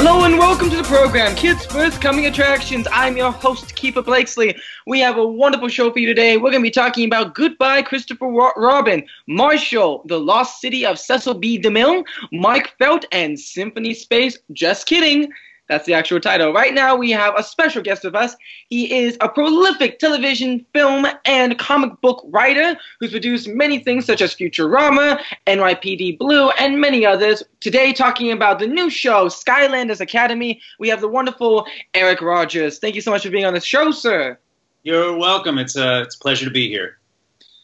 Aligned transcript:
Hello 0.00 0.22
and 0.22 0.38
welcome 0.38 0.70
to 0.70 0.76
the 0.76 0.84
program, 0.84 1.34
Kids 1.34 1.66
First 1.66 2.00
Coming 2.00 2.26
Attractions. 2.26 2.86
I'm 2.92 3.16
your 3.16 3.32
host, 3.32 3.74
Keefer 3.74 4.04
Blakesley. 4.04 4.56
We 4.86 5.00
have 5.00 5.16
a 5.18 5.26
wonderful 5.26 5.66
show 5.66 5.90
for 5.92 5.98
you 5.98 6.06
today. 6.06 6.36
We're 6.36 6.52
going 6.52 6.62
to 6.62 6.68
be 6.68 6.70
talking 6.70 7.04
about 7.04 7.34
Goodbye, 7.34 7.82
Christopher 7.82 8.28
Robin, 8.28 9.04
Marshall, 9.26 10.04
The 10.06 10.20
Lost 10.20 10.60
City 10.60 10.86
of 10.86 11.00
Cecil 11.00 11.34
B. 11.34 11.60
DeMille, 11.60 12.04
Mark 12.30 12.74
Felt, 12.78 13.06
and 13.10 13.36
Symphony 13.36 13.92
Space. 13.92 14.38
Just 14.52 14.86
kidding. 14.86 15.32
That's 15.68 15.84
the 15.84 15.92
actual 15.92 16.18
title. 16.18 16.52
Right 16.52 16.72
now, 16.72 16.96
we 16.96 17.10
have 17.10 17.34
a 17.36 17.42
special 17.42 17.82
guest 17.82 18.02
with 18.02 18.14
us. 18.14 18.34
He 18.68 18.98
is 19.04 19.18
a 19.20 19.28
prolific 19.28 19.98
television, 19.98 20.64
film, 20.72 21.06
and 21.26 21.58
comic 21.58 22.00
book 22.00 22.24
writer 22.28 22.76
who's 22.98 23.10
produced 23.10 23.48
many 23.48 23.78
things 23.78 24.06
such 24.06 24.22
as 24.22 24.34
Futurama, 24.34 25.20
NYPD 25.46 26.18
Blue, 26.18 26.50
and 26.58 26.80
many 26.80 27.04
others. 27.04 27.42
Today, 27.60 27.92
talking 27.92 28.32
about 28.32 28.58
the 28.58 28.66
new 28.66 28.88
show, 28.88 29.26
Skylanders 29.26 30.00
Academy, 30.00 30.60
we 30.78 30.88
have 30.88 31.02
the 31.02 31.08
wonderful 31.08 31.66
Eric 31.92 32.22
Rogers. 32.22 32.78
Thank 32.78 32.94
you 32.94 33.02
so 33.02 33.10
much 33.10 33.24
for 33.24 33.30
being 33.30 33.44
on 33.44 33.54
the 33.54 33.60
show, 33.60 33.90
sir. 33.90 34.38
You're 34.84 35.16
welcome. 35.18 35.58
It's 35.58 35.76
a, 35.76 36.02
it's 36.02 36.16
a 36.16 36.18
pleasure 36.18 36.46
to 36.46 36.50
be 36.50 36.68
here. 36.68 36.98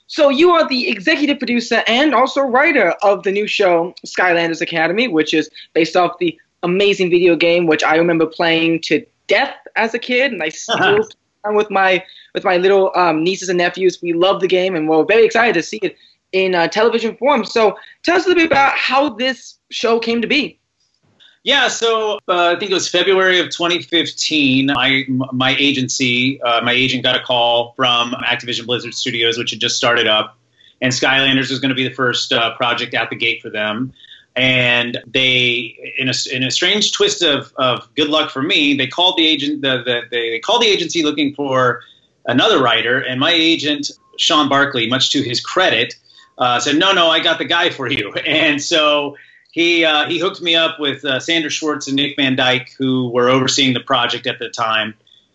So 0.06 0.28
you 0.28 0.50
are 0.50 0.68
the 0.68 0.91
executive 0.91 1.39
producer 1.39 1.83
and 1.86 2.14
also 2.14 2.42
writer 2.42 2.94
of 3.02 3.22
the 3.22 3.33
new 3.33 3.46
show 3.46 3.94
Skylanders 4.06 4.61
Academy, 4.61 5.08
which 5.08 5.33
is 5.33 5.48
based 5.72 5.96
off 5.96 6.18
the 6.18 6.39
amazing 6.65 7.11
video 7.11 7.37
game, 7.37 7.67
which 7.67 7.84
I 7.84 7.97
remember 7.97 8.27
playing 8.27 8.81
to 8.83 9.05
death 9.29 9.55
as 9.77 9.95
a 9.95 9.98
kid, 9.98 10.33
and 10.33 10.43
I 10.43 10.48
still 10.51 11.07
with 11.47 11.70
my 11.70 12.03
with 12.34 12.45
my 12.45 12.57
little 12.57 12.91
um, 12.97 13.23
nieces 13.23 13.48
and 13.48 13.59
nephews. 13.59 14.01
We 14.03 14.12
love 14.12 14.41
the 14.41 14.48
game, 14.48 14.75
and 14.75 14.89
we're 14.89 15.05
very 15.05 15.25
excited 15.25 15.55
to 15.55 15.62
see 15.62 15.79
it 15.83 15.97
in 16.33 16.55
uh, 16.55 16.67
television 16.69 17.17
form. 17.17 17.45
So, 17.45 17.77
tell 18.03 18.17
us 18.17 18.25
a 18.25 18.29
little 18.29 18.42
bit 18.42 18.51
about 18.51 18.77
how 18.77 19.11
this 19.11 19.59
show 19.70 20.01
came 20.01 20.20
to 20.23 20.27
be. 20.27 20.59
Yeah, 21.45 21.69
so 21.69 22.15
uh, 22.27 22.55
I 22.57 22.59
think 22.59 22.70
it 22.70 22.75
was 22.75 22.89
February 22.89 23.39
of 23.39 23.51
2015. 23.51 24.67
My 24.75 25.05
my 25.33 25.55
agency, 25.59 26.41
uh, 26.42 26.62
my 26.62 26.73
agent 26.73 27.05
got 27.05 27.17
a 27.17 27.23
call 27.23 27.75
from 27.77 28.12
Activision 28.12 28.65
Blizzard 28.65 28.95
Studios, 28.95 29.37
which 29.37 29.51
had 29.51 29.61
just 29.61 29.77
started 29.77 30.07
up, 30.07 30.39
and 30.81 30.91
Skylanders 30.92 31.51
was 31.51 31.61
going 31.61 31.69
to 31.69 31.75
be 31.75 31.87
the 31.87 31.95
first 31.95 32.33
uh, 32.33 32.57
project 32.57 32.95
out 32.95 33.11
the 33.11 33.17
gate 33.17 33.42
for 33.42 33.51
them 33.51 33.92
and 34.36 34.98
they 35.06 35.94
in 35.98 36.08
a, 36.08 36.14
in 36.32 36.42
a 36.42 36.50
strange 36.50 36.92
twist 36.92 37.22
of, 37.22 37.52
of 37.56 37.88
good 37.94 38.08
luck 38.08 38.30
for 38.30 38.42
me 38.42 38.74
they 38.77 38.86
called 38.86 39.16
the 39.16 39.27
agent 39.27 39.62
the, 39.62 39.82
the, 39.84 40.02
they 40.10 40.38
called 40.40 40.62
the 40.62 40.66
agency 40.66 41.02
looking 41.02 41.34
for 41.34 41.82
another 42.27 42.62
writer. 42.62 42.98
And 42.98 43.20
my 43.20 43.32
agent 43.32 43.90
sean 44.18 44.48
barkley 44.48 44.88
much 44.88 45.10
to 45.10 45.22
his 45.22 45.40
credit 45.40 45.94
uh, 46.38 46.60
said 46.60 46.77
no 46.77 46.92
no 46.92 47.08
i 47.08 47.20
got 47.20 47.38
the 47.38 47.44
guy 47.44 47.70
for 47.70 47.88
you. 47.88 48.12
And 48.27 48.62
so 48.62 49.16
he 49.50 49.84
uh, 49.84 50.08
he 50.08 50.18
hooked 50.18 50.42
me 50.42 50.55
up 50.55 50.80
with 50.80 51.05
uh, 51.05 51.20
sandra 51.20 51.50
schwartz 51.50 51.86
and 51.86 51.96
nick 51.96 52.16
van 52.16 52.36
dyke 52.36 52.70
who 52.78 53.10
were 53.10 53.28
overseeing 53.28 53.74
the 53.74 53.80
project 53.80 54.27
at 54.27 54.38
the 54.38 54.48
time. 54.48 54.94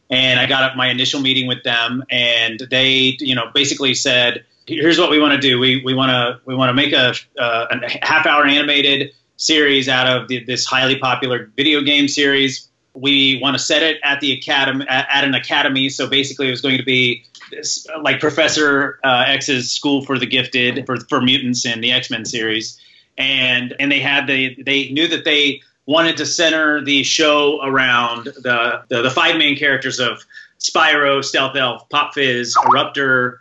And 0.09 0.39
i 0.39 0.45
got 0.45 0.63
up 0.63 0.75
my 0.75 0.89
initial 0.89 1.21
meeting 1.21 1.47
with 1.47 1.63
them 1.63 2.03
and 2.09 2.59
they 2.69 3.17
you 3.19 3.35
know 3.35 3.51
basically 3.53 3.93
said 3.93 4.45
here's 4.69 4.99
what 4.99 5.09
we 5.09 5.19
want 5.19 5.33
to 5.33 5.39
do. 5.39 5.59
We 5.59 5.81
we 5.83 5.93
want 5.93 6.11
to 6.11 6.39
we 6.45 6.55
want 6.55 6.69
to 6.69 6.73
make 6.73 6.93
a, 6.93 7.13
uh, 7.37 7.65
a 7.71 8.05
half 8.05 8.25
hour 8.25 8.45
animated 8.45 9.11
series 9.37 9.89
out 9.89 10.07
of 10.07 10.27
the, 10.27 10.43
this 10.43 10.65
highly 10.65 10.97
popular 10.97 11.51
video 11.55 11.81
game 11.81 12.07
series. 12.07 12.69
We 12.93 13.39
want 13.41 13.55
to 13.55 13.59
set 13.59 13.83
it 13.83 13.97
at 14.03 14.19
the 14.19 14.33
academy 14.33 14.85
at, 14.87 15.07
at 15.09 15.23
an 15.23 15.33
academy. 15.33 15.89
So 15.89 16.07
basically, 16.07 16.47
it 16.47 16.51
was 16.51 16.61
going 16.61 16.77
to 16.77 16.83
be 16.83 17.23
this, 17.51 17.87
like 18.01 18.19
Professor 18.19 18.99
uh, 19.03 19.25
X's 19.27 19.71
School 19.71 20.05
for 20.05 20.19
the 20.19 20.27
Gifted 20.27 20.85
for 20.85 20.97
for 20.97 21.21
mutants 21.21 21.65
in 21.65 21.81
the 21.81 21.91
X 21.91 22.09
Men 22.09 22.25
series, 22.25 22.79
and 23.17 23.75
and 23.79 23.91
they 23.91 23.99
had 23.99 24.27
the 24.27 24.61
they 24.63 24.89
knew 24.89 25.07
that 25.07 25.25
they 25.25 25.61
wanted 25.85 26.17
to 26.17 26.25
center 26.25 26.83
the 26.83 27.03
show 27.03 27.59
around 27.63 28.25
the 28.25 28.83
the, 28.89 29.01
the 29.01 29.09
five 29.09 29.37
main 29.37 29.57
characters 29.57 29.99
of 29.99 30.23
Spyro, 30.59 31.23
Stealth 31.23 31.55
Elf, 31.55 31.87
Pop 31.89 32.13
Fizz, 32.13 32.55
Eruptor, 32.55 33.37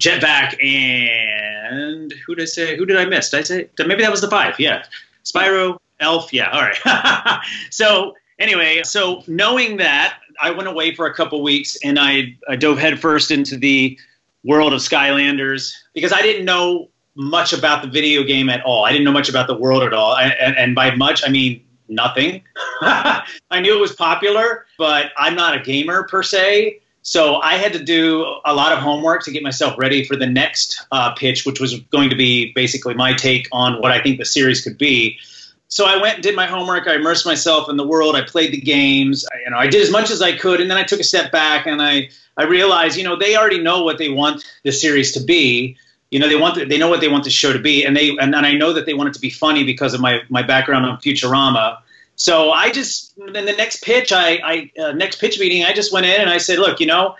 Jetpack, 0.00 0.62
and 0.64 2.12
who 2.26 2.34
did 2.34 2.42
I 2.42 2.46
say? 2.46 2.76
Who 2.76 2.86
did 2.86 2.96
I 2.96 3.04
miss? 3.04 3.30
Did 3.30 3.40
I 3.40 3.42
say 3.42 3.68
maybe 3.78 4.02
that 4.02 4.10
was 4.10 4.20
the 4.20 4.30
five? 4.30 4.58
Yeah, 4.58 4.84
Spyro, 5.24 5.78
Elf. 6.00 6.32
Yeah, 6.32 6.50
all 6.50 6.62
right. 6.62 7.40
so 7.70 8.14
anyway, 8.38 8.82
so 8.84 9.22
knowing 9.26 9.76
that, 9.78 10.18
I 10.40 10.50
went 10.50 10.68
away 10.68 10.94
for 10.94 11.06
a 11.06 11.14
couple 11.14 11.42
weeks 11.42 11.76
and 11.84 11.98
I, 11.98 12.36
I 12.48 12.56
dove 12.56 12.78
headfirst 12.78 13.30
into 13.30 13.56
the 13.56 13.98
world 14.44 14.72
of 14.72 14.80
Skylanders 14.80 15.74
because 15.94 16.12
I 16.12 16.22
didn't 16.22 16.44
know 16.44 16.88
much 17.14 17.52
about 17.52 17.82
the 17.82 17.88
video 17.88 18.22
game 18.22 18.48
at 18.48 18.62
all. 18.62 18.84
I 18.84 18.90
didn't 18.90 19.04
know 19.04 19.12
much 19.12 19.28
about 19.28 19.46
the 19.46 19.56
world 19.56 19.82
at 19.82 19.92
all, 19.92 20.16
and, 20.16 20.56
and 20.56 20.74
by 20.74 20.94
much 20.94 21.22
I 21.26 21.30
mean 21.30 21.62
nothing. 21.88 22.42
I 22.80 23.60
knew 23.60 23.76
it 23.76 23.80
was 23.80 23.92
popular, 23.92 24.66
but 24.78 25.12
I'm 25.16 25.34
not 25.34 25.54
a 25.56 25.60
gamer 25.60 26.04
per 26.04 26.22
se. 26.22 26.80
So 27.02 27.36
I 27.36 27.54
had 27.54 27.72
to 27.72 27.82
do 27.82 28.24
a 28.44 28.54
lot 28.54 28.72
of 28.72 28.78
homework 28.78 29.24
to 29.24 29.32
get 29.32 29.42
myself 29.42 29.76
ready 29.76 30.04
for 30.04 30.16
the 30.16 30.26
next 30.26 30.86
uh, 30.92 31.14
pitch, 31.14 31.44
which 31.44 31.60
was 31.60 31.80
going 31.80 32.10
to 32.10 32.16
be 32.16 32.52
basically 32.52 32.94
my 32.94 33.12
take 33.12 33.48
on 33.50 33.80
what 33.80 33.90
I 33.90 34.00
think 34.00 34.18
the 34.18 34.24
series 34.24 34.62
could 34.62 34.78
be. 34.78 35.18
So 35.66 35.86
I 35.86 35.96
went 35.96 36.16
and 36.16 36.22
did 36.22 36.36
my 36.36 36.46
homework. 36.46 36.86
I 36.86 36.96
immersed 36.96 37.26
myself 37.26 37.68
in 37.68 37.76
the 37.76 37.86
world. 37.86 38.14
I 38.14 38.22
played 38.22 38.52
the 38.52 38.60
games. 38.60 39.26
I, 39.32 39.38
you 39.44 39.50
know, 39.50 39.56
I 39.56 39.66
did 39.66 39.80
as 39.80 39.90
much 39.90 40.10
as 40.10 40.22
I 40.22 40.36
could, 40.36 40.60
and 40.60 40.70
then 40.70 40.78
I 40.78 40.84
took 40.84 41.00
a 41.00 41.04
step 41.04 41.32
back 41.32 41.66
and 41.66 41.82
I 41.82 42.10
I 42.36 42.44
realized, 42.44 42.96
you 42.96 43.04
know, 43.04 43.16
they 43.16 43.36
already 43.36 43.58
know 43.58 43.82
what 43.82 43.98
they 43.98 44.08
want 44.08 44.44
the 44.64 44.72
series 44.72 45.12
to 45.12 45.20
be. 45.20 45.76
You 46.10 46.18
know, 46.18 46.28
they 46.28 46.36
want 46.36 46.56
the, 46.56 46.66
they 46.66 46.78
know 46.78 46.88
what 46.88 47.00
they 47.00 47.08
want 47.08 47.24
the 47.24 47.30
show 47.30 47.52
to 47.52 47.58
be, 47.58 47.84
and 47.84 47.96
they 47.96 48.10
and, 48.10 48.34
and 48.34 48.46
I 48.46 48.52
know 48.52 48.74
that 48.74 48.86
they 48.86 48.94
want 48.94 49.08
it 49.08 49.14
to 49.14 49.20
be 49.20 49.30
funny 49.30 49.64
because 49.64 49.94
of 49.94 50.00
my 50.00 50.20
my 50.28 50.42
background 50.42 50.84
on 50.84 50.98
Futurama. 50.98 51.78
So 52.16 52.50
I 52.50 52.70
just 52.70 53.16
in 53.18 53.32
the 53.32 53.52
next 53.52 53.82
pitch, 53.82 54.12
I, 54.12 54.38
I 54.44 54.70
uh, 54.80 54.92
next 54.92 55.20
pitch 55.20 55.40
meeting, 55.40 55.64
I 55.64 55.72
just 55.72 55.92
went 55.92 56.06
in 56.06 56.20
and 56.20 56.30
I 56.30 56.38
said, 56.38 56.58
look, 56.58 56.78
you 56.80 56.86
know, 56.86 57.16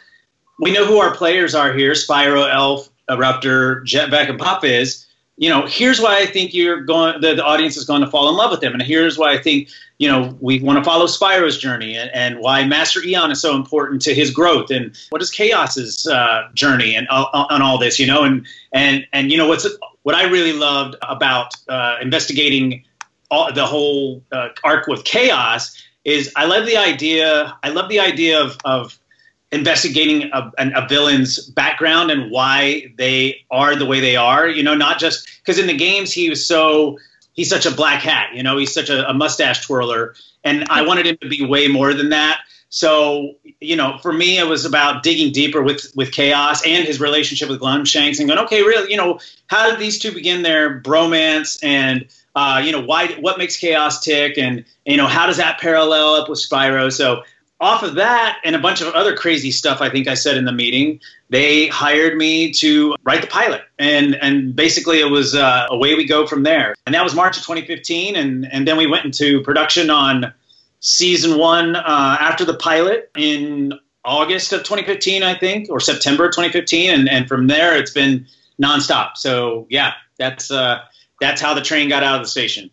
we 0.59 0.73
know 0.73 0.85
who 0.85 0.99
our 0.99 1.15
players 1.15 1.55
are 1.55 1.73
here: 1.73 1.93
Spyro, 1.93 2.53
Elf, 2.53 2.89
Eruptor, 3.09 3.83
Jetpack, 3.85 4.29
and 4.29 4.39
Pop 4.39 4.61
Fizz. 4.61 5.07
You 5.39 5.49
know, 5.49 5.67
here's 5.67 6.01
why 6.01 6.19
I 6.19 6.27
think 6.27 6.55
you're 6.55 6.83
going. 6.83 7.21
The, 7.21 7.35
the 7.35 7.45
audience 7.45 7.77
is 7.77 7.85
going 7.85 8.03
to 8.03 8.07
fall 8.07 8.29
in 8.29 8.37
love 8.37 8.51
with 8.51 8.61
them, 8.61 8.73
and 8.75 8.83
here's 8.83 9.19
why 9.19 9.33
I 9.33 9.39
think 9.39 9.71
you 9.99 10.09
know 10.09 10.37
we 10.41 10.61
want 10.61 10.79
to 10.79 10.85
follow 10.85 11.07
Spyro's 11.07 11.59
journey, 11.59 11.97
and, 11.97 12.11
and 12.15 12.39
why 12.39 12.65
Master 12.65 13.03
Eon 13.03 13.31
is 13.31 13.41
so 13.41 13.57
important 13.57 14.03
to 14.03 14.15
his 14.15 14.31
growth, 14.31 14.71
and 14.71 14.97
what 15.11 15.23
is 15.23 15.31
Kaos's 15.31 16.07
uh, 16.07 16.49
journey, 16.55 16.95
and 16.95 17.09
uh, 17.11 17.25
on 17.33 17.63
all 17.63 17.79
this, 17.79 17.99
you 17.99 18.07
know, 18.07 18.23
and 18.23 18.47
and 18.73 19.07
and 19.13 19.33
you 19.33 19.39
know 19.39 19.49
what's 19.49 19.67
what 20.03 20.15
I 20.15 20.25
really 20.25 20.53
loved 20.53 20.97
about 21.03 21.55
uh, 21.69 21.97
investigating 22.01 22.85
all, 23.33 23.53
the 23.53 23.67
whole 23.67 24.23
uh, 24.31 24.49
arc 24.63 24.87
with 24.87 25.05
Kaos 25.05 25.83
is 26.05 26.31
I 26.37 26.45
love 26.45 26.67
the 26.67 26.77
idea. 26.77 27.57
I 27.63 27.71
love 27.71 27.89
the 27.89 28.01
idea 28.01 28.41
of, 28.41 28.59
of 28.65 28.99
investigating 29.51 30.31
a, 30.33 30.53
a, 30.59 30.87
villain's 30.87 31.45
background 31.49 32.11
and 32.11 32.31
why 32.31 32.93
they 32.97 33.45
are 33.51 33.75
the 33.75 33.87
way 33.87 34.01
they 34.01 34.17
are. 34.17 34.47
You 34.47 34.63
know, 34.63 34.75
not 34.75 34.99
just 34.99 35.29
because 35.41 35.59
in 35.59 35.67
the 35.67 35.77
games 35.77 36.13
he 36.13 36.29
was 36.29 36.45
so 36.45 36.99
he's 37.33 37.49
such 37.49 37.65
a 37.65 37.71
black 37.71 38.03
hat. 38.03 38.35
You 38.35 38.43
know, 38.43 38.59
he's 38.59 38.75
such 38.75 38.91
a, 38.91 39.09
a 39.09 39.15
mustache 39.15 39.65
twirler, 39.67 40.15
and 40.45 40.67
I 40.69 40.83
wanted 40.83 41.07
him 41.07 41.17
to 41.23 41.29
be 41.29 41.45
way 41.45 41.69
more 41.69 41.95
than 41.95 42.11
that. 42.11 42.41
So, 42.69 43.35
you 43.61 43.77
know, 43.77 43.99
for 43.99 44.15
me, 44.15 44.39
it 44.39 44.47
was 44.47 44.65
about 44.65 45.03
digging 45.03 45.33
deeper 45.33 45.63
with 45.63 45.91
with 45.95 46.15
Kaos 46.15 46.67
and 46.67 46.85
his 46.85 47.01
relationship 47.01 47.49
with 47.49 47.61
Glumshanks 47.61 48.19
and 48.19 48.29
going, 48.29 48.41
okay, 48.41 48.63
really, 48.63 48.91
you 48.91 48.99
know, 48.99 49.21
how 49.47 49.71
did 49.71 49.79
these 49.79 49.99
two 49.99 50.13
begin 50.13 50.43
their 50.43 50.81
bromance 50.81 51.59
and 51.63 52.07
uh, 52.35 52.63
you 52.65 52.73
know, 52.73 52.81
why 52.81 53.09
what 53.15 53.39
makes 53.39 53.59
Kaos 53.59 54.01
tick, 54.01 54.39
and 54.39 54.65
you 54.85 54.97
know, 54.97 55.07
how 55.07 55.27
does 55.27 55.37
that 55.37 55.61
parallel 55.61 56.15
up 56.15 56.29
with 56.29 56.39
Spyro? 56.39 56.93
So 56.93 57.23
off 57.63 57.85
of 57.85 57.95
that 57.95 58.41
and 58.45 58.57
a 58.57 58.59
bunch 58.59 58.81
of 58.81 58.93
other 58.93 59.15
crazy 59.17 59.53
stuff 59.53 59.81
I 59.81 59.89
think 59.89 60.09
I 60.09 60.15
said 60.15 60.37
in 60.37 60.45
the 60.47 60.53
meeting, 60.53 60.99
they 61.31 61.69
hired 61.69 62.17
me 62.17 62.51
to 62.55 62.97
write 63.05 63.23
the 63.23 63.29
pilot. 63.29 63.63
And 63.79 64.17
and 64.17 64.55
basically 64.55 64.99
it 64.99 65.11
was 65.11 65.37
uh, 65.37 65.67
away 65.71 65.95
we 65.95 66.05
go 66.05 66.27
from 66.27 66.43
there. 66.43 66.75
And 66.87 66.95
that 66.95 67.05
was 67.05 67.15
March 67.15 67.37
of 67.37 67.45
2015 67.45 68.17
and 68.17 68.53
and 68.53 68.67
then 68.67 68.77
we 68.77 68.89
went 68.89 69.05
into 69.05 69.43
production 69.43 69.91
on 69.91 70.35
season 70.81 71.39
1 71.39 71.77
uh, 71.77 72.17
after 72.19 72.45
the 72.45 72.55
pilot 72.55 73.11
in 73.17 73.75
August 74.05 74.53
of 74.53 74.65
2015 74.65 75.23
I 75.23 75.39
think 75.39 75.71
or 75.71 75.79
September 75.79 76.27
2015 76.27 76.91
and 76.91 77.09
and 77.09 77.29
from 77.29 77.47
there 77.47 77.77
it's 77.77 77.93
been 77.93 78.27
nonstop. 78.61 79.17
So 79.17 79.69
yeah, 79.71 79.93
that's 80.19 80.51
uh 80.51 80.81
that's 81.23 81.41
how 81.41 81.55
the 81.55 81.63
train 81.63 81.89
got 81.89 82.03
out 82.03 82.17
of 82.17 82.23
the 82.23 82.29
station. 82.29 82.69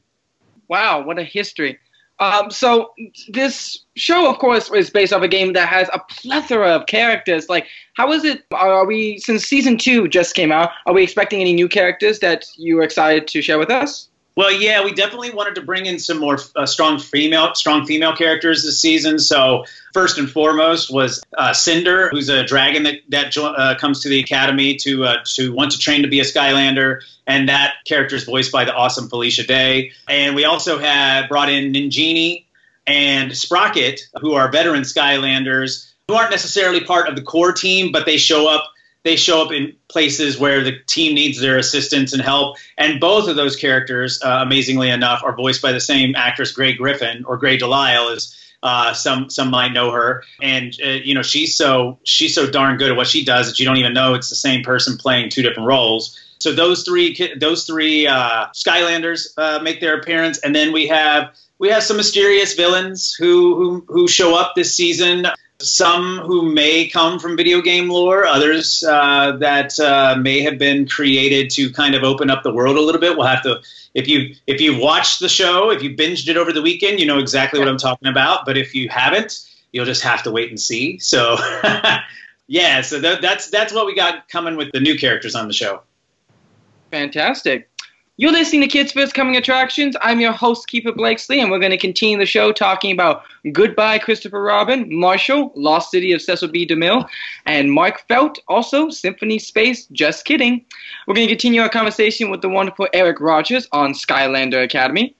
Wow, 0.67 1.03
what 1.05 1.19
a 1.19 1.23
history. 1.23 1.77
Um, 2.19 2.49
so 2.51 2.93
this 3.29 3.85
show, 3.95 4.29
of 4.29 4.39
course, 4.39 4.69
is 4.71 4.89
based 4.89 5.13
off 5.13 5.21
a 5.21 5.27
game 5.27 5.53
that 5.53 5.69
has 5.69 5.87
a 5.93 5.99
plethora 6.09 6.75
of 6.75 6.87
characters. 6.87 7.47
Like, 7.47 7.67
how 7.93 8.11
is 8.11 8.25
it? 8.25 8.43
Are 8.51 8.85
we 8.85 9.19
since 9.19 9.45
season 9.45 9.77
two 9.77 10.07
just 10.07 10.35
came 10.35 10.51
out? 10.51 10.71
Are 10.85 10.93
we 10.93 11.03
expecting 11.03 11.39
any 11.39 11.53
new 11.53 11.69
characters 11.69 12.19
that 12.19 12.45
you 12.57 12.79
are 12.79 12.83
excited 12.83 13.27
to 13.27 13.41
share 13.41 13.59
with 13.59 13.69
us? 13.69 14.09
Well, 14.39 14.53
yeah, 14.53 14.85
we 14.85 14.93
definitely 14.93 15.31
wanted 15.31 15.55
to 15.55 15.61
bring 15.61 15.85
in 15.85 15.99
some 15.99 16.17
more 16.17 16.37
uh, 16.55 16.65
strong 16.65 16.97
female, 16.97 17.53
strong 17.55 17.85
female 17.85 18.15
characters 18.15 18.63
this 18.63 18.79
season. 18.79 19.19
So 19.19 19.65
first 19.93 20.17
and 20.17 20.31
foremost 20.31 20.89
was 20.89 21.21
uh, 21.37 21.51
Cinder, 21.51 22.07
who's 22.07 22.29
a 22.29 22.45
dragon 22.45 22.83
that 22.83 23.01
that 23.09 23.37
uh, 23.37 23.75
comes 23.77 23.99
to 24.03 24.07
the 24.07 24.21
academy 24.21 24.77
to 24.77 25.03
uh, 25.03 25.17
to 25.33 25.51
want 25.51 25.73
to 25.73 25.77
train 25.77 26.03
to 26.03 26.07
be 26.07 26.21
a 26.21 26.23
Skylander, 26.23 27.01
and 27.27 27.49
that 27.49 27.83
character 27.83 28.15
is 28.15 28.23
voiced 28.23 28.49
by 28.49 28.63
the 28.63 28.73
awesome 28.73 29.09
Felicia 29.09 29.43
Day. 29.43 29.91
And 30.07 30.37
we 30.37 30.45
also 30.45 30.79
had 30.79 31.27
brought 31.27 31.49
in 31.49 31.73
Ninjini 31.73 32.45
and 32.87 33.35
Sprocket, 33.35 33.99
who 34.21 34.35
are 34.35 34.49
veteran 34.49 34.83
Skylanders, 34.83 35.91
who 36.07 36.13
aren't 36.13 36.31
necessarily 36.31 36.79
part 36.79 37.09
of 37.09 37.17
the 37.17 37.21
core 37.21 37.51
team, 37.51 37.91
but 37.91 38.05
they 38.05 38.15
show 38.15 38.47
up 38.47 38.71
they 39.03 39.15
show 39.15 39.41
up 39.41 39.51
in 39.51 39.75
places 39.87 40.37
where 40.37 40.63
the 40.63 40.77
team 40.87 41.15
needs 41.15 41.39
their 41.39 41.57
assistance 41.57 42.13
and 42.13 42.21
help. 42.21 42.57
And 42.77 42.99
both 42.99 43.29
of 43.29 43.35
those 43.35 43.55
characters, 43.55 44.21
uh, 44.21 44.39
amazingly 44.41 44.89
enough, 44.89 45.23
are 45.23 45.35
voiced 45.35 45.61
by 45.61 45.71
the 45.71 45.79
same 45.79 46.15
actress, 46.15 46.51
Grey 46.51 46.73
Griffin, 46.73 47.23
or 47.25 47.37
Grey 47.37 47.57
DeLisle, 47.57 48.15
as 48.15 48.35
uh, 48.61 48.93
some 48.93 49.29
some 49.29 49.49
might 49.49 49.71
know 49.71 49.91
her. 49.91 50.23
And 50.41 50.75
uh, 50.83 50.89
you 50.89 51.13
know, 51.13 51.21
she's 51.21 51.55
so 51.55 51.99
she's 52.03 52.35
so 52.35 52.49
darn 52.49 52.77
good 52.77 52.91
at 52.91 52.97
what 52.97 53.07
she 53.07 53.23
does 53.23 53.47
that 53.47 53.59
you 53.59 53.65
don't 53.65 53.77
even 53.77 53.93
know 53.93 54.15
it's 54.15 54.29
the 54.29 54.35
same 54.35 54.63
person 54.63 54.97
playing 54.97 55.29
two 55.29 55.41
different 55.41 55.67
roles. 55.67 56.19
So 56.39 56.53
those 56.53 56.83
three 56.83 57.33
those 57.37 57.65
three 57.65 58.07
uh, 58.07 58.47
Skylanders 58.53 59.27
uh, 59.37 59.59
make 59.61 59.79
their 59.79 59.97
appearance, 59.97 60.39
and 60.39 60.53
then 60.53 60.73
we 60.73 60.87
have 60.87 61.35
we 61.57 61.69
have 61.69 61.83
some 61.83 61.97
mysterious 61.97 62.53
villains 62.53 63.13
who 63.13 63.55
who, 63.55 63.85
who 63.87 64.07
show 64.07 64.37
up 64.37 64.55
this 64.55 64.75
season 64.75 65.25
some 65.61 66.19
who 66.19 66.51
may 66.51 66.87
come 66.87 67.19
from 67.19 67.35
video 67.35 67.61
game 67.61 67.89
lore, 67.89 68.25
others 68.25 68.83
uh, 68.83 69.33
that 69.37 69.77
uh, 69.79 70.15
may 70.19 70.41
have 70.41 70.57
been 70.57 70.87
created 70.87 71.49
to 71.51 71.71
kind 71.71 71.95
of 71.95 72.03
open 72.03 72.29
up 72.29 72.43
the 72.43 72.53
world 72.53 72.77
a 72.77 72.81
little 72.81 73.01
bit. 73.01 73.17
We'll 73.17 73.27
have 73.27 73.43
to, 73.43 73.61
if 73.93 74.07
you 74.07 74.35
if 74.47 74.61
you've 74.61 74.79
watched 74.79 75.19
the 75.19 75.29
show, 75.29 75.69
if 75.71 75.83
you 75.83 75.95
binged 75.95 76.27
it 76.29 76.37
over 76.37 76.53
the 76.53 76.61
weekend, 76.61 76.99
you 76.99 77.05
know 77.05 77.19
exactly 77.19 77.59
what 77.59 77.67
I'm 77.67 77.77
talking 77.77 78.07
about. 78.07 78.45
But 78.45 78.57
if 78.57 78.73
you 78.73 78.89
haven't, 78.89 79.39
you'll 79.71 79.85
just 79.85 80.01
have 80.03 80.23
to 80.23 80.31
wait 80.31 80.49
and 80.49 80.59
see. 80.59 80.97
So, 80.99 81.37
yeah, 82.47 82.81
so 82.81 82.99
that, 82.99 83.21
that's 83.21 83.49
that's 83.49 83.73
what 83.73 83.85
we 83.85 83.95
got 83.95 84.29
coming 84.29 84.55
with 84.55 84.71
the 84.71 84.79
new 84.79 84.97
characters 84.97 85.35
on 85.35 85.47
the 85.47 85.53
show. 85.53 85.81
Fantastic. 86.91 87.69
You're 88.19 88.33
listening 88.33 88.59
to 88.63 88.67
Kids 88.67 88.91
First 88.91 89.13
Coming 89.13 89.37
Attractions. 89.37 89.95
I'm 90.01 90.19
your 90.19 90.33
host, 90.33 90.67
Keefer 90.67 90.91
Blakesley, 90.93 91.39
and 91.39 91.49
we're 91.49 91.57
going 91.57 91.71
to 91.71 91.77
continue 91.77 92.17
the 92.17 92.25
show 92.25 92.51
talking 92.51 92.91
about 92.91 93.23
Goodbye, 93.53 93.97
Christopher 93.99 94.41
Robin, 94.41 94.93
Marshall, 94.93 95.53
Lost 95.55 95.89
City 95.89 96.11
of 96.11 96.21
Cecil 96.21 96.49
B. 96.49 96.67
DeMille, 96.67 97.07
and 97.45 97.71
Mark 97.71 98.05
Felt, 98.09 98.37
also 98.49 98.89
Symphony 98.89 99.39
Space, 99.39 99.85
Just 99.93 100.25
Kidding. 100.25 100.65
We're 101.07 101.15
going 101.15 101.29
to 101.29 101.33
continue 101.33 101.61
our 101.61 101.69
conversation 101.69 102.29
with 102.29 102.41
the 102.41 102.49
wonderful 102.49 102.89
Eric 102.91 103.21
Rogers 103.21 103.69
on 103.71 103.93
Skylander 103.93 104.61
Academy. 104.61 105.15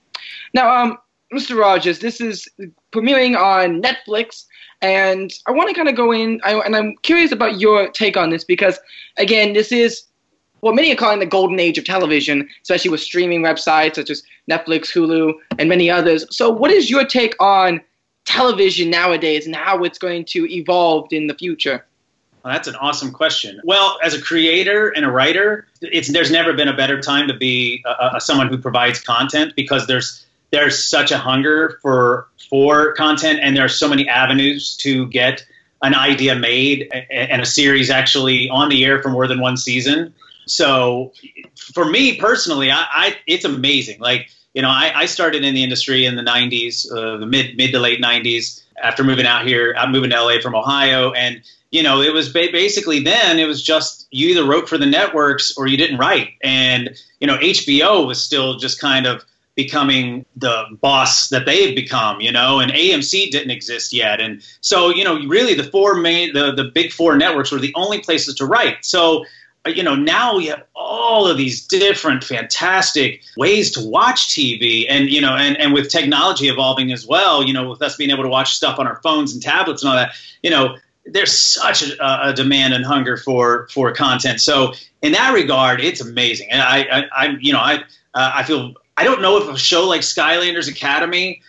Now, 0.53 0.69
um, 0.69 0.97
Mr. 1.33 1.57
Rogers, 1.57 1.99
this 1.99 2.19
is 2.19 2.49
premiering 2.91 3.39
on 3.39 3.81
Netflix, 3.81 4.43
and 4.81 5.33
I 5.47 5.51
want 5.51 5.69
to 5.69 5.73
kind 5.73 5.87
of 5.87 5.95
go 5.95 6.11
in, 6.11 6.41
I, 6.43 6.55
and 6.55 6.75
I'm 6.75 6.97
curious 7.03 7.31
about 7.31 7.61
your 7.61 7.89
take 7.91 8.17
on 8.17 8.29
this 8.29 8.43
because, 8.43 8.77
again, 9.17 9.53
this 9.53 9.71
is 9.71 10.03
what 10.61 10.75
many 10.75 10.91
are 10.91 10.95
calling 10.95 11.19
the 11.19 11.25
golden 11.25 11.59
age 11.59 11.77
of 11.77 11.85
television, 11.85 12.47
especially 12.61 12.91
with 12.91 13.01
streaming 13.01 13.41
websites 13.41 13.95
such 13.95 14.09
as 14.09 14.23
Netflix, 14.49 14.91
Hulu, 14.91 15.33
and 15.57 15.69
many 15.69 15.89
others. 15.89 16.25
So, 16.35 16.49
what 16.49 16.71
is 16.71 16.89
your 16.89 17.05
take 17.05 17.35
on 17.39 17.81
television 18.25 18.89
nowadays 18.89 19.45
and 19.45 19.55
how 19.55 19.83
it's 19.83 19.97
going 19.97 20.25
to 20.25 20.51
evolve 20.51 21.07
in 21.11 21.27
the 21.27 21.33
future? 21.33 21.85
Well, 22.43 22.53
that's 22.53 22.67
an 22.67 22.75
awesome 22.75 23.11
question. 23.11 23.59
Well, 23.63 23.97
as 24.01 24.13
a 24.13 24.21
creator 24.21 24.89
and 24.89 25.05
a 25.05 25.11
writer, 25.11 25.67
there's 25.81 26.31
never 26.31 26.53
been 26.53 26.69
a 26.69 26.75
better 26.75 27.01
time 27.01 27.27
to 27.27 27.33
be 27.33 27.83
a, 27.85 28.17
a, 28.17 28.21
someone 28.21 28.47
who 28.47 28.57
provides 28.57 28.99
content 29.01 29.53
because 29.55 29.87
there's 29.87 30.25
there's 30.51 30.83
such 30.83 31.11
a 31.11 31.17
hunger 31.17 31.77
for 31.81 32.27
for 32.49 32.93
content 32.93 33.39
and 33.41 33.55
there 33.55 33.65
are 33.65 33.69
so 33.69 33.87
many 33.87 34.07
avenues 34.07 34.75
to 34.77 35.07
get 35.07 35.45
an 35.83 35.93
idea 35.93 36.35
made 36.35 36.91
and 37.11 37.41
a 37.41 37.45
series 37.45 37.89
actually 37.89 38.49
on 38.49 38.69
the 38.69 38.83
air 38.83 39.01
for 39.01 39.09
more 39.09 39.27
than 39.27 39.39
one 39.39 39.55
season 39.55 40.13
so 40.49 41.13
for 41.55 41.85
me 41.85 42.17
personally, 42.19 42.71
I, 42.71 42.85
I 42.89 43.17
it's 43.27 43.45
amazing. 43.45 43.99
Like 43.99 44.29
you 44.53 44.61
know, 44.61 44.69
I, 44.69 44.91
I, 44.95 45.05
started 45.05 45.43
in 45.43 45.53
the 45.53 45.63
industry 45.63 46.05
in 46.05 46.15
the 46.15 46.23
'90s, 46.23 46.91
uh, 46.91 47.17
the 47.17 47.25
mid 47.25 47.55
mid 47.55 47.71
to 47.71 47.79
late 47.79 48.01
'90s. 48.01 48.63
After 48.81 49.03
moving 49.03 49.25
out 49.25 49.45
here, 49.45 49.75
I'm 49.77 49.91
moving 49.91 50.09
to 50.11 50.21
LA 50.21 50.39
from 50.41 50.55
Ohio, 50.55 51.11
and 51.11 51.41
you 51.71 51.83
know, 51.83 52.01
it 52.01 52.13
was 52.13 52.29
ba- 52.29 52.49
basically 52.51 53.01
then 53.01 53.37
it 53.39 53.45
was 53.45 53.61
just 53.61 54.07
you 54.11 54.29
either 54.29 54.45
wrote 54.45 54.67
for 54.67 54.77
the 54.77 54.85
networks 54.85 55.55
or 55.57 55.67
you 55.67 55.77
didn't 55.77 55.97
write, 55.97 56.29
and 56.41 56.89
you 57.19 57.27
know, 57.27 57.37
HBO 57.37 58.07
was 58.07 58.21
still 58.21 58.57
just 58.57 58.79
kind 58.79 59.05
of 59.05 59.23
becoming 59.59 60.25
the 60.37 60.63
boss 60.79 61.27
that 61.27 61.45
they've 61.45 61.75
become, 61.75 62.21
you 62.21 62.31
know, 62.31 62.59
and 62.59 62.71
AMC 62.71 63.29
didn't 63.29 63.51
exist 63.51 63.91
yet. 63.91 64.21
And 64.21 64.41
so, 64.61 64.89
you 64.89 65.03
know, 65.03 65.19
really 65.27 65.53
the 65.53 65.65
four 65.65 65.95
main, 65.95 66.31
the, 66.31 66.53
the 66.53 66.63
big 66.63 66.93
four 66.93 67.17
networks 67.17 67.51
were 67.51 67.59
the 67.59 67.73
only 67.75 67.99
places 67.99 68.35
to 68.35 68.45
write. 68.45 68.85
So 68.85 69.25
you 69.65 69.83
know, 69.83 69.95
now 69.95 70.37
we 70.37 70.47
have 70.47 70.63
all 70.75 71.27
of 71.27 71.37
these 71.37 71.65
different 71.67 72.23
fantastic 72.23 73.21
ways 73.37 73.71
to 73.71 73.85
watch 73.85 74.29
TV. 74.29 74.85
And, 74.89 75.09
you 75.09 75.21
know, 75.21 75.35
and, 75.35 75.57
and 75.57 75.73
with 75.73 75.89
technology 75.89 76.47
evolving 76.47 76.91
as 76.91 77.05
well, 77.05 77.43
you 77.43 77.53
know, 77.53 77.69
with 77.69 77.81
us 77.81 77.95
being 77.95 78.09
able 78.09 78.23
to 78.23 78.29
watch 78.29 78.55
stuff 78.55 78.79
on 78.79 78.87
our 78.87 79.01
phones 79.01 79.33
and 79.33 79.41
tablets 79.41 79.83
and 79.83 79.89
all 79.89 79.95
that, 79.97 80.13
you 80.43 80.49
know, 80.49 80.77
there's 81.05 81.37
such 81.37 81.83
a, 81.89 82.29
a 82.29 82.33
demand 82.33 82.73
and 82.73 82.85
hunger 82.85 83.17
for, 83.17 83.67
for 83.69 83.91
content. 83.93 84.39
So 84.39 84.73
in 85.01 85.11
that 85.13 85.33
regard, 85.33 85.81
it's 85.81 86.01
amazing. 86.01 86.49
And 86.51 86.61
I, 86.61 86.79
I, 86.79 87.03
I 87.11 87.27
you 87.39 87.51
know, 87.51 87.59
I, 87.59 87.75
uh, 88.13 88.31
I 88.35 88.43
feel, 88.43 88.75
I 88.95 89.03
don't 89.03 89.21
know 89.21 89.37
if 89.37 89.49
a 89.49 89.57
show 89.57 89.87
like 89.87 90.01
Skylanders 90.01 90.69
Academy 90.69 91.41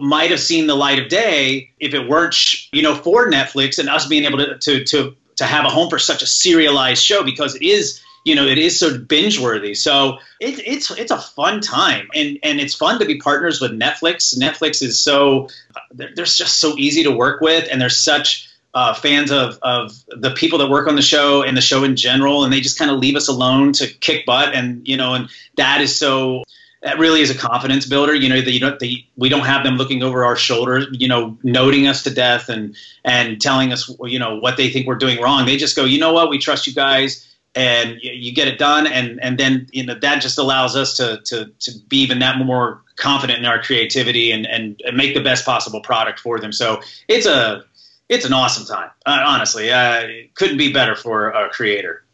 might 0.00 0.30
have 0.30 0.40
seen 0.40 0.66
the 0.66 0.74
light 0.74 0.98
of 0.98 1.08
day 1.08 1.70
if 1.78 1.94
it 1.94 2.08
weren't, 2.08 2.36
you 2.72 2.82
know, 2.82 2.94
for 2.94 3.30
Netflix 3.30 3.78
and 3.78 3.88
us 3.88 4.06
being 4.06 4.24
able 4.24 4.38
to, 4.38 4.58
to, 4.58 4.84
to 4.84 5.16
to 5.36 5.44
have 5.44 5.64
a 5.64 5.70
home 5.70 5.90
for 5.90 5.98
such 5.98 6.22
a 6.22 6.26
serialized 6.26 7.02
show 7.02 7.22
because 7.24 7.54
it 7.56 7.62
is 7.62 8.00
you 8.24 8.34
know 8.34 8.46
it 8.46 8.58
is 8.58 8.78
so 8.78 8.98
binge 8.98 9.38
worthy 9.38 9.74
so 9.74 10.18
it, 10.44 10.66
it's 10.66 10.90
it's 10.90 11.10
a 11.10 11.18
fun 11.18 11.60
time. 11.60 12.08
And 12.14 12.38
and 12.42 12.60
it's 12.60 12.74
fun 12.74 12.98
to 12.98 13.04
be 13.04 13.18
partners 13.18 13.60
with 13.60 13.72
netflix. 13.72 14.36
Netflix 14.36 14.82
is 14.82 15.00
so 15.00 15.48
they're, 15.92 16.10
they're 16.14 16.24
just 16.24 16.60
so 16.60 16.74
easy 16.76 17.02
to 17.04 17.10
work 17.10 17.40
with 17.40 17.68
and 17.70 17.80
they're 17.80 17.88
such 17.88 18.50
uh, 18.74 18.92
fans 18.92 19.30
of, 19.30 19.58
of 19.62 19.92
the 20.08 20.32
people 20.32 20.58
that 20.58 20.68
work 20.68 20.88
on 20.88 20.96
the 20.96 21.02
show 21.02 21.42
and 21.42 21.56
the 21.56 21.60
show 21.60 21.84
in 21.84 21.94
general. 21.94 22.42
And 22.42 22.52
they 22.52 22.60
just 22.60 22.76
kind 22.76 22.90
of 22.90 22.98
leave 22.98 23.14
us 23.14 23.28
alone 23.28 23.72
to 23.74 23.86
kick 23.86 24.26
butt 24.26 24.54
and 24.54 24.86
you 24.86 24.96
know 24.96 25.14
and 25.14 25.28
that 25.56 25.80
is 25.80 25.96
so 25.96 26.44
that 26.84 26.98
really 26.98 27.22
is 27.22 27.30
a 27.30 27.34
confidence 27.34 27.86
builder. 27.86 28.14
You 28.14 28.28
know, 28.28 28.40
that 28.40 28.50
you 28.50 28.60
don't, 28.60 28.80
we 29.16 29.28
don't 29.28 29.46
have 29.46 29.64
them 29.64 29.76
looking 29.76 30.02
over 30.02 30.24
our 30.24 30.36
shoulders, 30.36 30.86
you 30.92 31.08
know, 31.08 31.36
noting 31.42 31.86
us 31.86 32.02
to 32.04 32.10
death 32.10 32.48
and 32.48 32.76
and 33.04 33.40
telling 33.40 33.72
us, 33.72 33.90
you 34.04 34.18
know, 34.18 34.38
what 34.38 34.56
they 34.56 34.68
think 34.68 34.86
we're 34.86 34.94
doing 34.94 35.20
wrong. 35.20 35.46
They 35.46 35.56
just 35.56 35.74
go, 35.74 35.84
you 35.84 35.98
know 35.98 36.12
what, 36.12 36.28
we 36.28 36.38
trust 36.38 36.66
you 36.66 36.74
guys, 36.74 37.26
and 37.54 37.98
you, 38.02 38.12
you 38.12 38.34
get 38.34 38.48
it 38.48 38.58
done, 38.58 38.86
and 38.86 39.20
and 39.22 39.38
then 39.38 39.66
you 39.72 39.84
know 39.84 39.94
that 39.98 40.20
just 40.20 40.38
allows 40.38 40.76
us 40.76 40.94
to 40.98 41.20
to 41.24 41.46
to 41.60 41.72
be 41.88 41.96
even 42.02 42.18
that 42.18 42.38
more 42.38 42.82
confident 42.96 43.38
in 43.38 43.46
our 43.46 43.62
creativity 43.62 44.30
and 44.30 44.46
and, 44.46 44.80
and 44.84 44.96
make 44.96 45.14
the 45.14 45.22
best 45.22 45.44
possible 45.44 45.80
product 45.80 46.20
for 46.20 46.38
them. 46.38 46.52
So 46.52 46.80
it's 47.08 47.26
a 47.26 47.64
it's 48.10 48.26
an 48.26 48.34
awesome 48.34 48.66
time, 48.66 48.90
uh, 49.06 49.22
honestly. 49.24 49.72
Uh, 49.72 50.06
couldn't 50.34 50.58
be 50.58 50.70
better 50.70 50.94
for 50.94 51.30
a 51.30 51.48
creator. 51.48 52.04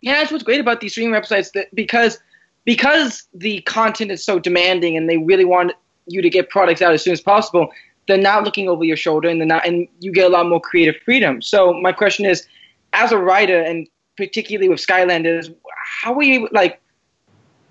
Yeah, 0.00 0.14
that's 0.14 0.32
what's 0.32 0.44
great 0.44 0.60
about 0.60 0.80
these 0.80 0.92
streaming 0.92 1.14
websites 1.14 1.52
that 1.52 1.74
because 1.74 2.18
because 2.64 3.24
the 3.34 3.60
content 3.62 4.10
is 4.10 4.24
so 4.24 4.38
demanding 4.38 4.96
and 4.96 5.08
they 5.08 5.18
really 5.18 5.44
want 5.44 5.72
you 6.06 6.22
to 6.22 6.30
get 6.30 6.50
products 6.50 6.82
out 6.82 6.92
as 6.92 7.02
soon 7.02 7.12
as 7.12 7.20
possible, 7.20 7.68
they're 8.06 8.18
not 8.18 8.44
looking 8.44 8.68
over 8.68 8.84
your 8.84 8.96
shoulder 8.96 9.28
and 9.28 9.40
they're 9.40 9.46
not, 9.46 9.66
and 9.66 9.88
you 10.00 10.12
get 10.12 10.26
a 10.26 10.28
lot 10.28 10.48
more 10.48 10.60
creative 10.60 10.96
freedom. 11.04 11.40
So 11.40 11.72
my 11.72 11.92
question 11.92 12.26
is, 12.26 12.46
as 12.92 13.12
a 13.12 13.18
writer 13.18 13.60
and 13.60 13.88
particularly 14.16 14.68
with 14.68 14.80
Skylanders, 14.80 15.54
how 15.84 16.12
were 16.12 16.22
you 16.22 16.48
like? 16.52 16.80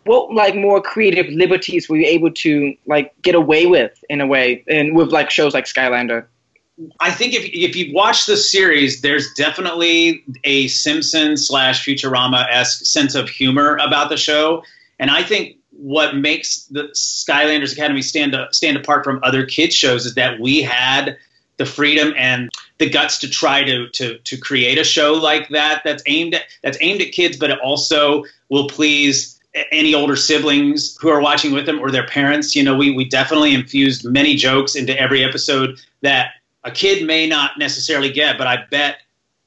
What 0.05 0.33
like 0.33 0.53
more 0.53 0.81
creative 0.81 1.27
liberties 1.27 1.87
were 1.87 1.95
you 1.95 2.05
able 2.05 2.29
to 2.31 2.75
like 2.85 3.13
get 3.21 3.35
away 3.35 3.65
with 3.67 4.03
in 4.09 4.19
a 4.19 4.27
way, 4.27 4.63
and 4.67 4.97
with 4.97 5.13
like 5.13 5.31
shows 5.31 5.53
like 5.53 5.63
Skylander? 5.63 6.25
I 6.99 7.09
think 7.11 7.33
if 7.33 7.45
if 7.53 7.73
you 7.75 7.93
watch 7.93 8.25
the 8.25 8.35
series, 8.35 9.01
there's 9.01 9.33
definitely 9.35 10.21
a 10.43 10.67
Simpson 10.67 11.37
slash 11.37 11.85
Futurama 11.85 12.45
esque 12.51 12.85
sense 12.85 13.15
of 13.15 13.29
humor 13.29 13.77
about 13.77 14.09
the 14.09 14.17
show 14.17 14.61
and 15.03 15.11
I 15.11 15.21
think 15.21 15.57
what 15.71 16.15
makes 16.15 16.63
the 16.67 16.83
Skylanders 16.93 17.73
Academy 17.73 18.01
stand 18.01 18.37
stand 18.51 18.77
apart 18.77 19.03
from 19.03 19.19
other 19.21 19.45
kids 19.45 19.75
shows 19.75 20.05
is 20.05 20.15
that 20.15 20.39
we 20.39 20.61
had 20.61 21.17
the 21.57 21.65
freedom 21.65 22.13
and 22.17 22.49
the 22.77 22.89
guts 22.89 23.17
to 23.19 23.29
try 23.29 23.65
to 23.65 23.89
to 23.89 24.17
to 24.19 24.37
create 24.37 24.77
a 24.77 24.83
show 24.85 25.11
like 25.11 25.49
that 25.49 25.81
that's 25.83 26.01
aimed 26.05 26.35
at 26.35 26.43
that's 26.61 26.77
aimed 26.79 27.01
at 27.01 27.11
kids, 27.11 27.35
but 27.35 27.49
it 27.49 27.59
also 27.59 28.23
will 28.47 28.69
please 28.69 29.41
any 29.73 29.93
older 29.93 30.15
siblings 30.15 30.97
who 31.01 31.09
are 31.09 31.19
watching 31.19 31.51
with 31.51 31.65
them 31.65 31.81
or 31.81 31.91
their 31.91 32.07
parents. 32.07 32.55
You 32.55 32.63
know, 32.63 32.77
we 32.77 32.91
we 32.95 33.03
definitely 33.03 33.53
infused 33.53 34.05
many 34.05 34.37
jokes 34.37 34.73
into 34.73 34.97
every 34.97 35.21
episode 35.21 35.81
that 35.99 36.29
a 36.63 36.71
kid 36.71 37.05
may 37.05 37.27
not 37.27 37.59
necessarily 37.59 38.09
get, 38.09 38.37
but 38.37 38.47
I 38.47 38.63
bet 38.71 38.99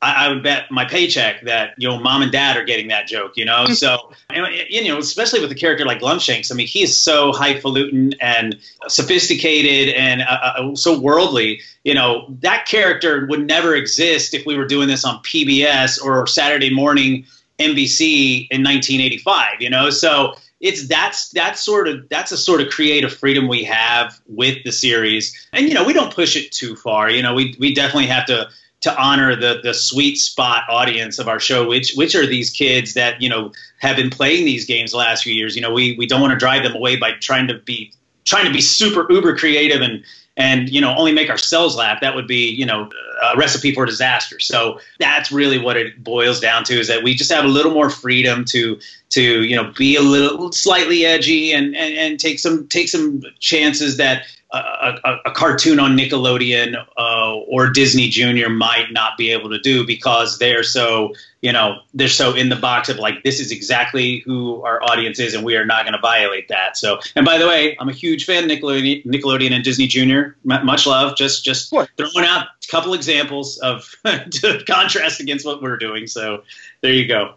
I, 0.02 0.26
I, 0.26 0.28
would 0.28 0.42
bet 0.42 0.70
my 0.70 0.84
paycheck 0.84 1.42
that 1.44 1.74
you 1.78 1.88
know 1.88 1.98
mom 1.98 2.22
and 2.22 2.30
dad 2.30 2.56
are 2.56 2.64
getting 2.64 2.88
that 2.88 3.06
joke. 3.06 3.36
You 3.36 3.44
know, 3.44 3.64
mm-hmm. 3.64 3.72
so 3.72 4.12
and, 4.28 4.46
you 4.68 4.88
know, 4.88 4.98
especially 4.98 5.40
with 5.40 5.50
a 5.50 5.54
character 5.54 5.84
like 5.84 6.00
Glumshanks. 6.00 6.52
I 6.52 6.54
mean, 6.54 6.66
he 6.66 6.82
is 6.82 6.96
so 6.96 7.32
highfalutin 7.32 8.14
and 8.20 8.56
sophisticated 8.88 9.94
and 9.94 10.22
uh, 10.22 10.52
uh, 10.56 10.74
so 10.74 10.98
worldly. 10.98 11.60
You 11.84 11.94
know, 11.94 12.26
that 12.40 12.66
character 12.66 13.26
would 13.26 13.46
never 13.46 13.74
exist 13.74 14.34
if 14.34 14.44
we 14.44 14.56
were 14.56 14.66
doing 14.66 14.88
this 14.88 15.04
on 15.04 15.22
PBS 15.22 16.02
or 16.02 16.26
Saturday 16.26 16.72
morning 16.72 17.24
NBC 17.58 18.48
in 18.50 18.62
1985. 18.62 19.60
You 19.60 19.70
know, 19.70 19.88
so 19.88 20.34
it's 20.60 20.88
that's 20.88 21.30
that's 21.30 21.64
sort 21.64 21.88
of 21.88 22.08
that's 22.08 22.32
a 22.32 22.36
sort 22.36 22.60
of 22.60 22.68
creative 22.68 23.12
freedom 23.12 23.48
we 23.48 23.64
have 23.64 24.18
with 24.26 24.62
the 24.64 24.72
series 24.72 25.48
and 25.52 25.68
you 25.68 25.74
know 25.74 25.84
we 25.84 25.92
don't 25.92 26.14
push 26.14 26.34
it 26.34 26.50
too 26.50 26.74
far 26.74 27.10
you 27.10 27.22
know 27.22 27.34
we 27.34 27.54
we 27.58 27.74
definitely 27.74 28.06
have 28.06 28.24
to 28.24 28.48
to 28.86 28.96
honor 29.02 29.34
the 29.34 29.60
the 29.62 29.74
sweet 29.74 30.16
spot 30.16 30.62
audience 30.68 31.18
of 31.18 31.26
our 31.26 31.40
show, 31.40 31.66
which 31.66 31.94
which 31.94 32.14
are 32.14 32.24
these 32.24 32.50
kids 32.50 32.94
that 32.94 33.20
you 33.20 33.28
know 33.28 33.52
have 33.78 33.96
been 33.96 34.10
playing 34.10 34.44
these 34.44 34.64
games 34.64 34.92
the 34.92 34.96
last 34.96 35.24
few 35.24 35.34
years. 35.34 35.56
You 35.56 35.62
know, 35.62 35.72
we 35.72 35.96
we 35.98 36.06
don't 36.06 36.20
want 36.20 36.32
to 36.32 36.38
drive 36.38 36.62
them 36.62 36.74
away 36.74 36.96
by 36.96 37.12
trying 37.20 37.48
to 37.48 37.54
be 37.54 37.92
trying 38.24 38.46
to 38.46 38.52
be 38.52 38.60
super 38.60 39.04
uber 39.12 39.36
creative 39.36 39.82
and 39.82 40.04
and 40.36 40.68
you 40.68 40.80
know 40.80 40.94
only 40.96 41.12
make 41.12 41.28
ourselves 41.28 41.74
laugh. 41.74 42.00
That 42.00 42.14
would 42.14 42.28
be 42.28 42.48
you 42.48 42.64
know 42.64 42.88
a 43.24 43.36
recipe 43.36 43.74
for 43.74 43.86
disaster. 43.86 44.38
So 44.38 44.78
that's 45.00 45.32
really 45.32 45.58
what 45.58 45.76
it 45.76 46.04
boils 46.04 46.38
down 46.38 46.62
to 46.64 46.78
is 46.78 46.86
that 46.86 47.02
we 47.02 47.14
just 47.14 47.32
have 47.32 47.44
a 47.44 47.48
little 47.48 47.72
more 47.72 47.90
freedom 47.90 48.44
to 48.46 48.78
to 49.10 49.42
you 49.42 49.56
know 49.56 49.72
be 49.76 49.96
a 49.96 50.02
little 50.02 50.52
slightly 50.52 51.04
edgy 51.04 51.52
and 51.52 51.74
and, 51.74 51.98
and 51.98 52.20
take 52.20 52.38
some 52.38 52.68
take 52.68 52.88
some 52.88 53.22
chances 53.40 53.96
that 53.96 54.26
a, 54.56 55.00
a, 55.04 55.20
a, 55.26 55.30
cartoon 55.30 55.78
on 55.78 55.96
Nickelodeon 55.96 56.76
uh, 56.96 57.34
or 57.34 57.70
Disney 57.70 58.08
Junior 58.08 58.48
might 58.48 58.92
not 58.92 59.16
be 59.16 59.30
able 59.30 59.50
to 59.50 59.58
do 59.58 59.86
because 59.86 60.38
they're 60.38 60.62
so 60.62 61.12
you 61.40 61.52
know 61.52 61.78
they're 61.94 62.08
so 62.08 62.34
in 62.34 62.48
the 62.48 62.56
box 62.56 62.88
of 62.88 62.98
like 62.98 63.22
this 63.22 63.40
is 63.40 63.52
exactly 63.52 64.22
who 64.24 64.62
our 64.62 64.82
audience 64.82 65.18
is 65.18 65.34
and 65.34 65.44
we 65.44 65.56
are 65.56 65.64
not 65.64 65.84
going 65.84 65.92
to 65.92 66.00
violate 66.00 66.48
that. 66.48 66.76
So 66.76 66.98
and 67.14 67.24
by 67.24 67.38
the 67.38 67.46
way, 67.46 67.76
I'm 67.78 67.88
a 67.88 67.92
huge 67.92 68.24
fan 68.24 68.44
of 68.44 68.50
Nickelodeon, 68.50 69.04
Nickelodeon 69.04 69.52
and 69.52 69.64
Disney 69.64 69.86
Junior. 69.86 70.36
M- 70.50 70.66
much 70.66 70.86
love. 70.86 71.16
Just 71.16 71.44
just 71.44 71.70
throwing 71.70 72.26
out 72.26 72.46
a 72.46 72.70
couple 72.70 72.94
examples 72.94 73.58
of 73.58 73.94
to 74.04 74.64
contrast 74.66 75.20
against 75.20 75.46
what 75.46 75.62
we're 75.62 75.78
doing. 75.78 76.06
So 76.06 76.42
there 76.80 76.92
you 76.92 77.06
go. 77.06 77.34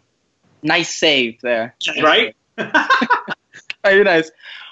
Nice 0.64 0.94
save 0.94 1.40
there. 1.42 1.76
Right. 2.02 2.36
Very 3.84 4.04
nice. 4.04 4.30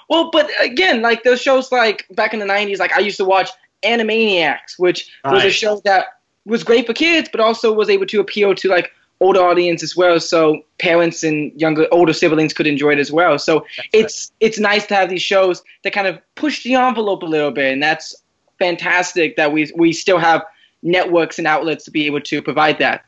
Well, 0.08 0.30
but 0.30 0.50
again, 0.60 1.02
like 1.02 1.22
those 1.22 1.40
shows 1.40 1.70
like 1.70 2.06
back 2.10 2.32
in 2.32 2.40
the 2.40 2.46
90s, 2.46 2.78
like 2.78 2.92
I 2.92 3.00
used 3.00 3.18
to 3.18 3.24
watch 3.24 3.50
Animaniacs, 3.84 4.78
which 4.78 5.10
was 5.24 5.44
a 5.44 5.50
show 5.50 5.80
that 5.84 6.06
was 6.46 6.64
great 6.64 6.86
for 6.86 6.94
kids, 6.94 7.28
but 7.30 7.40
also 7.40 7.72
was 7.72 7.90
able 7.90 8.06
to 8.06 8.20
appeal 8.20 8.54
to 8.54 8.68
like 8.68 8.90
older 9.20 9.40
audience 9.40 9.82
as 9.82 9.96
well. 9.96 10.18
So 10.20 10.62
parents 10.78 11.22
and 11.22 11.52
younger, 11.60 11.86
older 11.92 12.12
siblings 12.12 12.52
could 12.52 12.66
enjoy 12.66 12.92
it 12.92 12.98
as 12.98 13.12
well. 13.12 13.38
So 13.38 13.66
that's 13.76 13.88
it's 13.92 14.30
right. 14.30 14.46
it's 14.46 14.58
nice 14.58 14.86
to 14.86 14.94
have 14.94 15.10
these 15.10 15.22
shows 15.22 15.62
that 15.84 15.92
kind 15.92 16.06
of 16.06 16.18
push 16.34 16.62
the 16.62 16.74
envelope 16.74 17.22
a 17.22 17.26
little 17.26 17.50
bit, 17.50 17.72
and 17.72 17.82
that's 17.82 18.14
fantastic 18.58 19.36
that 19.36 19.52
we 19.52 19.70
we 19.76 19.92
still 19.92 20.18
have 20.18 20.42
networks 20.82 21.38
and 21.38 21.46
outlets 21.46 21.84
to 21.84 21.90
be 21.90 22.06
able 22.06 22.20
to 22.20 22.42
provide 22.42 22.78
that. 22.78 23.04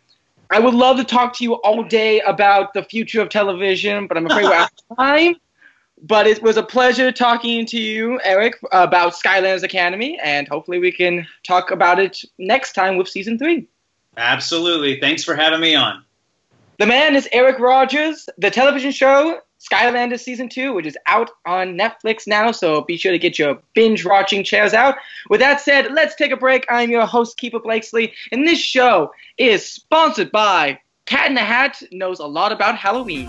I 0.50 0.58
would 0.58 0.74
love 0.74 0.96
to 0.96 1.04
talk 1.04 1.36
to 1.36 1.44
you 1.44 1.54
all 1.54 1.84
day 1.84 2.20
about 2.20 2.74
the 2.74 2.82
future 2.82 3.20
of 3.20 3.28
television, 3.28 4.08
but 4.08 4.16
I'm 4.16 4.26
afraid 4.26 4.44
we're 4.44 4.54
out 4.54 4.72
of 4.90 4.96
time. 4.98 5.36
But 6.02 6.26
it 6.26 6.42
was 6.42 6.56
a 6.56 6.62
pleasure 6.62 7.12
talking 7.12 7.66
to 7.66 7.78
you, 7.78 8.20
Eric, 8.24 8.54
about 8.72 9.14
Skylanders 9.14 9.62
Academy, 9.62 10.18
and 10.22 10.48
hopefully 10.48 10.78
we 10.78 10.92
can 10.92 11.26
talk 11.42 11.70
about 11.70 11.98
it 11.98 12.22
next 12.38 12.72
time 12.72 12.96
with 12.96 13.08
season 13.08 13.38
three. 13.38 13.68
Absolutely. 14.16 14.98
Thanks 14.98 15.24
for 15.24 15.34
having 15.34 15.60
me 15.60 15.74
on. 15.74 16.04
The 16.78 16.86
man 16.86 17.14
is 17.14 17.28
Eric 17.32 17.58
Rogers. 17.58 18.28
The 18.38 18.50
television 18.50 18.90
show 18.90 19.40
Skylanders 19.60 20.20
season 20.20 20.48
two, 20.48 20.72
which 20.72 20.86
is 20.86 20.96
out 21.06 21.30
on 21.44 21.76
Netflix 21.76 22.26
now, 22.26 22.50
so 22.50 22.82
be 22.82 22.96
sure 22.96 23.12
to 23.12 23.18
get 23.18 23.38
your 23.38 23.60
binge 23.74 24.06
watching 24.06 24.42
chairs 24.42 24.72
out. 24.72 24.96
With 25.28 25.40
that 25.40 25.60
said, 25.60 25.92
let's 25.92 26.14
take 26.14 26.32
a 26.32 26.36
break. 26.36 26.64
I'm 26.70 26.90
your 26.90 27.04
host, 27.04 27.38
Keefer 27.38 27.62
Blakesley, 27.62 28.14
and 28.32 28.48
this 28.48 28.58
show 28.58 29.12
is 29.36 29.70
sponsored 29.70 30.32
by 30.32 30.80
Cat 31.04 31.26
in 31.26 31.34
the 31.34 31.40
Hat 31.40 31.82
knows 31.92 32.20
a 32.20 32.26
lot 32.26 32.52
about 32.52 32.76
Halloween. 32.76 33.28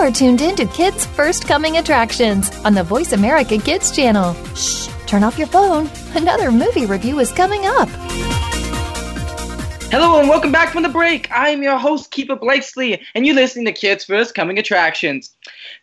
Are 0.00 0.10
tuned 0.10 0.40
in 0.40 0.56
to 0.56 0.64
Kids 0.64 1.04
First 1.04 1.46
Coming 1.46 1.76
Attractions 1.76 2.48
on 2.64 2.72
the 2.72 2.82
Voice 2.82 3.12
America 3.12 3.58
Kids 3.58 3.94
channel. 3.94 4.32
Shh, 4.54 4.88
turn 5.06 5.22
off 5.22 5.36
your 5.36 5.46
phone. 5.46 5.90
Another 6.14 6.50
movie 6.50 6.86
review 6.86 7.18
is 7.18 7.30
coming 7.30 7.66
up. 7.66 7.86
Hello 9.90 10.18
and 10.18 10.26
welcome 10.26 10.52
back 10.52 10.70
from 10.70 10.84
the 10.84 10.88
break. 10.88 11.28
I'm 11.30 11.62
your 11.62 11.76
host, 11.76 12.10
Keefer 12.12 12.40
Blakesley, 12.40 13.02
and 13.14 13.26
you're 13.26 13.34
listening 13.34 13.66
to 13.66 13.72
Kids 13.72 14.02
First 14.04 14.34
Coming 14.34 14.58
Attractions. 14.58 15.34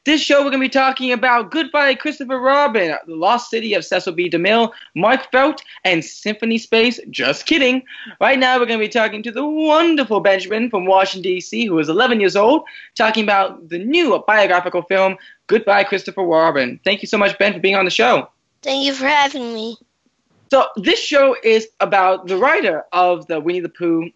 This 0.07 0.21
show, 0.21 0.37
we're 0.37 0.51
going 0.51 0.61
to 0.61 0.65
be 0.65 0.69
talking 0.69 1.11
about 1.11 1.51
Goodbye 1.51 1.95
Christopher 1.95 2.39
Robin, 2.39 2.95
The 3.07 3.13
Lost 3.13 3.49
City 3.49 3.73
of 3.73 3.83
Cecil 3.83 4.13
B. 4.13 4.29
DeMille, 4.29 4.71
Mark 4.95 5.29
Felt, 5.33 5.61
and 5.83 6.01
Symphony 6.01 6.57
Space. 6.57 6.97
Just 7.09 7.45
kidding. 7.45 7.83
Right 8.21 8.39
now, 8.39 8.57
we're 8.57 8.67
going 8.67 8.79
to 8.79 8.85
be 8.85 8.87
talking 8.87 9.21
to 9.23 9.33
the 9.33 9.45
wonderful 9.45 10.21
Benjamin 10.21 10.69
from 10.69 10.85
Washington, 10.85 11.33
D.C., 11.33 11.65
who 11.65 11.77
is 11.79 11.89
11 11.89 12.21
years 12.21 12.37
old, 12.37 12.63
talking 12.95 13.25
about 13.25 13.67
the 13.67 13.79
new 13.79 14.23
biographical 14.25 14.81
film, 14.83 15.17
Goodbye 15.47 15.83
Christopher 15.83 16.23
Robin. 16.23 16.79
Thank 16.85 17.01
you 17.01 17.07
so 17.09 17.17
much, 17.17 17.37
Ben, 17.37 17.51
for 17.51 17.59
being 17.59 17.75
on 17.75 17.83
the 17.83 17.91
show. 17.91 18.29
Thank 18.61 18.85
you 18.85 18.93
for 18.93 19.07
having 19.07 19.53
me. 19.53 19.75
So 20.51 20.67
this 20.77 20.99
show 20.99 21.35
is 21.43 21.67
about 21.81 22.27
the 22.27 22.37
writer 22.37 22.85
of 22.93 23.27
the 23.27 23.41
Winnie 23.41 23.59
the 23.59 23.67
Pooh 23.67 24.09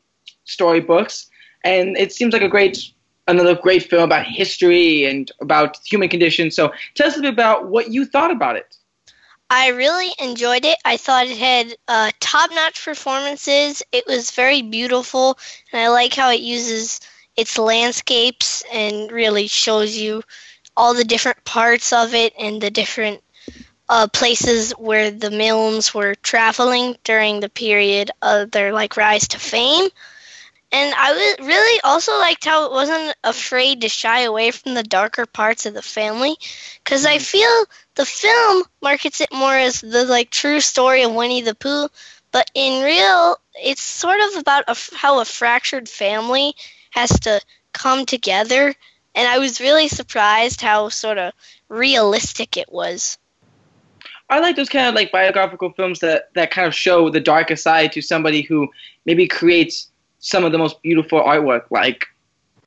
storybooks, 0.46 1.30
and 1.66 1.98
it 1.98 2.14
seems 2.14 2.32
like 2.32 2.44
a 2.44 2.48
great 2.48 2.94
another 3.28 3.56
great 3.56 3.90
film 3.90 4.04
about 4.04 4.26
history 4.26 5.06
and 5.06 5.32
about 5.42 5.78
human 5.86 6.10
condition. 6.10 6.52
So 6.52 6.72
tell 6.96 7.08
us 7.08 7.18
a 7.18 7.22
bit 7.22 7.34
about 7.34 7.68
what 7.68 7.92
you 7.92 8.06
thought 8.06 8.32
about 8.32 8.56
it. 8.56 8.78
I 9.50 9.70
really 9.70 10.12
enjoyed 10.18 10.64
it. 10.64 10.78
I 10.86 10.96
thought 10.96 11.28
it 11.28 11.38
had 11.38 11.76
uh, 11.88 12.12
top-notch 12.22 12.86
performances. 12.86 13.84
It 13.92 14.06
was 14.08 14.32
very 14.32 14.62
beautiful, 14.62 15.38
and 15.74 15.82
I 15.82 15.90
like 15.90 16.14
how 16.14 16.32
it 16.32 16.40
uses 16.40 17.02
its 17.36 17.58
landscapes 17.58 18.64
and 18.72 19.12
really 19.12 19.48
shows 19.48 19.98
you 19.98 20.24
all 20.78 20.94
the 20.94 21.04
different 21.04 21.44
parts 21.44 21.92
of 21.92 22.14
it 22.14 22.34
and 22.40 22.62
the 22.62 22.72
different 22.72 23.22
uh, 23.90 24.08
places 24.08 24.72
where 24.72 25.12
the 25.12 25.30
Milnes 25.32 25.94
were 25.94 26.16
traveling 26.16 26.96
during 27.04 27.42
the 27.42 27.50
period 27.50 28.10
of 28.22 28.52
their 28.52 28.72
like 28.72 28.96
rise 28.96 29.28
to 29.30 29.38
fame. 29.38 29.90
And 30.74 30.94
I 30.96 31.12
was 31.12 31.48
really 31.48 31.82
also 31.84 32.18
liked 32.20 32.46
how 32.46 32.66
it 32.66 32.72
wasn't 32.72 33.16
afraid 33.26 33.82
to 33.82 33.90
shy 33.90 34.22
away 34.22 34.52
from 34.52 34.74
the 34.74 34.84
darker 34.84 35.26
parts 35.26 35.66
of 35.66 35.74
the 35.74 35.82
family, 35.82 36.38
because 36.84 37.06
I 37.06 37.18
mm. 37.18 37.22
feel 37.22 37.66
the 37.96 38.06
film 38.06 38.64
markets 38.82 39.20
it 39.20 39.34
more 39.34 39.54
as 39.54 39.82
the 39.82 40.06
like 40.06 40.30
true 40.30 40.62
story 40.62 41.04
of 41.04 41.14
Winnie 41.14 41.42
the 41.42 41.56
Pooh, 41.56 41.90
but 42.32 42.50
in 42.56 42.84
real, 42.84 43.38
it's 43.62 43.82
sort 43.82 44.20
of 44.22 44.40
about 44.40 44.64
a, 44.70 44.78
how 44.96 45.20
a 45.20 45.26
fractured 45.26 45.90
family 45.90 46.56
has 46.92 47.20
to 47.22 47.42
come 47.74 48.06
together. 48.06 48.74
And 49.14 49.28
I 49.28 49.40
was 49.40 49.60
really 49.60 49.90
surprised 49.90 50.62
how 50.62 50.88
sort 50.88 51.18
of 51.18 51.34
realistic 51.68 52.56
it 52.56 52.72
was. 52.72 53.18
I 54.30 54.40
like 54.40 54.56
those 54.56 54.70
kind 54.70 54.88
of 54.88 54.96
like 54.96 55.12
biographical 55.12 55.72
films 55.74 56.00
that 56.00 56.34
that 56.36 56.52
kind 56.52 56.66
of 56.66 56.74
show 56.74 57.10
the 57.10 57.20
darker 57.20 57.58
side 57.58 57.92
to 57.92 58.02
somebody 58.02 58.42
who 58.42 58.70
maybe 59.06 59.28
creates 59.28 59.91
some 60.22 60.46
of 60.46 60.52
the 60.52 60.58
most 60.58 60.82
beautiful 60.82 61.20
artwork, 61.20 61.64
like 61.70 62.06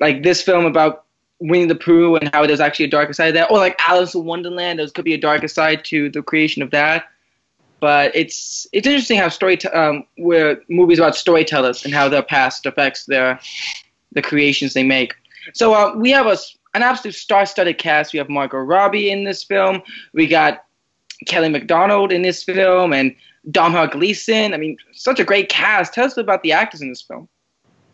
like 0.00 0.22
this 0.22 0.42
film 0.42 0.66
about 0.66 1.04
Winnie 1.40 1.66
the 1.66 1.74
Pooh 1.74 2.16
and 2.16 2.30
how 2.32 2.46
there's 2.46 2.60
actually 2.60 2.86
a 2.86 2.90
darker 2.90 3.12
side 3.12 3.28
of 3.28 3.34
that, 3.34 3.50
or 3.50 3.58
like 3.58 3.76
Alice 3.78 4.14
in 4.14 4.24
Wonderland, 4.24 4.78
there 4.78 4.88
could 4.88 5.04
be 5.04 5.14
a 5.14 5.18
darker 5.18 5.48
side 5.48 5.84
to 5.86 6.10
the 6.10 6.22
creation 6.22 6.62
of 6.62 6.70
that. 6.70 7.06
But 7.80 8.14
it's 8.14 8.66
it's 8.72 8.86
interesting 8.86 9.18
how 9.18 9.28
story 9.28 9.62
um, 9.66 10.04
where 10.16 10.60
movies 10.68 10.98
about 10.98 11.16
storytellers 11.16 11.84
and 11.84 11.94
how 11.94 12.08
their 12.08 12.22
past 12.22 12.66
affects 12.66 13.06
their 13.06 13.38
the 14.12 14.22
creations 14.22 14.74
they 14.74 14.84
make. 14.84 15.14
So 15.52 15.74
uh, 15.74 15.94
we 15.96 16.10
have 16.10 16.26
a 16.26 16.36
an 16.74 16.82
absolute 16.82 17.14
star-studded 17.14 17.78
cast. 17.78 18.12
We 18.12 18.18
have 18.18 18.28
Margot 18.28 18.58
Robbie 18.58 19.10
in 19.10 19.24
this 19.24 19.44
film. 19.44 19.82
We 20.12 20.26
got 20.26 20.64
Kelly 21.26 21.48
Macdonald 21.48 22.10
in 22.10 22.22
this 22.22 22.42
film 22.42 22.92
and 22.92 23.14
Domhnall 23.50 23.86
Gleeson. 23.86 24.54
I 24.54 24.56
mean, 24.56 24.76
such 24.92 25.20
a 25.20 25.24
great 25.24 25.48
cast. 25.48 25.94
Tell 25.94 26.06
us 26.06 26.16
about 26.16 26.42
the 26.42 26.52
actors 26.52 26.80
in 26.80 26.88
this 26.88 27.02
film. 27.02 27.28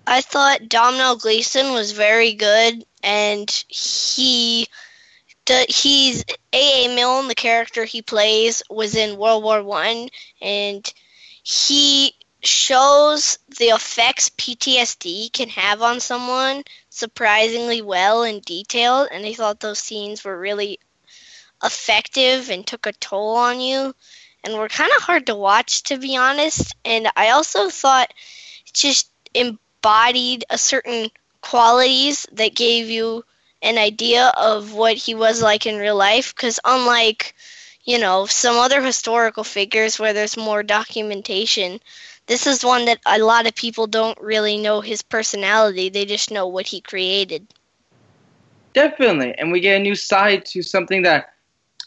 I 0.06 0.20
thought 0.20 0.68
Domhnall 0.68 1.16
Gleeson 1.16 1.72
was 1.72 1.92
very 1.92 2.34
good, 2.34 2.84
and 3.02 3.50
he 3.68 4.66
he's 5.68 6.24
A. 6.52 6.84
A. 6.84 6.94
Milne, 6.94 7.26
the 7.26 7.34
character 7.34 7.84
he 7.84 8.02
plays, 8.02 8.62
was 8.70 8.94
in 8.94 9.16
World 9.18 9.42
War 9.42 9.62
One, 9.62 10.08
and 10.40 10.92
he 11.42 12.14
shows 12.42 13.38
the 13.58 13.68
effects 13.68 14.30
PTSD 14.30 15.32
can 15.32 15.48
have 15.48 15.82
on 15.82 16.00
someone 16.00 16.62
surprisingly 16.88 17.82
well 17.82 18.22
and 18.22 18.44
detailed, 18.44 19.08
and 19.10 19.26
I 19.26 19.34
thought 19.34 19.60
those 19.60 19.80
scenes 19.80 20.22
were 20.24 20.38
really 20.38 20.78
effective 21.62 22.50
and 22.50 22.66
took 22.66 22.86
a 22.86 22.92
toll 22.92 23.36
on 23.36 23.60
you 23.60 23.94
and 24.44 24.54
were 24.54 24.68
kind 24.68 24.90
of 24.96 25.02
hard 25.02 25.26
to 25.26 25.34
watch 25.34 25.82
to 25.84 25.98
be 25.98 26.16
honest 26.16 26.74
and 26.84 27.08
i 27.16 27.30
also 27.30 27.68
thought 27.68 28.12
just 28.72 29.10
embodied 29.82 30.44
a 30.50 30.58
certain 30.58 31.10
qualities 31.40 32.26
that 32.32 32.54
gave 32.54 32.88
you 32.90 33.24
an 33.62 33.78
idea 33.78 34.32
of 34.36 34.74
what 34.74 34.96
he 34.96 35.14
was 35.14 35.42
like 35.42 35.66
in 35.66 35.76
real 35.76 35.96
life 35.96 36.34
because 36.34 36.60
unlike 36.64 37.34
you 37.84 37.98
know 37.98 38.26
some 38.26 38.56
other 38.56 38.82
historical 38.82 39.44
figures 39.44 39.98
where 39.98 40.12
there's 40.12 40.36
more 40.36 40.62
documentation 40.62 41.80
this 42.30 42.46
is 42.46 42.64
one 42.64 42.84
that 42.84 43.00
a 43.06 43.18
lot 43.18 43.48
of 43.48 43.56
people 43.56 43.88
don't 43.88 44.16
really 44.20 44.56
know 44.56 44.80
his 44.80 45.02
personality. 45.02 45.88
They 45.88 46.04
just 46.04 46.30
know 46.30 46.46
what 46.46 46.64
he 46.64 46.80
created. 46.80 47.52
Definitely. 48.72 49.34
And 49.36 49.50
we 49.50 49.58
get 49.58 49.80
a 49.80 49.82
new 49.82 49.96
side 49.96 50.46
to 50.46 50.62
something 50.62 51.02
that 51.02 51.32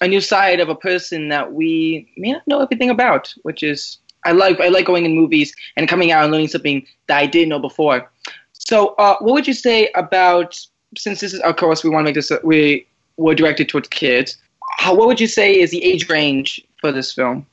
a 0.01 0.07
new 0.07 0.19
side 0.19 0.59
of 0.59 0.67
a 0.67 0.75
person 0.75 1.29
that 1.29 1.53
we 1.53 2.12
may 2.17 2.33
not 2.33 2.45
know 2.45 2.59
everything 2.59 2.89
about, 2.89 3.33
which 3.43 3.63
is 3.63 4.00
I 4.25 4.32
like 4.32 4.60
I 4.60 4.70
like 4.70 4.86
going 4.86 5.06
in 5.06 5.15
movies 5.15 5.53
and 5.75 5.88
coming 5.88 6.12
out 6.12 6.24
and 6.24 6.32
learning 6.32 6.50
something 6.50 6.86
that 7.08 7.18
I 7.18 7.25
didn't 7.25 7.50
know 7.50 7.60
before. 7.60 8.12
So, 8.53 8.96
uh, 8.96 9.18
what 9.20 9.34
would 9.34 9.48
you 9.48 9.53
say 9.53 9.89
about 9.96 10.60
since 10.98 11.20
this 11.20 11.34
is 11.34 11.39
of 11.42 11.56
course 11.56 11.84
we 11.84 11.89
want 11.89 12.06
to 12.06 12.10
make 12.10 12.15
this 12.15 12.32
we 12.44 12.88
were 13.18 13.36
directed 13.36 13.70
towards 13.70 13.88
kids? 13.90 14.38
How, 14.77 14.96
what 14.96 15.07
would 15.07 15.20
you 15.20 15.27
say 15.27 15.59
is 15.59 15.72
the 15.72 15.83
age 15.83 16.09
range 16.09 16.66
for 16.79 16.92
this 16.92 17.14
film? 17.14 17.46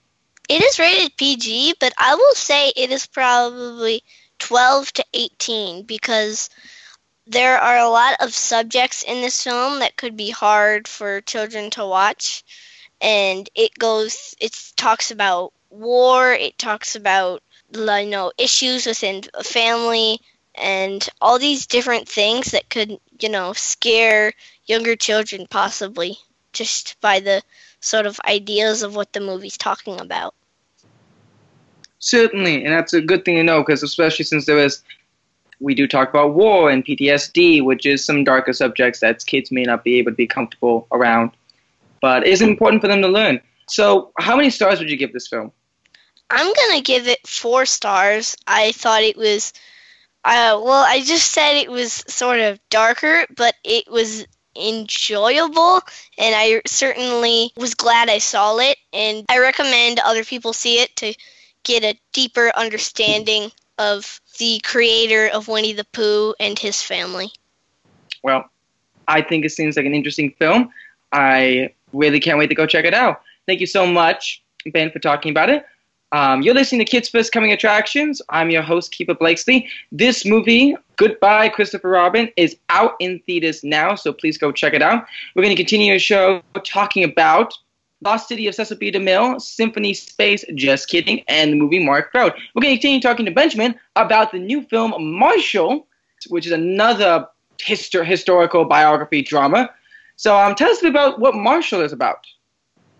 It 0.48 0.62
is 0.62 0.78
rated 0.78 1.16
PG, 1.16 1.74
but 1.78 1.92
I 1.98 2.14
will 2.14 2.34
say 2.34 2.72
it 2.76 2.90
is 2.90 3.06
probably 3.06 4.02
12 4.40 4.92
to 4.94 5.04
18 5.14 5.84
because 5.84 6.50
there 7.26 7.58
are 7.58 7.78
a 7.78 7.88
lot 7.88 8.16
of 8.20 8.34
subjects 8.34 9.04
in 9.04 9.20
this 9.20 9.44
film 9.44 9.78
that 9.78 9.96
could 9.96 10.16
be 10.16 10.30
hard 10.30 10.88
for 10.88 11.20
children 11.20 11.70
to 11.70 11.86
watch 11.86 12.42
and 13.00 13.48
it 13.54 13.78
goes 13.78 14.34
it 14.40 14.56
talks 14.76 15.10
about 15.10 15.52
war 15.70 16.32
it 16.32 16.58
talks 16.58 16.96
about 16.96 17.42
you 17.72 18.06
know 18.06 18.32
issues 18.38 18.86
within 18.86 19.22
a 19.34 19.44
family 19.44 20.20
and 20.56 21.08
all 21.20 21.38
these 21.38 21.66
different 21.66 22.08
things 22.08 22.50
that 22.50 22.68
could 22.68 22.98
you 23.20 23.28
know 23.28 23.52
scare 23.52 24.32
younger 24.66 24.96
children 24.96 25.46
possibly 25.48 26.18
just 26.52 27.00
by 27.00 27.20
the 27.20 27.42
sort 27.80 28.06
of 28.06 28.20
ideas 28.26 28.82
of 28.82 28.96
what 28.96 29.12
the 29.12 29.20
movie's 29.20 29.56
talking 29.56 30.00
about 30.00 30.34
certainly 32.00 32.64
and 32.64 32.74
that's 32.74 32.92
a 32.92 33.00
good 33.00 33.24
thing 33.24 33.36
to 33.36 33.42
know 33.44 33.62
because 33.62 33.82
especially 33.82 34.24
since 34.24 34.46
there 34.46 34.58
is 34.58 34.82
we 35.60 35.74
do 35.74 35.86
talk 35.86 36.08
about 36.08 36.34
war 36.34 36.70
and 36.70 36.84
PTSD, 36.84 37.62
which 37.62 37.86
is 37.86 38.04
some 38.04 38.24
darker 38.24 38.52
subjects 38.52 39.00
that 39.00 39.24
kids 39.26 39.52
may 39.52 39.62
not 39.62 39.84
be 39.84 39.98
able 39.98 40.10
to 40.10 40.16
be 40.16 40.26
comfortable 40.26 40.86
around. 40.90 41.30
But 42.00 42.26
it's 42.26 42.40
important 42.40 42.80
for 42.80 42.88
them 42.88 43.02
to 43.02 43.08
learn. 43.08 43.40
So, 43.68 44.10
how 44.18 44.36
many 44.36 44.50
stars 44.50 44.80
would 44.80 44.90
you 44.90 44.96
give 44.96 45.12
this 45.12 45.28
film? 45.28 45.52
I'm 46.30 46.54
to 46.54 46.80
give 46.80 47.08
it 47.08 47.26
four 47.26 47.66
stars. 47.66 48.36
I 48.46 48.72
thought 48.72 49.02
it 49.02 49.16
was, 49.16 49.52
uh, 50.24 50.60
well, 50.62 50.84
I 50.86 51.02
just 51.02 51.32
said 51.32 51.54
it 51.56 51.70
was 51.70 51.92
sort 51.92 52.40
of 52.40 52.60
darker, 52.70 53.26
but 53.36 53.54
it 53.64 53.90
was 53.90 54.26
enjoyable 54.56 55.80
and 56.18 56.34
I 56.34 56.62
certainly 56.66 57.52
was 57.56 57.74
glad 57.74 58.08
I 58.10 58.18
saw 58.18 58.58
it 58.58 58.76
and 58.92 59.24
I 59.28 59.38
recommend 59.38 60.00
other 60.00 60.24
people 60.24 60.52
see 60.52 60.80
it 60.80 60.94
to 60.96 61.14
get 61.62 61.84
a 61.84 61.98
deeper 62.12 62.50
understanding 62.56 63.52
of 63.78 64.20
the 64.38 64.60
creator 64.64 65.28
of 65.32 65.48
Winnie 65.48 65.72
the 65.72 65.84
Pooh 65.84 66.34
and 66.40 66.58
his 66.58 66.82
family. 66.82 67.30
Well, 68.22 68.50
I 69.06 69.22
think 69.22 69.44
it 69.44 69.50
seems 69.50 69.76
like 69.76 69.86
an 69.86 69.94
interesting 69.94 70.32
film. 70.32 70.70
I 71.12 71.74
really 71.92 72.20
can't 72.20 72.38
wait 72.38 72.48
to 72.48 72.54
go 72.54 72.66
check 72.66 72.84
it 72.84 72.94
out. 72.94 73.22
Thank 73.46 73.60
you 73.60 73.66
so 73.66 73.86
much, 73.86 74.42
Ben, 74.72 74.90
for 74.90 74.98
talking 74.98 75.30
about 75.30 75.50
it. 75.50 75.64
Um, 76.12 76.42
you're 76.42 76.54
listening 76.54 76.84
to 76.84 76.90
Kids 76.90 77.08
First 77.08 77.30
Coming 77.30 77.52
Attractions. 77.52 78.20
I'm 78.30 78.50
your 78.50 78.62
host, 78.62 78.92
Keefer 78.92 79.14
Blakesley. 79.14 79.68
This 79.92 80.24
movie, 80.24 80.74
Goodbye 80.96 81.48
Christopher 81.50 81.88
Robin, 81.88 82.28
is 82.36 82.56
out 82.68 82.94
in 82.98 83.20
theaters 83.20 83.62
now, 83.62 83.94
so 83.94 84.12
please 84.12 84.36
go 84.36 84.50
check 84.50 84.74
it 84.74 84.82
out. 84.82 85.06
We're 85.34 85.44
going 85.44 85.54
to 85.54 85.62
continue 85.62 85.92
our 85.92 86.00
show 86.00 86.42
talking 86.64 87.04
about 87.04 87.54
Lost 88.02 88.26
City 88.26 88.48
of 88.48 88.56
Cecil 88.56 88.78
B. 88.78 88.90
DeMille, 88.90 89.40
Symphony 89.40 89.94
Space, 89.94 90.44
Just 90.56 90.88
Kidding, 90.88 91.22
and 91.28 91.52
the 91.52 91.56
movie 91.56 91.84
Mark 91.84 92.10
Froud. 92.10 92.32
We're 92.54 92.62
going 92.62 92.74
to 92.74 92.80
continue 92.80 93.00
talking 93.00 93.26
to 93.26 93.30
Benjamin 93.30 93.78
about 93.94 94.32
the 94.32 94.38
new 94.38 94.62
film 94.62 94.94
Marshall, 95.16 95.86
which 96.28 96.44
is 96.44 96.52
another 96.52 97.28
histor- 97.58 98.04
historical 98.04 98.64
biography 98.64 99.22
drama. 99.22 99.70
So 100.16 100.36
um, 100.36 100.56
tell 100.56 100.70
us 100.70 100.82
about 100.82 101.20
what 101.20 101.36
Marshall 101.36 101.82
is 101.82 101.92
about. 101.92 102.26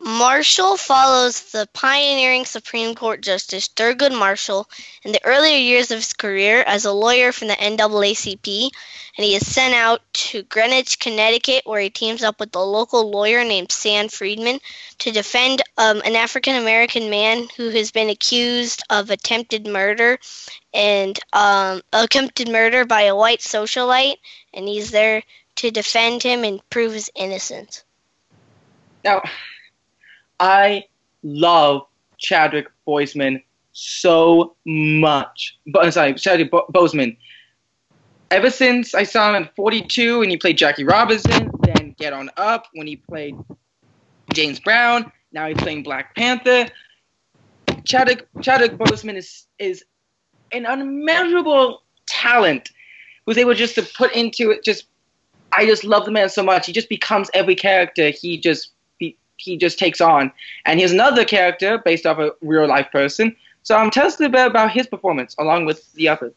Marshall 0.03 0.79
follows 0.79 1.53
the 1.53 1.69
pioneering 1.75 2.47
Supreme 2.47 2.95
Court 2.95 3.21
Justice 3.21 3.69
Thurgood 3.69 4.19
Marshall 4.19 4.67
in 5.03 5.13
the 5.13 5.23
earlier 5.27 5.59
years 5.59 5.91
of 5.91 5.99
his 5.99 6.15
career 6.15 6.63
as 6.63 6.87
a 6.87 6.93
lawyer 6.93 7.33
from 7.33 7.49
the 7.49 7.55
NAACP, 7.55 8.71
and 9.19 9.25
he 9.25 9.35
is 9.35 9.47
sent 9.47 9.75
out 9.75 10.01
to 10.15 10.43
Greenwich, 10.45 10.99
Connecticut, 10.99 11.67
where 11.67 11.83
he 11.83 11.91
teams 11.91 12.23
up 12.23 12.41
with 12.41 12.57
a 12.57 12.61
local 12.61 13.11
lawyer 13.11 13.45
named 13.45 13.73
Sam 13.73 14.09
Friedman 14.09 14.61
to 15.01 15.13
defend 15.13 15.61
um, 15.77 16.01
an 16.03 16.17
African 16.17 16.57
American 16.57 17.11
man 17.11 17.49
who 17.59 17.69
has 17.69 17.91
been 17.91 18.09
accused 18.09 18.83
of 18.89 19.11
attempted 19.11 19.67
murder 19.67 20.19
and 20.73 21.19
um, 21.35 21.83
attempted 21.93 22.49
murder 22.49 22.87
by 22.87 23.03
a 23.03 23.17
white 23.17 23.41
socialite, 23.41 24.17
and 24.55 24.67
he's 24.67 24.93
there 24.93 25.23
to 25.57 25.71
defend 25.71 26.23
him 26.23 26.43
and 26.43 26.63
prove 26.71 26.95
his 26.95 27.11
innocence. 27.15 27.85
Now, 29.05 29.21
I 30.41 30.87
love 31.23 31.87
Chadwick 32.17 32.69
Boseman 32.89 33.43
so 33.73 34.57
much. 34.65 35.59
But 35.67 35.85
I'm 35.85 35.91
sorry, 35.93 36.15
Chadwick 36.15 36.51
Bo- 36.51 36.67
Boseman. 36.73 37.17
Ever 38.31 38.51
since 38.51 38.95
I 38.95 39.03
saw 39.03 39.29
him 39.29 39.43
in 39.43 39.49
42 39.55 40.23
and 40.23 40.31
he 40.31 40.37
played 40.37 40.57
Jackie 40.57 40.85
Robinson, 40.85 41.51
then 41.63 41.95
Get 41.99 42.13
On 42.13 42.31
Up 42.37 42.67
when 42.75 42.87
he 42.87 42.97
played 42.97 43.37
James 44.33 44.61
Brown, 44.61 45.11
now 45.33 45.47
he's 45.47 45.59
playing 45.59 45.83
Black 45.83 46.15
Panther. 46.15 46.67
Chadwick 47.85 48.27
Chadwick 48.41 48.73
Boseman 48.73 49.17
is 49.17 49.47
is 49.59 49.85
an 50.53 50.67
unmeasurable 50.67 51.83
talent 52.07 52.71
who's 53.27 53.39
able 53.39 53.55
just 53.55 53.75
to 53.75 53.83
put 53.83 54.13
into 54.15 54.51
it 54.51 54.65
just 54.65 54.87
I 55.53 55.67
just 55.67 55.85
love 55.85 56.05
the 56.05 56.11
man 56.11 56.29
so 56.29 56.43
much. 56.43 56.67
He 56.67 56.73
just 56.73 56.89
becomes 56.89 57.31
every 57.35 57.57
character 57.57 58.11
he 58.11 58.39
just 58.39 58.73
he 59.41 59.57
just 59.57 59.79
takes 59.79 60.01
on. 60.01 60.33
And 60.65 60.79
he's 60.79 60.93
another 60.93 61.25
character 61.25 61.79
based 61.79 62.07
off 62.07 62.19
a 62.19 62.33
real 62.41 62.67
life 62.67 62.91
person. 62.93 63.37
So 63.63 63.79
um, 63.79 63.91
tell 63.91 64.07
us 64.07 64.21
a 64.21 64.29
bit 64.29 64.47
about 64.47 64.71
his 64.71 64.87
performance 64.87 65.35
along 65.39 65.67
with 65.67 65.93
the 65.93 66.09
others. 66.09 66.33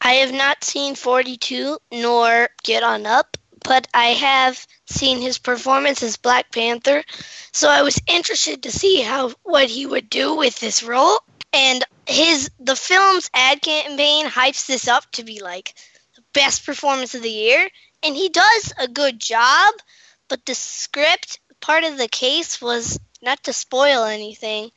I 0.00 0.14
have 0.14 0.32
not 0.32 0.64
seen 0.64 0.94
42 0.94 1.78
nor 1.92 2.48
Get 2.62 2.82
On 2.82 3.06
Up, 3.06 3.36
but 3.62 3.86
I 3.92 4.08
have 4.08 4.66
seen 4.86 5.20
his 5.20 5.38
performance 5.38 6.02
as 6.02 6.16
Black 6.16 6.50
Panther. 6.52 7.04
So 7.52 7.68
I 7.68 7.82
was 7.82 8.00
interested 8.06 8.62
to 8.62 8.72
see 8.72 9.02
how 9.02 9.32
what 9.42 9.68
he 9.68 9.86
would 9.86 10.08
do 10.08 10.36
with 10.36 10.58
this 10.58 10.82
role. 10.82 11.18
And 11.52 11.84
his 12.06 12.50
the 12.60 12.76
film's 12.76 13.30
ad 13.34 13.60
campaign 13.60 14.26
hypes 14.26 14.66
this 14.66 14.88
up 14.88 15.10
to 15.12 15.24
be 15.24 15.40
like 15.42 15.74
the 16.14 16.22
best 16.32 16.64
performance 16.64 17.14
of 17.14 17.22
the 17.22 17.30
year, 17.30 17.68
and 18.02 18.14
he 18.14 18.28
does 18.28 18.72
a 18.78 18.88
good 18.88 19.18
job, 19.18 19.74
but 20.28 20.46
the 20.46 20.54
script 20.54 21.40
part 21.60 21.84
of 21.84 21.98
the 21.98 22.08
case 22.08 22.60
was 22.60 22.98
not 23.22 23.42
to 23.44 23.52
spoil 23.52 24.04
anything, 24.04 24.70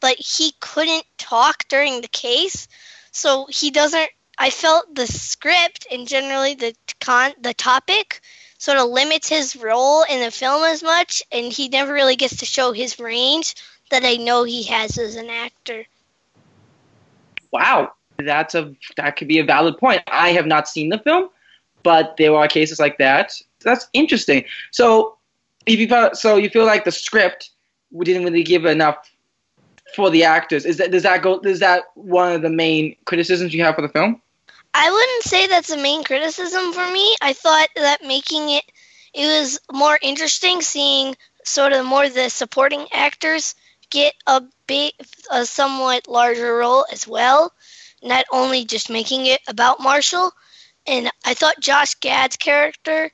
but 0.00 0.16
he 0.16 0.52
couldn't 0.60 1.04
talk 1.18 1.68
during 1.68 2.00
the 2.00 2.08
case, 2.08 2.68
so 3.12 3.46
he 3.48 3.70
doesn't 3.70 4.10
I 4.36 4.50
felt 4.50 4.94
the 4.94 5.06
script 5.06 5.86
and 5.90 6.08
generally 6.08 6.54
the 6.54 6.74
con 7.00 7.32
the 7.40 7.54
topic 7.54 8.20
sort 8.58 8.78
of 8.78 8.88
limits 8.88 9.28
his 9.28 9.56
role 9.56 10.04
in 10.04 10.20
the 10.20 10.30
film 10.30 10.64
as 10.64 10.82
much, 10.82 11.22
and 11.30 11.52
he 11.52 11.68
never 11.68 11.92
really 11.92 12.16
gets 12.16 12.38
to 12.38 12.46
show 12.46 12.72
his 12.72 12.98
range 12.98 13.54
that 13.90 14.04
I 14.04 14.16
know 14.16 14.44
he 14.44 14.62
has 14.64 14.98
as 14.98 15.16
an 15.16 15.30
actor. 15.30 15.84
Wow, 17.52 17.92
that's 18.18 18.54
a 18.54 18.74
that 18.96 19.16
could 19.16 19.28
be 19.28 19.38
a 19.38 19.44
valid 19.44 19.78
point. 19.78 20.02
I 20.08 20.30
have 20.30 20.46
not 20.46 20.68
seen 20.68 20.88
the 20.88 20.98
film, 20.98 21.28
but 21.82 22.16
there 22.16 22.34
are 22.34 22.48
cases 22.48 22.80
like 22.80 22.98
that. 22.98 23.40
That's 23.60 23.86
interesting. 23.92 24.44
So, 24.72 25.18
if 25.66 25.78
you 25.78 25.88
felt, 25.88 26.16
so 26.16 26.36
you 26.36 26.50
feel 26.50 26.66
like 26.66 26.84
the 26.84 26.92
script 26.92 27.50
didn't 28.02 28.24
really 28.24 28.42
give 28.42 28.64
enough 28.64 29.10
for 29.94 30.10
the 30.10 30.24
actors. 30.24 30.64
Is 30.64 30.76
that 30.78 30.90
does 30.90 31.04
that 31.04 31.22
go? 31.22 31.38
Is 31.40 31.60
that 31.60 31.84
one 31.94 32.32
of 32.32 32.42
the 32.42 32.50
main 32.50 32.96
criticisms 33.04 33.54
you 33.54 33.62
have 33.64 33.76
for 33.76 33.82
the 33.82 33.88
film? 33.88 34.20
I 34.74 34.90
wouldn't 34.90 35.22
say 35.22 35.46
that's 35.46 35.70
a 35.70 35.76
main 35.76 36.02
criticism 36.02 36.72
for 36.72 36.90
me. 36.90 37.14
I 37.22 37.32
thought 37.32 37.68
that 37.76 38.02
making 38.02 38.50
it 38.50 38.64
it 39.14 39.26
was 39.26 39.60
more 39.72 39.98
interesting 40.02 40.60
seeing 40.60 41.14
sort 41.44 41.72
of 41.72 41.86
more 41.86 42.08
the 42.08 42.28
supporting 42.28 42.86
actors 42.92 43.54
get 43.90 44.14
a 44.26 44.42
big 44.66 44.92
a 45.30 45.46
somewhat 45.46 46.08
larger 46.08 46.56
role 46.56 46.84
as 46.90 47.06
well, 47.06 47.52
not 48.02 48.24
only 48.32 48.64
just 48.64 48.90
making 48.90 49.26
it 49.26 49.40
about 49.46 49.80
Marshall. 49.80 50.32
And 50.86 51.10
I 51.24 51.34
thought 51.34 51.60
Josh 51.60 51.94
Gad's 51.94 52.36
character 52.36 53.10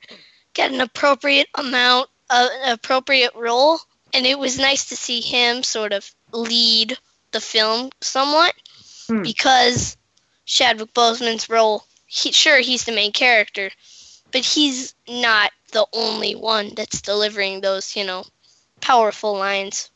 got 0.55 0.71
an 0.71 0.81
appropriate 0.81 1.47
amount 1.55 2.09
of 2.31 2.49
an 2.63 2.71
appropriate 2.73 3.35
role 3.35 3.79
and 4.13 4.25
it 4.25 4.37
was 4.37 4.57
nice 4.57 4.89
to 4.89 4.95
see 4.95 5.21
him 5.21 5.63
sort 5.63 5.93
of 5.93 6.09
lead 6.31 6.97
the 7.31 7.41
film 7.41 7.89
somewhat 8.01 8.53
hmm. 9.07 9.21
because 9.21 9.97
Chadwick 10.45 10.93
Boseman's 10.93 11.49
role, 11.49 11.85
he, 12.05 12.31
sure, 12.31 12.59
he's 12.59 12.85
the 12.85 12.91
main 12.91 13.11
character, 13.11 13.69
but 14.31 14.41
he's 14.41 14.93
not 15.07 15.51
the 15.71 15.85
only 15.93 16.35
one 16.35 16.71
that's 16.75 17.01
delivering 17.01 17.61
those, 17.61 17.95
you 17.95 18.05
know, 18.05 18.25
powerful 18.81 19.37
lines. 19.37 19.89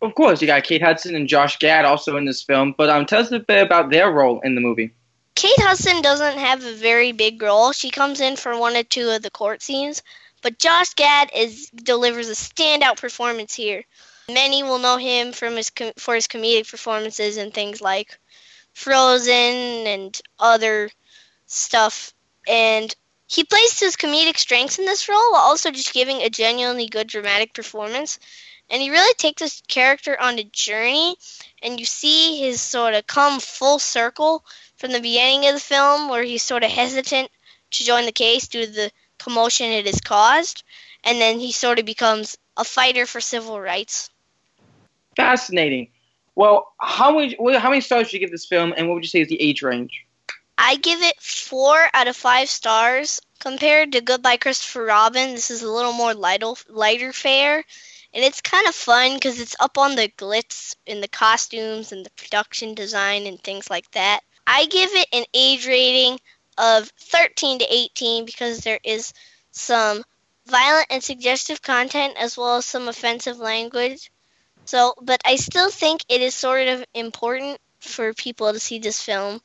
Of 0.00 0.14
course, 0.14 0.40
you 0.40 0.46
got 0.46 0.64
Kate 0.64 0.82
Hudson 0.82 1.16
and 1.16 1.28
Josh 1.28 1.58
Gad 1.58 1.84
also 1.84 2.16
in 2.16 2.24
this 2.24 2.42
film, 2.42 2.74
but 2.76 2.88
um, 2.88 3.06
tell 3.06 3.20
us 3.20 3.32
a 3.32 3.40
bit 3.40 3.66
about 3.66 3.90
their 3.90 4.12
role 4.12 4.40
in 4.40 4.54
the 4.54 4.60
movie. 4.60 4.92
Kate 5.34 5.58
Hudson 5.58 6.02
doesn't 6.02 6.38
have 6.38 6.64
a 6.64 6.74
very 6.74 7.12
big 7.12 7.40
role. 7.40 7.72
She 7.72 7.90
comes 7.90 8.20
in 8.20 8.36
for 8.36 8.58
one 8.58 8.76
or 8.76 8.82
two 8.82 9.08
of 9.10 9.22
the 9.22 9.30
court 9.30 9.62
scenes, 9.62 10.02
but 10.42 10.58
Josh 10.58 10.94
Gad 10.94 11.30
is 11.34 11.70
delivers 11.70 12.28
a 12.28 12.32
standout 12.32 13.00
performance 13.00 13.54
here. 13.54 13.84
Many 14.28 14.62
will 14.62 14.78
know 14.78 14.96
him 14.96 15.32
from 15.32 15.56
his 15.56 15.70
for 15.96 16.14
his 16.14 16.28
comedic 16.28 16.70
performances 16.70 17.36
and 17.36 17.52
things 17.52 17.80
like 17.80 18.18
Frozen 18.74 19.86
and 19.86 20.20
other 20.38 20.90
stuff. 21.46 22.12
And 22.46 22.94
he 23.26 23.44
plays 23.44 23.80
his 23.80 23.96
comedic 23.96 24.38
strengths 24.38 24.78
in 24.78 24.86
this 24.86 25.08
role 25.08 25.32
while 25.32 25.42
also 25.42 25.70
just 25.70 25.92
giving 25.92 26.22
a 26.22 26.30
genuinely 26.30 26.86
good 26.86 27.08
dramatic 27.08 27.54
performance. 27.54 28.18
And 28.70 28.82
he 28.82 28.90
really 28.90 29.14
takes 29.14 29.40
this 29.40 29.62
character 29.66 30.20
on 30.20 30.38
a 30.38 30.44
journey, 30.44 31.16
and 31.62 31.80
you 31.80 31.86
see 31.86 32.38
his 32.38 32.60
sort 32.60 32.94
of 32.94 33.06
come 33.06 33.40
full 33.40 33.78
circle 33.78 34.44
from 34.76 34.92
the 34.92 35.00
beginning 35.00 35.46
of 35.46 35.54
the 35.54 35.60
film, 35.60 36.10
where 36.10 36.22
he's 36.22 36.42
sort 36.42 36.64
of 36.64 36.70
hesitant 36.70 37.30
to 37.70 37.84
join 37.84 38.04
the 38.04 38.12
case 38.12 38.46
due 38.46 38.66
to 38.66 38.72
the 38.72 38.92
commotion 39.18 39.70
it 39.72 39.86
has 39.86 40.00
caused, 40.00 40.64
and 41.04 41.20
then 41.20 41.38
he 41.38 41.52
sort 41.52 41.78
of 41.78 41.84
becomes 41.84 42.36
a 42.56 42.64
fighter 42.64 43.06
for 43.06 43.20
civil 43.20 43.60
rights. 43.60 44.10
Fascinating. 45.16 45.88
Well, 46.34 46.72
how 46.80 47.18
many 47.18 47.36
how 47.58 47.70
many 47.70 47.80
stars 47.80 48.06
would 48.06 48.12
you 48.12 48.20
give 48.20 48.30
this 48.30 48.46
film, 48.46 48.72
and 48.76 48.88
what 48.88 48.94
would 48.94 49.04
you 49.04 49.08
say 49.08 49.20
is 49.20 49.28
the 49.28 49.40
age 49.40 49.62
range? 49.62 50.04
I 50.56 50.76
give 50.76 51.02
it 51.02 51.20
four 51.20 51.88
out 51.94 52.08
of 52.08 52.16
five 52.16 52.48
stars. 52.48 53.20
Compared 53.40 53.92
to 53.92 54.00
Goodbye 54.00 54.36
Christopher 54.36 54.84
Robin, 54.84 55.32
this 55.32 55.50
is 55.50 55.62
a 55.62 55.70
little 55.70 55.92
more 55.92 56.14
lighter, 56.14 56.52
lighter 56.68 57.12
fare, 57.12 57.64
and 58.12 58.24
it's 58.24 58.40
kind 58.40 58.66
of 58.66 58.74
fun 58.74 59.14
because 59.14 59.40
it's 59.40 59.54
up 59.60 59.78
on 59.78 59.94
the 59.94 60.08
glitz 60.18 60.74
in 60.86 61.00
the 61.00 61.08
costumes 61.08 61.92
and 61.92 62.04
the 62.04 62.10
production 62.10 62.74
design 62.74 63.26
and 63.26 63.40
things 63.40 63.70
like 63.70 63.88
that. 63.92 64.20
I 64.46 64.66
give 64.66 64.90
it 64.92 65.08
an 65.12 65.24
age 65.34 65.66
rating 65.66 66.18
of 66.58 66.88
13 66.98 67.60
to 67.60 67.66
18 67.68 68.24
because 68.24 68.60
there 68.60 68.80
is 68.82 69.12
some 69.52 70.02
violent 70.46 70.86
and 70.90 71.02
suggestive 71.02 71.62
content 71.62 72.14
as 72.18 72.36
well 72.36 72.56
as 72.56 72.66
some 72.66 72.88
offensive 72.88 73.38
language. 73.38 74.10
So, 74.64 74.94
but 75.00 75.20
I 75.24 75.36
still 75.36 75.70
think 75.70 76.04
it 76.08 76.20
is 76.20 76.34
sort 76.34 76.68
of 76.68 76.84
important 76.92 77.58
for 77.80 78.12
people 78.12 78.52
to 78.52 78.60
see 78.60 78.78
this 78.78 79.00
film 79.00 79.40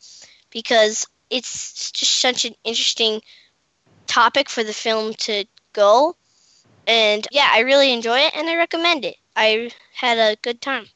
because 0.49 1.05
it's 1.29 1.91
just 1.91 2.19
such 2.19 2.45
an 2.45 2.55
interesting 2.63 3.21
topic 4.07 4.49
for 4.49 4.63
the 4.63 4.73
film 4.73 5.13
to 5.13 5.45
go. 5.71 6.15
And 6.87 7.25
yeah, 7.31 7.47
I 7.51 7.59
really 7.59 7.93
enjoy 7.93 8.19
it 8.19 8.35
and 8.35 8.49
I 8.49 8.57
recommend 8.57 9.05
it. 9.05 9.15
I 9.35 9.71
had 9.95 10.17
a 10.17 10.35
good 10.41 10.61
time. 10.61 10.87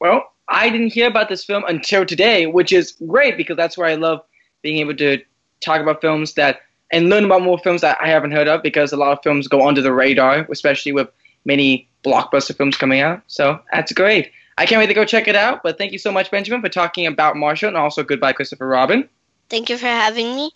Well, 0.00 0.24
I 0.48 0.68
didn't 0.68 0.92
hear 0.92 1.08
about 1.08 1.28
this 1.28 1.44
film 1.44 1.64
until 1.66 2.04
today, 2.04 2.46
which 2.46 2.72
is 2.72 2.92
great 3.06 3.36
because 3.36 3.56
that's 3.56 3.78
where 3.78 3.88
I 3.88 3.94
love 3.94 4.20
being 4.64 4.78
able 4.78 4.96
to 4.96 5.22
talk 5.60 5.80
about 5.80 6.00
films 6.00 6.34
that 6.34 6.62
and 6.90 7.08
learn 7.08 7.24
about 7.24 7.42
more 7.42 7.58
films 7.58 7.82
that 7.82 7.98
I 8.00 8.08
haven't 8.08 8.32
heard 8.32 8.48
of 8.48 8.62
because 8.62 8.92
a 8.92 8.96
lot 8.96 9.12
of 9.12 9.22
films 9.22 9.46
go 9.46 9.66
under 9.68 9.80
the 9.80 9.92
radar, 9.92 10.46
especially 10.50 10.92
with 10.92 11.08
many 11.44 11.88
blockbuster 12.04 12.56
films 12.56 12.76
coming 12.76 13.00
out. 13.00 13.22
So 13.28 13.60
that's 13.72 13.92
great. 13.92 14.32
I 14.56 14.66
can't 14.66 14.78
wait 14.78 14.86
to 14.86 14.94
go 14.94 15.04
check 15.04 15.28
it 15.28 15.36
out. 15.36 15.62
But 15.62 15.78
thank 15.78 15.92
you 15.92 15.98
so 15.98 16.10
much, 16.10 16.30
Benjamin, 16.30 16.62
for 16.62 16.68
talking 16.68 17.06
about 17.06 17.36
Marshall 17.36 17.68
and 17.68 17.76
also 17.76 18.02
Goodbye, 18.02 18.32
Christopher 18.32 18.66
Robin. 18.66 19.08
Thank 19.50 19.68
you 19.68 19.76
for 19.76 19.86
having 19.86 20.34
me. 20.34 20.50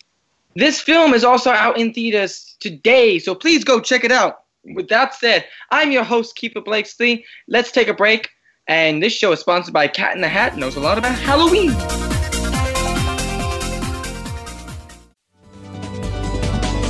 This 0.55 0.81
film 0.81 1.13
is 1.13 1.23
also 1.23 1.51
out 1.51 1.77
in 1.77 1.93
theaters 1.93 2.55
today, 2.59 3.19
so 3.19 3.35
please 3.35 3.63
go 3.63 3.79
check 3.79 4.03
it 4.03 4.11
out. 4.11 4.43
With 4.63 4.89
that 4.89 5.13
said, 5.13 5.45
I'm 5.69 5.91
your 5.91 6.03
host, 6.03 6.35
Keefer 6.35 6.61
Blakesley. 6.61 7.23
Let's 7.47 7.71
take 7.71 7.87
a 7.87 7.93
break. 7.93 8.29
And 8.67 9.01
this 9.01 9.13
show 9.13 9.31
is 9.31 9.39
sponsored 9.39 9.73
by 9.73 9.87
Cat 9.87 10.15
in 10.15 10.21
the 10.21 10.27
Hat, 10.27 10.57
knows 10.57 10.75
a 10.75 10.79
lot 10.79 10.97
about 10.97 11.17
Halloween. 11.17 11.71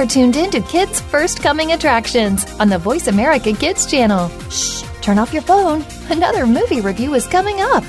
Are 0.00 0.06
tuned 0.06 0.36
in 0.36 0.50
to 0.52 0.62
Kids 0.62 0.98
First 0.98 1.42
Coming 1.42 1.72
Attractions 1.72 2.50
on 2.58 2.70
the 2.70 2.78
Voice 2.78 3.06
America 3.06 3.52
Kids 3.52 3.84
channel. 3.84 4.30
Shh, 4.48 4.82
turn 5.02 5.18
off 5.18 5.30
your 5.30 5.42
phone. 5.42 5.84
Another 6.08 6.46
movie 6.46 6.80
review 6.80 7.12
is 7.12 7.26
coming 7.26 7.60
up. 7.60 7.84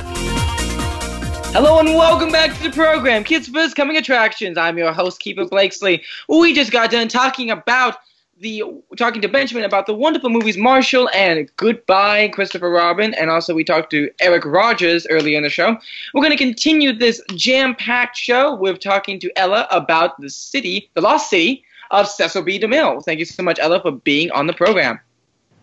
Hello 1.53 1.79
and 1.79 1.87
welcome 1.95 2.29
back 2.29 2.53
to 2.57 2.63
the 2.63 2.69
program, 2.69 3.23
Kids 3.23 3.47
First 3.47 3.77
Coming 3.77 3.95
Attractions. 3.95 4.57
I'm 4.57 4.77
your 4.77 4.91
host, 4.91 5.21
Keefer 5.21 5.45
Blakesley. 5.45 6.03
We 6.27 6.53
just 6.53 6.69
got 6.69 6.91
done 6.91 7.07
talking 7.07 7.49
about 7.49 7.95
the 8.41 8.61
talking 8.97 9.21
to 9.21 9.29
Benjamin 9.29 9.63
about 9.63 9.85
the 9.85 9.93
wonderful 9.93 10.29
movies 10.29 10.57
Marshall 10.57 11.09
and 11.15 11.49
Goodbye 11.55 12.27
Christopher 12.33 12.71
Robin, 12.71 13.13
and 13.13 13.29
also 13.29 13.55
we 13.55 13.63
talked 13.63 13.89
to 13.91 14.11
Eric 14.19 14.43
Rogers 14.45 15.07
earlier 15.09 15.37
in 15.37 15.43
the 15.43 15.49
show. 15.49 15.77
We're 16.13 16.23
going 16.23 16.37
to 16.37 16.43
continue 16.43 16.91
this 16.91 17.21
jam-packed 17.35 18.17
show 18.17 18.53
with 18.53 18.81
talking 18.81 19.17
to 19.21 19.31
Ella 19.37 19.65
about 19.71 20.19
the 20.19 20.29
city, 20.29 20.89
the 20.93 20.99
lost 20.99 21.29
city 21.29 21.63
of 21.91 22.07
Cecil 22.07 22.43
B. 22.43 22.59
DeMille. 22.59 23.03
Thank 23.03 23.19
you 23.19 23.25
so 23.25 23.43
much, 23.43 23.59
Ella, 23.59 23.81
for 23.81 23.91
being 23.91 24.31
on 24.31 24.47
the 24.47 24.53
program. 24.53 24.99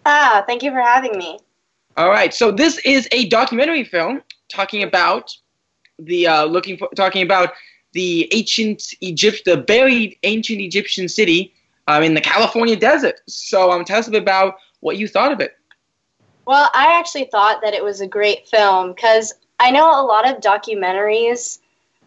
Ah, 0.07 0.45
thank 0.47 0.63
you 0.63 0.71
for 0.71 0.81
having 0.81 1.17
me. 1.19 1.39
All 1.97 2.09
right, 2.11 2.33
so 2.33 2.53
this 2.53 2.79
is 2.85 3.09
a 3.11 3.29
documentary 3.29 3.85
film 3.85 4.23
talking 4.49 4.83
about 4.83 5.37
the 5.99 6.29
uh, 6.29 6.45
looking 6.45 6.77
for 6.79 6.89
talking 6.95 7.23
about 7.23 7.53
the 7.93 8.29
ancient 8.33 8.95
Egypt, 9.01 9.43
the 9.45 9.57
buried 9.57 10.17
ancient 10.23 10.61
Egyptian 10.61 11.09
city 11.09 11.53
um, 11.89 12.03
in 12.03 12.15
the 12.15 12.21
California 12.21 12.77
desert. 12.77 13.21
So, 13.27 13.73
um, 13.73 13.85
tell 13.85 13.99
us 13.99 14.07
a 14.07 14.11
bit 14.13 14.23
about 14.23 14.59
what 14.81 14.97
you 14.97 15.09
thought 15.09 15.33
of 15.33 15.41
it. 15.41 15.57
Well, 16.47 16.71
I 16.75 16.99
actually 16.99 17.25
thought 17.25 17.61
that 17.63 17.75
it 17.75 17.83
was 17.83 18.01
a 18.01 18.07
great 18.07 18.49
film 18.49 18.93
because 18.93 19.35
I 19.59 19.71
know 19.71 19.91
a 19.91 20.05
lot 20.05 20.29
of 20.29 20.41
documentaries 20.41 21.59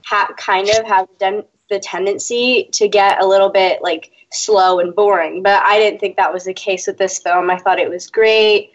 ha- 0.05 0.33
kind 0.37 0.69
of 0.69 0.85
have 0.85 1.07
den- 1.19 1.43
the 1.71 1.79
tendency 1.79 2.69
to 2.73 2.87
get 2.87 3.23
a 3.23 3.25
little 3.25 3.49
bit 3.49 3.81
like 3.81 4.11
slow 4.31 4.79
and 4.79 4.93
boring, 4.93 5.41
but 5.41 5.63
I 5.63 5.79
didn't 5.79 5.99
think 5.99 6.17
that 6.17 6.31
was 6.31 6.43
the 6.43 6.53
case 6.53 6.85
with 6.85 6.97
this 6.97 7.17
film. 7.17 7.49
I 7.49 7.57
thought 7.57 7.79
it 7.79 7.89
was 7.89 8.07
great, 8.07 8.73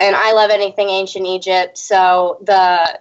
and 0.00 0.16
I 0.16 0.32
love 0.32 0.50
anything 0.50 0.88
ancient 0.88 1.26
Egypt, 1.26 1.78
so 1.78 2.38
the 2.42 3.00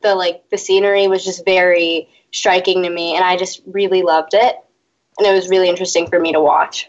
the 0.00 0.14
like 0.14 0.48
the 0.50 0.56
scenery 0.56 1.08
was 1.08 1.24
just 1.24 1.44
very 1.44 2.08
striking 2.30 2.82
to 2.84 2.90
me, 2.90 3.16
and 3.16 3.24
I 3.24 3.36
just 3.36 3.60
really 3.66 4.02
loved 4.02 4.32
it, 4.32 4.56
and 5.18 5.26
it 5.26 5.32
was 5.32 5.50
really 5.50 5.68
interesting 5.68 6.06
for 6.06 6.18
me 6.18 6.32
to 6.32 6.40
watch. 6.40 6.88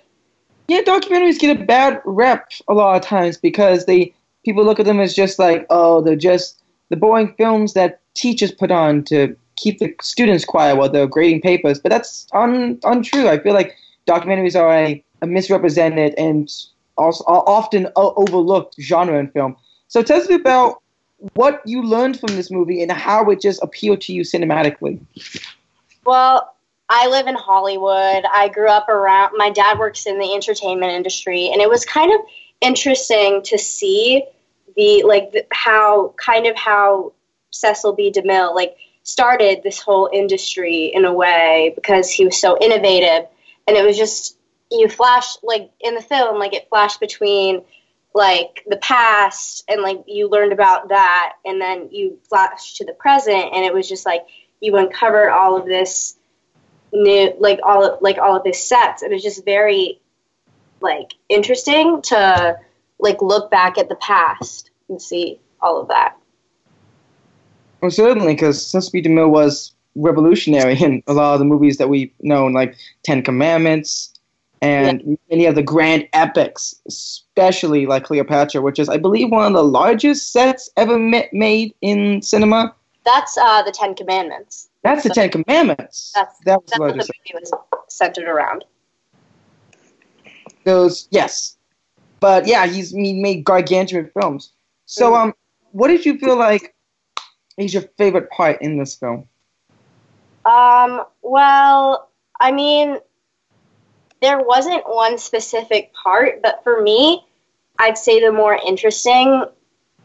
Yeah, 0.68 0.82
documentaries 0.82 1.40
get 1.40 1.60
a 1.60 1.66
bad 1.66 2.02
rep 2.06 2.52
a 2.68 2.74
lot 2.76 2.96
of 2.96 3.02
times 3.02 3.38
because 3.38 3.86
they 3.86 4.14
people 4.46 4.64
look 4.64 4.80
at 4.80 4.86
them 4.86 5.00
as 5.00 5.16
just 5.16 5.40
like, 5.40 5.66
oh, 5.72 6.02
they're 6.02 6.16
just 6.16 6.62
the 6.90 6.96
boring 6.96 7.34
films 7.36 7.74
that 7.74 8.02
teachers 8.14 8.52
put 8.52 8.70
on 8.70 9.04
to 9.06 9.36
keep 9.60 9.80
the 9.80 9.94
students 10.02 10.46
quiet 10.46 10.78
while 10.78 10.90
they're 10.90 11.08
grading 11.08 11.42
papers. 11.42 11.80
But 11.80 11.92
that's 11.92 12.28
un, 12.34 12.80
untrue. 12.84 13.28
I 13.28 13.40
feel 13.40 13.54
like 13.54 13.76
documentaries 14.08 14.60
are 14.60 14.72
a, 14.74 15.04
a 15.22 15.28
misrepresented 15.28 16.14
and 16.18 16.50
also 16.98 17.24
often 17.26 17.88
overlooked 17.96 18.76
genre 18.80 19.20
in 19.20 19.30
film. 19.30 19.56
So 19.88 20.02
tell 20.02 20.22
us 20.22 20.30
about 20.30 20.82
what 21.34 21.62
you 21.66 21.84
learned 21.84 22.20
from 22.20 22.36
this 22.36 22.50
movie 22.50 22.82
and 22.82 22.92
how 22.92 23.30
it 23.30 23.42
just 23.42 23.62
appealed 23.62 24.02
to 24.02 24.14
you 24.14 24.22
cinematically. 24.22 25.00
Well, 26.06 26.56
I 26.90 27.08
live 27.08 27.28
in 27.28 27.36
Hollywood. 27.36 28.24
I 28.34 28.50
grew 28.54 28.70
up 28.70 28.90
around, 28.90 29.34
my 29.36 29.50
dad 29.50 29.78
works 29.78 30.08
in 30.08 30.18
the 30.18 30.34
entertainment 30.34 30.92
industry, 30.92 31.50
and 31.52 31.62
it 31.62 31.70
was 31.70 31.86
kind 31.86 32.12
of 32.14 32.22
interesting 32.62 33.42
to 33.44 33.58
see 33.58 34.24
the, 34.76 35.04
like, 35.06 35.32
the, 35.32 35.46
how, 35.52 36.14
kind 36.18 36.48
of 36.48 36.56
how 36.56 37.14
Cecil 37.52 37.94
B. 37.94 38.12
DeMille, 38.12 38.56
like, 38.56 38.76
started 39.12 39.62
this 39.64 39.80
whole 39.80 40.10
industry 40.12 40.86
in 40.94 41.06
a 41.06 41.14
way 41.14 41.72
because 41.76 42.12
he 42.12 42.26
was 42.26 42.40
so 42.40 42.58
innovative. 42.60 43.28
And 43.68 43.78
it 43.78 43.86
was 43.86 43.98
just, 43.98 44.38
you 44.72 44.88
flash, 44.90 45.36
like, 45.44 45.72
in 45.80 45.96
the 45.96 46.02
film, 46.02 46.40
like, 46.40 46.54
it 46.54 46.70
flashed 46.70 47.00
between, 47.00 47.64
like 48.14 48.64
the 48.68 48.78
past 48.78 49.64
and 49.68 49.82
like 49.82 50.04
you 50.08 50.30
learned 50.30 50.52
about 50.52 50.90
that 50.90 51.34
and 51.46 51.62
then 51.62 51.90
you 51.92 52.20
flash 52.28 52.76
to 52.76 52.86
the 52.86 52.94
present. 52.94 53.54
And 53.54 53.64
it 53.66 53.74
was 53.74 53.88
just 53.88 54.06
like 54.06 54.26
you 54.60 54.76
uncovered 54.78 55.30
all 55.30 55.58
of 55.58 55.66
this 55.66 56.18
new 56.92 57.34
like 57.40 57.60
all 57.64 57.86
of 57.86 58.02
like 58.02 58.18
all 58.18 58.36
of 58.36 58.44
this 58.44 58.68
sets. 58.68 59.02
And 59.02 59.14
it's 59.14 59.24
just 59.24 59.46
very 59.46 60.02
like 60.82 61.14
interesting 61.28 62.02
to 62.04 62.58
like 63.00 63.22
look 63.22 63.52
back 63.52 63.78
at 63.78 63.90
the 63.90 63.96
past 63.96 64.72
and 64.90 65.02
see 65.02 65.40
all 65.62 65.80
of 65.82 65.90
that 65.90 66.18
well 67.82 67.92
certainly 67.92 68.34
because 68.34 68.66
Cecil 68.66 68.92
B. 68.92 69.02
DeMille 69.02 69.30
was 69.30 69.74
revolutionary 69.96 70.78
in 70.78 71.04
a 71.08 71.14
lot 71.14 71.34
of 71.34 71.40
the 71.40 71.46
movies 71.46 71.78
that 71.78 71.90
we 71.90 72.14
know, 72.22 72.48
like 72.48 72.76
ten 73.04 73.22
commandments 73.22 74.14
and 74.62 75.02
yeah. 75.06 75.16
many 75.30 75.46
of 75.46 75.56
the 75.56 75.64
grand 75.64 76.08
epics, 76.14 76.76
especially 76.88 77.86
like 77.86 78.04
Cleopatra, 78.04 78.62
which 78.62 78.80
is, 78.80 78.90
I 78.90 78.98
believe, 78.98 79.32
one 79.32 79.46
of 79.46 79.54
the 79.54 79.64
largest 79.64 80.34
sets 80.34 80.70
ever 80.76 81.00
made 81.00 81.74
in 81.82 82.22
cinema. 82.22 82.76
That's 83.06 83.38
uh, 83.38 83.64
the 83.64 83.72
Ten 83.72 83.96
Commandments. 83.96 84.70
That's 84.84 85.04
so 85.04 85.10
the 85.10 85.16
Ten 85.16 85.30
Commandments. 85.30 86.12
That's, 86.14 86.38
that 86.46 86.62
was 86.62 86.70
that's 86.70 86.80
what 86.80 86.92
the 86.92 86.98
movie 86.98 87.34
was 87.34 87.52
centered 87.88 88.28
around. 88.28 88.66
Those, 90.66 91.08
yes, 91.12 91.58
but 92.20 92.46
yeah, 92.46 92.68
he's 92.68 92.92
he 92.92 93.14
made 93.14 93.46
gargantuan 93.46 94.12
films. 94.20 94.52
So, 94.86 95.12
mm-hmm. 95.14 95.30
um, 95.30 95.34
what 95.72 95.88
did 95.88 96.06
you 96.06 96.18
feel 96.18 96.36
like 96.36 96.76
is 97.60 97.74
your 97.74 97.84
favorite 97.98 98.30
part 98.32 98.62
in 98.62 98.80
this 98.80 98.96
film? 98.96 99.28
Um, 100.46 101.04
well, 101.22 102.10
I 102.40 102.52
mean, 102.52 102.98
there 104.22 104.42
wasn't 104.42 104.88
one 104.88 105.18
specific 105.18 105.94
part, 105.94 106.42
but 106.42 106.64
for 106.64 106.82
me, 106.82 107.26
I'd 107.78 107.98
say 107.98 108.22
the 108.22 108.32
more 108.32 108.58
interesting, 108.66 109.46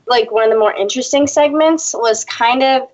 like 0.07 0.31
one 0.31 0.45
of 0.45 0.51
the 0.51 0.59
more 0.59 0.75
interesting 0.75 1.27
segments 1.27 1.95
was 1.95 2.25
kind 2.25 2.63
of 2.63 2.89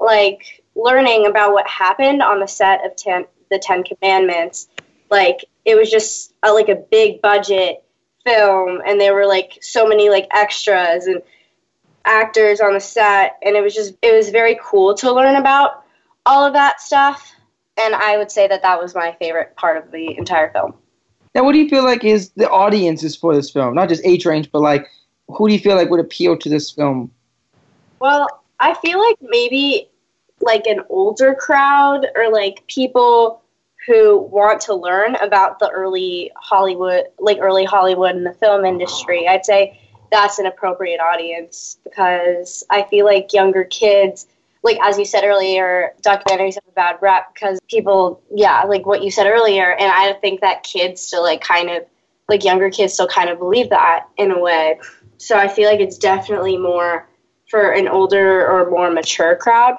like 0.00 0.64
learning 0.74 1.26
about 1.26 1.52
what 1.52 1.68
happened 1.68 2.22
on 2.22 2.40
the 2.40 2.48
set 2.48 2.84
of 2.84 2.96
ten, 2.96 3.26
the 3.50 3.58
Ten 3.58 3.84
Commandments. 3.84 4.68
Like 5.10 5.44
it 5.64 5.76
was 5.76 5.90
just 5.90 6.32
a, 6.42 6.52
like 6.52 6.68
a 6.68 6.76
big 6.76 7.20
budget 7.20 7.84
film, 8.24 8.80
and 8.86 9.00
there 9.00 9.14
were 9.14 9.26
like 9.26 9.58
so 9.60 9.86
many 9.86 10.08
like 10.08 10.28
extras 10.34 11.06
and 11.06 11.22
actors 12.08 12.60
on 12.60 12.72
the 12.72 12.80
set, 12.80 13.38
and 13.42 13.54
it 13.56 13.62
was 13.62 13.74
just 13.74 13.94
it 14.02 14.12
was 14.12 14.30
very 14.30 14.58
cool 14.62 14.94
to 14.94 15.12
learn 15.12 15.36
about 15.36 15.84
all 16.26 16.44
of 16.44 16.52
that 16.54 16.80
stuff 16.80 17.34
and 17.78 17.94
I 17.94 18.18
would 18.18 18.30
say 18.30 18.48
that 18.48 18.62
that 18.62 18.80
was 18.80 18.94
my 18.94 19.16
favorite 19.18 19.56
part 19.56 19.76
of 19.76 19.90
the 19.92 20.16
entire 20.18 20.50
film. 20.50 20.74
Now, 21.34 21.44
what 21.44 21.52
do 21.52 21.58
you 21.58 21.68
feel 21.68 21.84
like 21.84 22.04
is 22.04 22.30
the 22.30 22.50
audiences 22.50 23.14
for 23.14 23.34
this 23.34 23.50
film? 23.50 23.74
Not 23.74 23.88
just 23.88 24.04
age 24.04 24.26
range, 24.26 24.50
but 24.50 24.60
like, 24.60 24.88
who 25.28 25.46
do 25.46 25.54
you 25.54 25.60
feel 25.60 25.76
like 25.76 25.90
would 25.90 26.00
appeal 26.00 26.36
to 26.36 26.48
this 26.48 26.70
film? 26.70 27.12
Well, 28.00 28.42
I 28.58 28.74
feel 28.74 28.98
like 28.98 29.16
maybe 29.22 29.88
like 30.40 30.66
an 30.66 30.80
older 30.88 31.34
crowd 31.34 32.06
or 32.16 32.30
like 32.32 32.66
people 32.66 33.42
who 33.86 34.18
want 34.18 34.60
to 34.62 34.74
learn 34.74 35.14
about 35.16 35.58
the 35.58 35.68
early 35.68 36.32
Hollywood, 36.36 37.04
like 37.18 37.38
early 37.40 37.64
Hollywood 37.64 38.16
and 38.16 38.26
the 38.26 38.34
film 38.34 38.64
industry. 38.64 39.28
I'd 39.28 39.46
say 39.46 39.80
that's 40.10 40.38
an 40.38 40.46
appropriate 40.46 41.00
audience 41.00 41.78
because 41.84 42.64
I 42.70 42.82
feel 42.84 43.04
like 43.04 43.32
younger 43.32 43.64
kids 43.64 44.26
like 44.62 44.78
as 44.82 44.98
you 44.98 45.04
said 45.04 45.24
earlier, 45.24 45.94
documentaries 46.02 46.54
have 46.54 46.64
a 46.68 46.72
bad 46.72 46.96
rep 47.00 47.32
because 47.32 47.60
people, 47.68 48.20
yeah, 48.34 48.64
like 48.64 48.86
what 48.86 49.02
you 49.02 49.10
said 49.10 49.26
earlier, 49.26 49.72
and 49.72 49.90
I 49.90 50.12
think 50.14 50.40
that 50.40 50.62
kids 50.62 51.00
still 51.00 51.22
like 51.22 51.40
kind 51.40 51.70
of 51.70 51.84
like 52.28 52.44
younger 52.44 52.70
kids 52.70 52.92
still 52.92 53.08
kind 53.08 53.30
of 53.30 53.38
believe 53.38 53.70
that 53.70 54.06
in 54.16 54.30
a 54.30 54.38
way. 54.38 54.78
So 55.16 55.36
I 55.36 55.48
feel 55.48 55.70
like 55.70 55.80
it's 55.80 55.98
definitely 55.98 56.56
more 56.56 57.08
for 57.48 57.72
an 57.72 57.88
older 57.88 58.46
or 58.46 58.70
more 58.70 58.90
mature 58.90 59.36
crowd. 59.36 59.76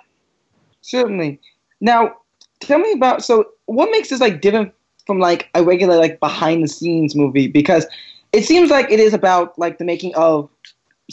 Certainly. 0.82 1.40
Now, 1.82 2.16
tell 2.60 2.80
me 2.80 2.94
about 2.94 3.24
so 3.24 3.46
what 3.66 3.92
makes 3.92 4.10
this 4.10 4.22
like 4.22 4.42
different 4.42 4.74
from 5.06 5.20
like 5.20 5.50
a 5.54 5.64
regular 5.64 5.98
like 5.98 6.20
behind 6.20 6.64
the 6.64 6.68
scenes 6.68 7.16
movie 7.16 7.48
because 7.48 7.86
it 8.32 8.46
seems 8.46 8.70
like 8.70 8.92
it 8.92 9.00
is 9.00 9.14
about 9.14 9.58
like 9.58 9.78
the 9.78 9.86
making 9.86 10.16
of 10.16 10.50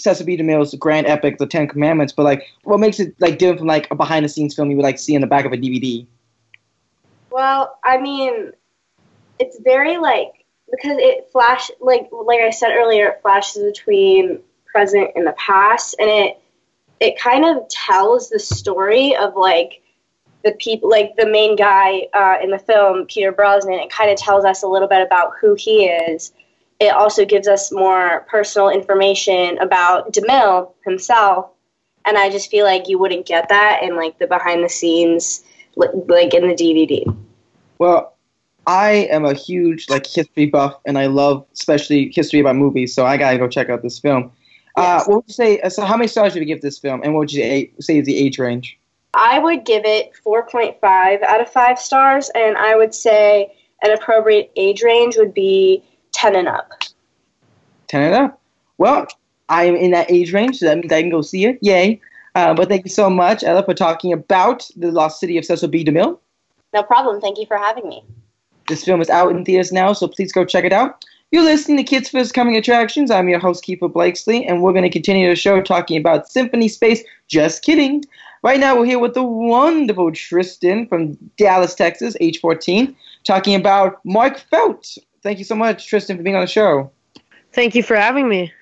B. 0.05 0.37
DeMille's 0.37 0.75
grand 0.75 1.07
epic, 1.07 1.39
The 1.39 1.47
Ten 1.47 1.69
Commandments, 1.69 2.13
but 2.13 2.25
like, 2.25 2.45
what 2.65 2.81
makes 2.81 3.01
it 3.01 3.15
like 3.19 3.39
different 3.39 3.61
from 3.61 3.69
like 3.69 3.91
a 3.91 3.95
behind 3.95 4.25
the 4.25 4.29
scenes 4.29 4.55
film 4.55 4.71
you 4.71 4.77
would 4.77 4.83
like 4.83 4.99
see 4.99 5.15
in 5.15 5.23
the 5.23 5.27
back 5.27 5.47
of 5.47 5.53
a 5.53 5.57
DVD? 5.57 6.07
Well, 7.31 7.79
I 7.83 7.99
mean, 7.99 8.53
it's 9.39 9.59
very 9.61 9.97
like 9.97 10.45
because 10.71 10.97
it 10.99 11.31
flash 11.33 11.71
like 11.81 12.09
like 12.13 12.41
I 12.41 12.51
said 12.51 12.73
earlier, 12.73 13.09
it 13.09 13.23
flashes 13.23 13.63
between 13.63 14.41
present 14.67 15.11
and 15.17 15.27
the 15.27 15.33
past, 15.33 15.97
and 15.99 16.11
it 16.11 16.39
it 17.01 17.19
kind 17.19 17.45
of 17.45 17.69
tells 17.69 18.29
the 18.29 18.39
story 18.39 19.17
of 19.17 19.35
like 19.35 19.83
the 20.45 20.53
people, 20.53 20.91
like 20.91 21.17
the 21.17 21.27
main 21.27 21.57
guy 21.57 22.09
uh, 22.13 22.37
in 22.43 22.51
the 22.51 22.59
film, 22.59 23.07
Peter 23.07 23.33
Brosnan. 23.33 23.81
It 23.81 23.91
kind 23.91 24.11
of 24.11 24.19
tells 24.19 24.45
us 24.45 24.63
a 24.63 24.69
little 24.69 24.89
bit 24.89 25.03
about 25.03 25.33
who 25.41 25.55
he 25.55 25.87
is 25.87 26.33
it 26.81 26.95
also 26.95 27.25
gives 27.25 27.49
us 27.49 27.73
more 27.73 28.27
personal 28.29 28.69
information 28.69 29.59
about 29.59 30.13
DeMille 30.13 30.73
himself. 30.85 31.51
And 32.05 32.19
I 32.19 32.31
just 32.31 32.51
feel 32.51 32.65
like 32.65 32.89
you 32.89 32.99
wouldn't 32.99 33.27
get 33.27 33.49
that 33.49 33.83
in 33.83 33.97
like 33.97 34.19
the 34.19 34.27
behind 34.27 34.63
the 34.63 34.69
scenes, 34.69 35.45
like 35.77 36.35
in 36.35 36.49
the 36.49 36.55
DVD. 36.55 37.17
Well, 37.79 38.15
I 38.67 39.09
am 39.11 39.25
a 39.25 39.35
huge 39.35 39.89
like 39.89 40.07
history 40.07 40.47
buff, 40.47 40.77
and 40.87 40.99
I 40.99 41.07
love 41.07 41.47
especially 41.53 42.11
history 42.15 42.41
about 42.41 42.57
movies. 42.57 42.95
So 42.95 43.07
I 43.07 43.17
gotta 43.17 43.39
go 43.39 43.49
check 43.49 43.71
out 43.71 43.83
this 43.83 43.99
film. 43.99 44.33
Uh, 44.77 45.03
what 45.05 45.17
would 45.17 45.25
you 45.29 45.35
say? 45.35 45.61
Uh, 45.61 45.69
so, 45.69 45.85
how 45.85 45.97
many 45.97 46.09
stars 46.09 46.35
would 46.35 46.41
you 46.41 46.47
give 46.47 46.63
this 46.63 46.79
film, 46.79 47.03
and 47.03 47.15
what 47.15 47.21
would 47.21 47.33
you 47.33 47.69
say 47.81 47.99
is 47.99 48.07
the 48.07 48.17
age 48.17 48.39
range? 48.39 48.79
I 49.15 49.39
would 49.39 49.65
give 49.65 49.85
it 49.87 50.13
4.5 50.27 51.23
out 51.23 51.41
of 51.41 51.49
5 51.49 51.79
stars, 51.79 52.31
and 52.35 52.59
I 52.59 52.77
would 52.77 52.95
say 52.95 53.51
an 53.83 53.93
appropriate 53.93 54.53
age 54.57 54.83
range 54.83 55.17
would 55.17 55.33
be 55.33 55.83
10 56.17 56.35
and 56.35 56.49
up. 56.49 56.71
10 57.89 58.03
and 58.03 58.15
up? 58.15 58.41
Well, 58.79 59.07
I'm 59.51 59.77
in 59.77 59.91
that 59.91 60.11
age 60.11 60.33
range, 60.33 60.59
so 60.59 60.67
that 60.67 60.79
means 60.79 60.93
I 60.93 61.03
can 61.03 61.11
go 61.11 61.21
see 61.21 61.45
it. 61.45 61.59
Yay. 61.61 62.01
Uh, 62.35 62.55
but 62.55 62.69
thank 62.69 62.85
you 62.85 62.91
so 62.91 63.09
much, 63.11 63.45
Ella, 63.45 63.63
for 63.63 63.75
talking 63.75 64.13
about 64.13 64.69
The 64.77 64.91
Lost 64.91 65.21
City 65.21 65.37
of 65.37 65.45
Cecil 65.45 65.69
B. 65.69 65.85
DeMille. 65.85 66.19
No 66.73 66.83
problem. 66.83 67.21
Thank 67.21 67.39
you 67.39 67.47
for 67.47 67.59
having 67.59 67.89
me. 67.89 68.03
This 68.67 68.85
film 68.85 69.01
is 69.01 69.11
out 69.11 69.31
in 69.31 69.45
theaters 69.45 69.73
now, 69.73 69.93
so 69.93 70.09
please 70.09 70.33
go 70.33 70.45
check 70.45 70.65
it 70.65 70.73
out. 70.73 71.05
You're 71.33 71.45
listening 71.45 71.77
to 71.77 71.83
Kids 71.83 72.09
First 72.09 72.35
Coming 72.35 72.57
Attractions. 72.57 73.11
I'm 73.11 73.29
your 73.29 73.39
host, 73.39 73.65
Keefer 73.65 73.93
Blakesley, 73.93 74.47
and 74.47 74.63
we're 74.63 74.73
going 74.73 74.85
to 74.85 74.91
continue 74.91 75.29
the 75.29 75.37
show 75.37 75.61
talking 75.61 75.99
about 75.99 76.29
Symphony 76.29 76.69
Space. 76.69 77.03
Just 77.29 77.63
kidding. 77.63 78.05
Right 78.43 78.61
now, 78.61 78.79
we're 78.79 78.87
here 78.87 78.99
with 78.99 79.15
the 79.15 79.23
wonderful 79.23 80.13
Tristan 80.13 80.87
from 80.87 81.15
Dallas, 81.37 81.75
Texas, 81.75 82.17
age 82.21 82.41
14, 82.41 82.97
talking 83.25 83.55
about 83.55 84.05
Mark 84.05 84.39
Felt. 84.39 84.97
Thank 85.27 85.41
you 85.41 85.45
so 85.45 85.57
much, 85.57 85.89
Tristan, 85.89 86.17
for 86.17 86.23
being 86.23 86.37
on 86.37 86.43
the 86.43 86.47
show. 86.47 86.89
Thank 87.53 87.75
you 87.75 87.83
for 87.83 87.97
having 87.97 88.29
me. 88.29 88.53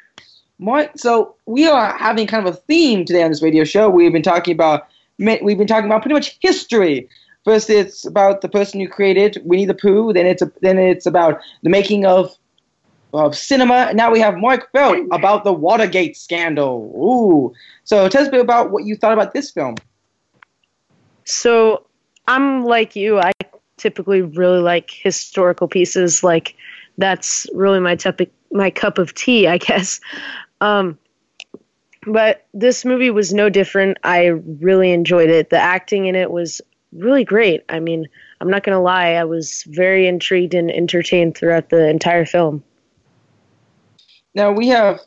Mark, 0.58 0.92
so 0.96 1.34
we 1.44 1.66
are 1.66 1.94
having 1.94 2.26
kind 2.26 2.48
of 2.48 2.54
a 2.54 2.56
theme 2.56 3.04
today 3.04 3.22
on 3.22 3.30
this 3.30 3.42
radio 3.42 3.64
show. 3.64 3.90
We've 3.90 4.14
been 4.14 4.22
talking 4.22 4.54
about 4.54 4.86
we've 5.18 5.58
been 5.58 5.66
talking 5.66 5.84
about 5.84 6.00
pretty 6.00 6.14
much 6.14 6.38
history. 6.40 7.06
First, 7.44 7.68
it's 7.68 8.06
about 8.06 8.40
the 8.40 8.48
person 8.48 8.80
who 8.80 8.88
created 8.88 9.42
Winnie 9.44 9.66
the 9.66 9.74
Pooh. 9.74 10.14
Then 10.14 10.24
it's 10.24 10.40
a, 10.40 10.50
then 10.62 10.78
it's 10.78 11.04
about 11.04 11.38
the 11.62 11.68
making 11.68 12.06
of 12.06 12.34
of 13.12 13.36
cinema. 13.36 13.88
And 13.90 13.98
now 13.98 14.10
we 14.10 14.20
have 14.20 14.38
Mark 14.38 14.72
Felt 14.72 14.96
about 15.12 15.44
the 15.44 15.52
Watergate 15.52 16.16
scandal. 16.16 16.90
Ooh. 16.96 17.52
So 17.84 18.08
tell 18.08 18.22
us 18.22 18.28
a 18.28 18.30
bit 18.30 18.40
about 18.40 18.70
what 18.70 18.84
you 18.84 18.96
thought 18.96 19.12
about 19.12 19.34
this 19.34 19.50
film. 19.50 19.74
So 21.26 21.84
I'm 22.26 22.64
like 22.64 22.96
you. 22.96 23.20
I 23.20 23.32
typically 23.76 24.22
really 24.22 24.60
like 24.60 24.90
historical 24.90 25.68
pieces. 25.68 26.22
Like 26.22 26.54
that's 26.98 27.46
really 27.54 27.80
my 27.80 27.96
typic, 27.96 28.32
my 28.52 28.70
cup 28.70 28.98
of 28.98 29.14
tea, 29.14 29.46
I 29.48 29.58
guess. 29.58 30.00
Um, 30.60 30.98
but 32.06 32.46
this 32.52 32.84
movie 32.84 33.10
was 33.10 33.32
no 33.32 33.48
different. 33.48 33.98
I 34.04 34.26
really 34.26 34.92
enjoyed 34.92 35.30
it. 35.30 35.50
The 35.50 35.58
acting 35.58 36.06
in 36.06 36.14
it 36.14 36.30
was 36.30 36.60
really 36.92 37.24
great. 37.24 37.64
I 37.68 37.80
mean, 37.80 38.06
I'm 38.40 38.50
not 38.50 38.62
going 38.62 38.76
to 38.76 38.80
lie, 38.80 39.12
I 39.12 39.24
was 39.24 39.64
very 39.68 40.06
intrigued 40.06 40.54
and 40.54 40.70
entertained 40.70 41.36
throughout 41.36 41.70
the 41.70 41.88
entire 41.88 42.26
film. 42.26 42.62
Now 44.34 44.52
we 44.52 44.68
have 44.68 45.00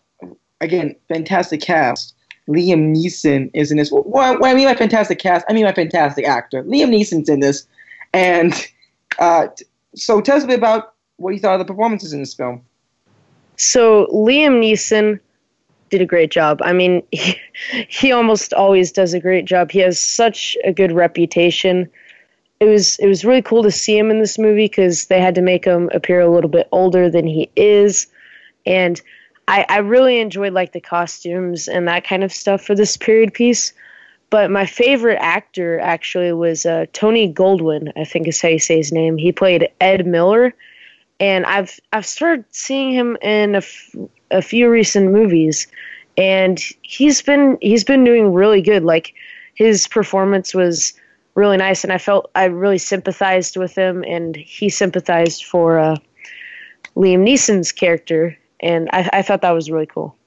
again 0.62 0.96
fantastic 1.08 1.62
cast. 1.62 2.16
Liam 2.50 2.96
Neeson 2.96 3.52
is 3.54 3.72
in 3.72 3.78
this. 3.78 3.92
What, 3.92 4.40
what 4.40 4.50
I 4.50 4.54
mean 4.54 4.68
by 4.68 4.76
fantastic 4.76 5.20
cast, 5.20 5.46
I 5.50 5.54
mean 5.54 5.66
by 5.66 5.74
fantastic 5.74 6.26
actor. 6.26 6.64
Liam 6.64 6.90
Neeson's 6.90 7.30
in 7.30 7.42
this, 7.42 7.68
and 8.14 8.68
uh, 9.20 9.48
so 9.96 10.22
tell 10.22 10.38
us 10.38 10.44
a 10.44 10.48
bit 10.48 10.58
about 10.58 10.94
what 11.18 11.34
you 11.34 11.40
thought 11.40 11.60
of 11.60 11.66
the 11.66 11.72
performances 11.72 12.14
in 12.14 12.20
this 12.20 12.34
film. 12.34 12.62
So 13.58 14.06
Liam 14.08 14.60
Neeson 14.62 15.20
did 15.90 16.02
a 16.02 16.06
great 16.06 16.32
job. 16.32 16.62
I 16.64 16.74
mean, 16.74 17.04
he, 17.12 17.36
he 17.90 18.12
almost 18.12 18.54
always 18.54 18.92
does 18.92 19.14
a 19.14 19.20
great 19.20 19.46
job. 19.46 19.72
He 19.72 19.80
has 19.80 20.00
such 20.00 20.56
a 20.64 20.72
good 20.72 20.92
reputation. 20.92 21.90
It 22.60 22.66
was 22.66 22.98
it 22.98 23.08
was 23.08 23.24
really 23.24 23.42
cool 23.42 23.64
to 23.64 23.72
see 23.72 23.98
him 23.98 24.10
in 24.10 24.20
this 24.20 24.40
movie 24.40 24.66
because 24.66 25.06
they 25.06 25.22
had 25.22 25.36
to 25.36 25.42
make 25.42 25.66
him 25.66 25.90
appear 25.94 26.20
a 26.20 26.30
little 26.30 26.50
bit 26.50 26.68
older 26.72 27.10
than 27.10 27.28
he 27.28 27.52
is, 27.56 28.08
and 28.66 29.00
I, 29.48 29.66
I 29.70 29.78
really 29.78 30.20
enjoyed 30.20 30.54
like 30.54 30.74
the 30.74 30.82
costumes 30.82 31.68
and 31.68 31.88
that 31.88 32.04
kind 32.04 32.24
of 32.24 32.34
stuff 32.34 32.62
for 32.62 32.74
this 32.74 32.98
period 32.98 33.34
piece. 33.34 33.74
But 34.30 34.52
my 34.52 34.66
favorite 34.66 35.20
actor 35.22 35.80
actually 35.80 36.34
was 36.34 36.66
uh, 36.66 36.86
Tony 36.92 37.32
Goldwyn, 37.34 37.92
I 37.96 38.04
think 38.04 38.28
is 38.28 38.42
how 38.42 38.50
you 38.50 38.60
say 38.60 38.78
his 38.78 38.92
name. 38.92 39.18
He 39.18 39.32
played 39.32 39.70
Ed 39.80 40.06
Miller, 40.06 40.54
and 41.20 41.46
I've 41.46 41.80
I've 41.94 42.06
started 42.06 42.46
seeing 42.52 42.92
him 42.92 43.18
in 43.22 43.56
a, 43.56 43.60
f- 43.60 43.96
a 44.32 44.42
few 44.42 44.70
recent 44.70 45.12
movies, 45.12 45.68
and 46.18 46.62
he's 46.82 47.22
been 47.22 47.58
he's 47.62 47.86
been 47.86 48.04
doing 48.04 48.34
really 48.34 48.62
good. 48.62 48.84
Like 48.84 49.14
his 49.54 49.88
performance 49.88 50.54
was 50.54 50.94
really 51.36 51.58
nice, 51.58 51.86
and 51.86 51.94
I 51.94 51.98
felt 51.98 52.30
I 52.36 52.46
really 52.46 52.80
sympathized 52.80 53.56
with 53.56 53.76
him, 53.76 54.04
and 54.06 54.36
he 54.36 54.70
sympathized 54.70 55.46
for 55.46 55.80
uh, 55.80 55.96
Liam 56.98 57.24
Neeson's 57.24 57.72
character, 57.72 58.38
and 58.60 58.90
I, 58.92 59.10
I 59.14 59.22
thought 59.22 59.42
that 59.42 59.52
was 59.52 59.72
really 59.72 59.86
cool. 59.86 60.18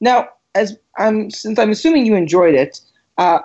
Now, 0.00 0.28
as 0.54 0.76
I'm 0.98 1.30
since 1.30 1.58
I'm 1.58 1.70
assuming 1.70 2.06
you 2.06 2.14
enjoyed 2.14 2.54
it, 2.54 2.80
uh, 3.18 3.40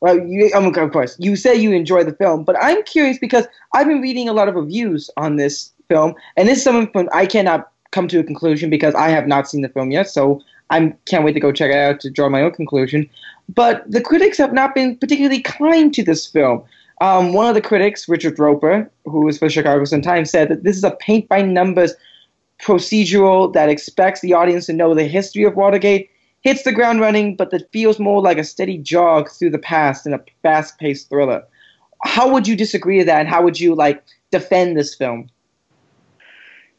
well, 0.00 0.18
you, 0.18 0.50
um, 0.54 0.66
of 0.66 0.92
course, 0.92 1.16
you 1.18 1.36
say 1.36 1.54
you 1.54 1.72
enjoy 1.72 2.04
the 2.04 2.14
film, 2.14 2.44
but 2.44 2.56
I'm 2.60 2.82
curious 2.84 3.18
because 3.18 3.46
I've 3.74 3.86
been 3.86 4.00
reading 4.00 4.28
a 4.28 4.32
lot 4.32 4.48
of 4.48 4.54
reviews 4.54 5.10
on 5.16 5.36
this 5.36 5.70
film, 5.88 6.14
and 6.36 6.48
this 6.48 6.58
is 6.58 6.64
something 6.64 7.08
I 7.12 7.26
cannot 7.26 7.70
come 7.92 8.08
to 8.08 8.18
a 8.18 8.24
conclusion 8.24 8.70
because 8.70 8.94
I 8.94 9.10
have 9.10 9.26
not 9.26 9.48
seen 9.48 9.62
the 9.62 9.68
film 9.68 9.90
yet, 9.90 10.08
so 10.08 10.40
I 10.70 10.94
can't 11.06 11.24
wait 11.24 11.34
to 11.34 11.40
go 11.40 11.52
check 11.52 11.70
it 11.70 11.76
out 11.76 12.00
to 12.00 12.10
draw 12.10 12.28
my 12.28 12.42
own 12.42 12.52
conclusion. 12.52 13.08
But 13.54 13.88
the 13.90 14.00
critics 14.00 14.38
have 14.38 14.52
not 14.52 14.74
been 14.74 14.96
particularly 14.96 15.40
kind 15.40 15.92
to 15.94 16.02
this 16.02 16.26
film. 16.26 16.64
Um, 17.00 17.32
one 17.32 17.46
of 17.46 17.54
the 17.54 17.60
critics, 17.60 18.08
Richard 18.08 18.38
Roeper, 18.38 18.90
who 19.04 19.24
was 19.24 19.38
for 19.38 19.50
Chicago 19.50 19.84
Sun 19.84 20.02
Times, 20.02 20.30
said 20.30 20.48
that 20.48 20.62
this 20.62 20.76
is 20.76 20.84
a 20.84 20.92
paint 20.92 21.28
by 21.28 21.42
numbers 21.42 21.94
procedural 22.60 23.52
that 23.52 23.68
expects 23.68 24.20
the 24.20 24.32
audience 24.32 24.66
to 24.66 24.72
know 24.72 24.94
the 24.94 25.04
history 25.04 25.42
of 25.42 25.56
Watergate, 25.56 26.08
hits 26.42 26.62
the 26.62 26.72
ground 26.72 27.00
running, 27.00 27.36
but 27.36 27.50
that 27.50 27.70
feels 27.72 27.98
more 27.98 28.20
like 28.20 28.38
a 28.38 28.44
steady 28.44 28.78
jog 28.78 29.30
through 29.30 29.50
the 29.50 29.58
past 29.58 30.06
in 30.06 30.12
a 30.12 30.20
fast 30.42 30.78
paced 30.78 31.08
thriller. 31.08 31.42
How 32.04 32.32
would 32.32 32.46
you 32.48 32.56
disagree 32.56 32.98
with 32.98 33.06
that, 33.06 33.20
and 33.20 33.28
how 33.28 33.42
would 33.42 33.58
you 33.58 33.74
like 33.74 34.02
defend 34.30 34.76
this 34.76 34.94
film? 34.94 35.30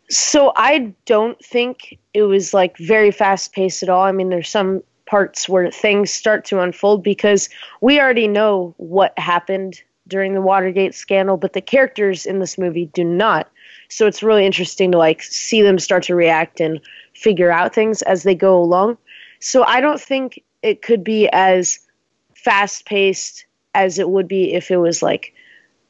So 0.10 0.52
I 0.56 0.94
don't 1.06 1.44
think 1.44 1.98
it 2.14 2.24
was 2.24 2.54
like 2.54 2.78
very 2.78 3.10
fast 3.10 3.54
paced 3.54 3.84
at 3.84 3.90
all. 3.90 4.04
I 4.04 4.12
mean, 4.12 4.30
there's 4.30 4.50
some 4.50 4.84
parts 5.06 5.48
where 5.48 5.72
things 5.72 6.12
start 6.12 6.46
to 6.46 6.60
unfold 6.60 7.04
because 7.04 7.50
we 7.82 8.00
already 8.00 8.28
know 8.28 8.74
what 8.78 9.18
happened 9.18 9.82
during 10.08 10.34
the 10.34 10.42
Watergate 10.42 10.94
scandal, 10.94 11.38
but 11.38 11.54
the 11.54 11.62
characters 11.62 12.26
in 12.26 12.40
this 12.40 12.58
movie 12.58 12.88
do 12.88 13.04
not. 13.04 13.50
So 13.90 14.08
it's 14.08 14.24
really 14.24 14.46
interesting 14.46 14.92
to 14.92 14.98
like 14.98 15.22
see 15.24 15.62
them 15.62 15.80
start 15.80 16.04
to 16.04 16.16
react 16.16 16.60
and 16.60 16.82
figure 17.16 17.52
out 17.52 17.74
things 17.74 18.02
as 18.02 18.24
they 18.24 18.36
go 18.36 18.58
along. 18.58 18.98
So 19.44 19.66
I 19.66 19.82
don't 19.82 20.00
think 20.00 20.42
it 20.62 20.82
could 20.82 21.04
be 21.04 21.28
as 21.34 21.80
fast 22.34 22.86
paced 22.86 23.46
as 23.76 24.00
it 24.00 24.10
would 24.10 24.26
be 24.26 24.54
if 24.54 24.72
it 24.72 24.78
was 24.78 25.04
like 25.04 25.34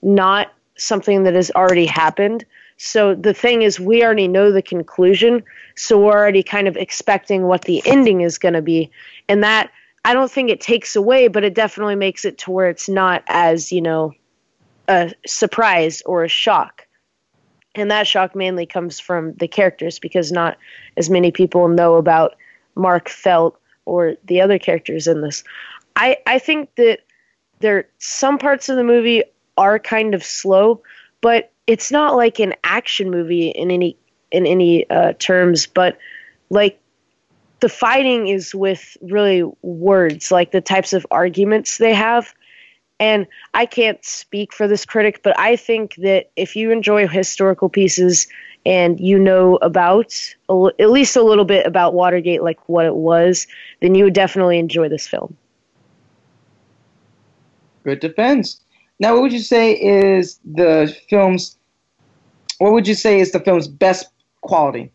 not 0.01 0.51
something 0.75 1.23
that 1.23 1.35
has 1.35 1.51
already 1.51 1.85
happened. 1.85 2.45
So 2.77 3.13
the 3.13 3.33
thing 3.33 3.61
is, 3.61 3.79
we 3.79 4.03
already 4.03 4.27
know 4.27 4.51
the 4.51 4.63
conclusion, 4.63 5.43
so 5.75 5.99
we're 5.99 6.17
already 6.17 6.41
kind 6.41 6.67
of 6.67 6.75
expecting 6.75 7.43
what 7.43 7.65
the 7.65 7.83
ending 7.85 8.21
is 8.21 8.39
going 8.39 8.55
to 8.55 8.61
be, 8.63 8.89
and 9.29 9.43
that 9.43 9.69
I 10.03 10.13
don't 10.15 10.31
think 10.31 10.49
it 10.49 10.59
takes 10.59 10.95
away, 10.95 11.27
but 11.27 11.43
it 11.43 11.53
definitely 11.53 11.95
makes 11.95 12.25
it 12.25 12.39
to 12.39 12.51
where 12.51 12.69
it's 12.69 12.89
not 12.89 13.23
as 13.27 13.71
you 13.71 13.83
know 13.83 14.13
a 14.87 15.13
surprise 15.27 16.01
or 16.07 16.23
a 16.23 16.27
shock 16.27 16.87
and 17.75 17.89
that 17.89 18.07
shock 18.07 18.35
mainly 18.35 18.65
comes 18.65 18.99
from 18.99 19.33
the 19.35 19.47
characters 19.47 19.97
because 19.99 20.31
not 20.31 20.57
as 20.97 21.09
many 21.09 21.31
people 21.31 21.67
know 21.67 21.95
about 21.95 22.35
Mark 22.75 23.09
Felt 23.09 23.59
or 23.85 24.15
the 24.25 24.41
other 24.41 24.59
characters 24.59 25.07
in 25.07 25.21
this. 25.21 25.43
I 25.95 26.17
I 26.27 26.39
think 26.39 26.73
that 26.75 26.99
there 27.59 27.87
some 27.99 28.37
parts 28.37 28.69
of 28.69 28.75
the 28.75 28.83
movie 28.83 29.23
are 29.57 29.79
kind 29.79 30.13
of 30.13 30.23
slow, 30.23 30.81
but 31.21 31.51
it's 31.67 31.91
not 31.91 32.15
like 32.15 32.39
an 32.39 32.53
action 32.63 33.09
movie 33.09 33.49
in 33.49 33.71
any 33.71 33.97
in 34.31 34.45
any 34.45 34.89
uh, 34.89 35.13
terms. 35.19 35.67
But 35.67 35.97
like 36.49 36.79
the 37.59 37.69
fighting 37.69 38.27
is 38.27 38.53
with 38.53 38.97
really 39.01 39.43
words, 39.61 40.31
like 40.31 40.51
the 40.51 40.61
types 40.61 40.93
of 40.93 41.05
arguments 41.11 41.77
they 41.77 41.93
have 41.93 42.33
and 42.99 43.27
I 43.53 43.65
can't 43.65 44.03
speak 44.05 44.53
for 44.53 44.67
this 44.67 44.85
critic, 44.85 45.21
but 45.23 45.37
I 45.37 45.57
think 45.57 45.95
that 45.95 46.31
if 46.37 46.55
you 46.55 46.71
enjoy 46.71 47.07
historical 47.07 47.67
pieces 47.67 48.27
and 48.65 48.99
you 48.99 49.19
know 49.19 49.57
about 49.61 50.13
at 50.79 50.89
least 50.89 51.15
a 51.15 51.23
little 51.23 51.45
bit 51.45 51.65
about 51.65 51.93
Watergate, 51.93 52.43
like 52.43 52.59
what 52.69 52.85
it 52.85 52.95
was, 52.95 53.47
then 53.81 53.95
you 53.95 54.05
would 54.05 54.13
definitely 54.13 54.59
enjoy 54.59 54.87
this 54.89 55.07
film. 55.07 55.35
Good 57.83 57.99
defense. 57.99 58.61
Now, 58.99 59.13
what 59.13 59.23
would 59.23 59.33
you 59.33 59.39
say 59.39 59.73
is 59.73 60.39
the 60.45 60.95
film's? 61.09 61.57
What 62.59 62.71
would 62.71 62.87
you 62.87 62.93
say 62.93 63.19
is 63.19 63.31
the 63.31 63.39
film's 63.39 63.67
best 63.67 64.07
quality? 64.41 64.91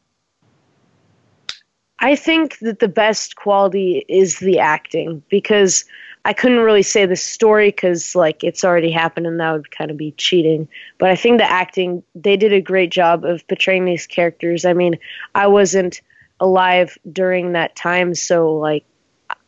I 2.01 2.15
think 2.15 2.59
that 2.61 2.79
the 2.79 2.89
best 2.89 3.37
quality 3.37 4.05
is 4.09 4.39
the 4.39 4.59
acting 4.59 5.23
because 5.29 5.85
I 6.29 6.35
couldn't 6.35 6.59
really 6.59 6.83
say 6.83 7.07
the 7.07 7.17
story 7.17 7.69
because 7.71 8.15
like 8.15 8.45
it's 8.45 8.63
already 8.63 8.91
happened 8.91 9.27
and 9.27 9.41
that 9.41 9.51
would 9.51 9.71
kind 9.71 9.91
of 9.91 9.97
be 9.97 10.11
cheating. 10.19 10.69
But 10.99 11.09
I 11.09 11.17
think 11.17 11.39
the 11.39 11.51
acting 11.51 12.03
they 12.15 12.37
did 12.37 12.53
a 12.53 12.61
great 12.61 12.91
job 12.91 13.25
of 13.25 13.49
portraying 13.49 13.87
these 13.87 14.07
characters. 14.07 14.67
I 14.67 14.75
mean, 14.75 14.99
I 15.35 15.47
wasn't 15.47 16.03
alive 16.39 16.99
during 17.11 17.53
that 17.53 17.77
time, 17.77 18.15
so 18.15 18.55
like 18.55 18.85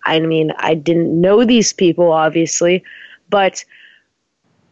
I 0.06 0.20
mean, 0.20 0.52
I 0.56 0.72
didn't 0.72 1.20
know 1.20 1.44
these 1.44 1.74
people 1.74 2.12
obviously, 2.12 2.82
but 3.28 3.62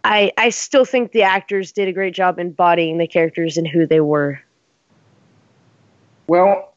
I 0.03 0.33
I 0.39 0.49
still 0.49 0.87
think 0.87 1.13
the 1.13 1.25
actors 1.25 1.73
did 1.73 1.89
a 1.89 1.93
great 1.93 2.15
job 2.15 2.39
embodying 2.39 2.97
the 2.97 3.07
characters 3.07 3.59
and 3.59 3.69
who 3.69 3.87
they 3.87 4.01
were. 4.01 4.41
Well, 6.27 6.75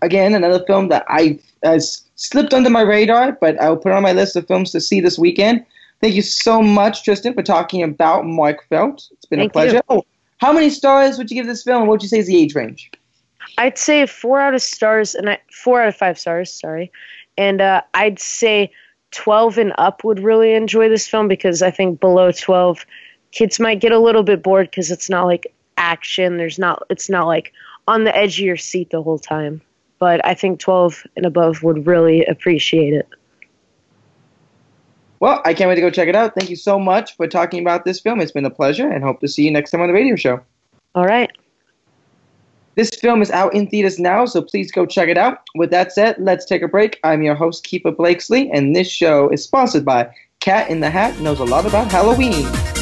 again, 0.00 0.34
another 0.34 0.64
film 0.64 0.88
that 0.88 1.04
I 1.08 1.40
has 1.62 2.04
slipped 2.22 2.54
under 2.54 2.70
my 2.70 2.82
radar, 2.82 3.32
but 3.32 3.60
I'll 3.60 3.76
put 3.76 3.92
it 3.92 3.94
on 3.94 4.02
my 4.02 4.12
list 4.12 4.36
of 4.36 4.46
films 4.46 4.70
to 4.72 4.80
see 4.80 5.00
this 5.00 5.18
weekend. 5.18 5.64
Thank 6.00 6.14
you 6.14 6.22
so 6.22 6.62
much, 6.62 7.04
Tristan, 7.04 7.34
for 7.34 7.42
talking 7.42 7.82
about 7.82 8.26
Mark 8.26 8.66
Felt. 8.68 9.08
It's 9.12 9.26
been 9.26 9.38
Thank 9.38 9.50
a 9.50 9.52
pleasure. 9.52 9.76
you. 9.76 9.82
Oh, 9.88 10.04
how 10.38 10.52
many 10.52 10.70
stars 10.70 11.18
would 11.18 11.30
you 11.30 11.36
give 11.36 11.46
this 11.46 11.62
film? 11.62 11.82
What 11.82 11.90
would 11.90 12.02
you 12.02 12.08
say 12.08 12.18
is 12.18 12.26
the 12.26 12.36
age 12.36 12.54
range? 12.54 12.90
I'd 13.58 13.78
say 13.78 14.06
four 14.06 14.40
out 14.40 14.54
of 14.54 14.62
stars, 14.62 15.14
and 15.14 15.30
I, 15.30 15.38
four 15.52 15.82
out 15.82 15.88
of 15.88 15.96
five 15.96 16.18
stars. 16.18 16.52
Sorry, 16.52 16.90
and 17.36 17.60
uh, 17.60 17.82
I'd 17.94 18.18
say 18.18 18.72
twelve 19.10 19.58
and 19.58 19.72
up 19.78 20.04
would 20.04 20.20
really 20.20 20.54
enjoy 20.54 20.88
this 20.88 21.06
film 21.06 21.28
because 21.28 21.62
I 21.62 21.70
think 21.70 22.00
below 22.00 22.32
twelve, 22.32 22.86
kids 23.30 23.60
might 23.60 23.80
get 23.80 23.92
a 23.92 23.98
little 23.98 24.22
bit 24.22 24.42
bored 24.42 24.70
because 24.70 24.90
it's 24.90 25.10
not 25.10 25.26
like 25.26 25.52
action. 25.76 26.36
There's 26.36 26.58
not. 26.58 26.84
It's 26.90 27.10
not 27.10 27.26
like 27.26 27.52
on 27.86 28.04
the 28.04 28.16
edge 28.16 28.40
of 28.40 28.46
your 28.46 28.56
seat 28.56 28.90
the 28.90 29.02
whole 29.02 29.18
time. 29.18 29.60
But 30.02 30.20
I 30.26 30.34
think 30.34 30.58
twelve 30.58 31.06
and 31.14 31.24
above 31.24 31.62
would 31.62 31.86
really 31.86 32.24
appreciate 32.24 32.92
it. 32.92 33.08
Well, 35.20 35.40
I 35.44 35.54
can't 35.54 35.68
wait 35.68 35.76
to 35.76 35.80
go 35.80 35.90
check 35.90 36.08
it 36.08 36.16
out. 36.16 36.34
Thank 36.34 36.50
you 36.50 36.56
so 36.56 36.76
much 36.76 37.16
for 37.16 37.28
talking 37.28 37.60
about 37.60 37.84
this 37.84 38.00
film. 38.00 38.20
It's 38.20 38.32
been 38.32 38.44
a 38.44 38.50
pleasure, 38.50 38.90
and 38.90 39.04
hope 39.04 39.20
to 39.20 39.28
see 39.28 39.44
you 39.44 39.52
next 39.52 39.70
time 39.70 39.80
on 39.80 39.86
the 39.86 39.94
radio 39.94 40.16
show. 40.16 40.40
All 40.96 41.06
right. 41.06 41.30
This 42.74 42.90
film 42.90 43.22
is 43.22 43.30
out 43.30 43.54
in 43.54 43.68
theaters 43.68 44.00
now, 44.00 44.24
so 44.24 44.42
please 44.42 44.72
go 44.72 44.86
check 44.86 45.08
it 45.08 45.16
out. 45.16 45.38
With 45.54 45.70
that 45.70 45.92
said, 45.92 46.16
let's 46.18 46.46
take 46.46 46.62
a 46.62 46.68
break. 46.68 46.98
I'm 47.04 47.22
your 47.22 47.36
host, 47.36 47.64
Keefer 47.64 47.92
Blakesley, 47.92 48.50
and 48.50 48.74
this 48.74 48.90
show 48.90 49.28
is 49.28 49.44
sponsored 49.44 49.84
by 49.84 50.12
Cat 50.40 50.68
in 50.68 50.80
the 50.80 50.90
Hat 50.90 51.16
knows 51.20 51.38
a 51.38 51.44
lot 51.44 51.64
about 51.64 51.92
Halloween. 51.92 52.81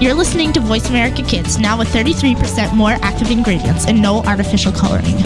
You're 0.00 0.14
listening 0.14 0.50
to 0.54 0.60
Voice 0.60 0.88
America 0.88 1.22
Kids, 1.22 1.58
now 1.58 1.76
with 1.76 1.88
33% 1.88 2.74
more 2.74 2.92
active 3.02 3.30
ingredients 3.30 3.86
and 3.86 4.00
no 4.00 4.22
artificial 4.22 4.72
coloring. 4.72 5.18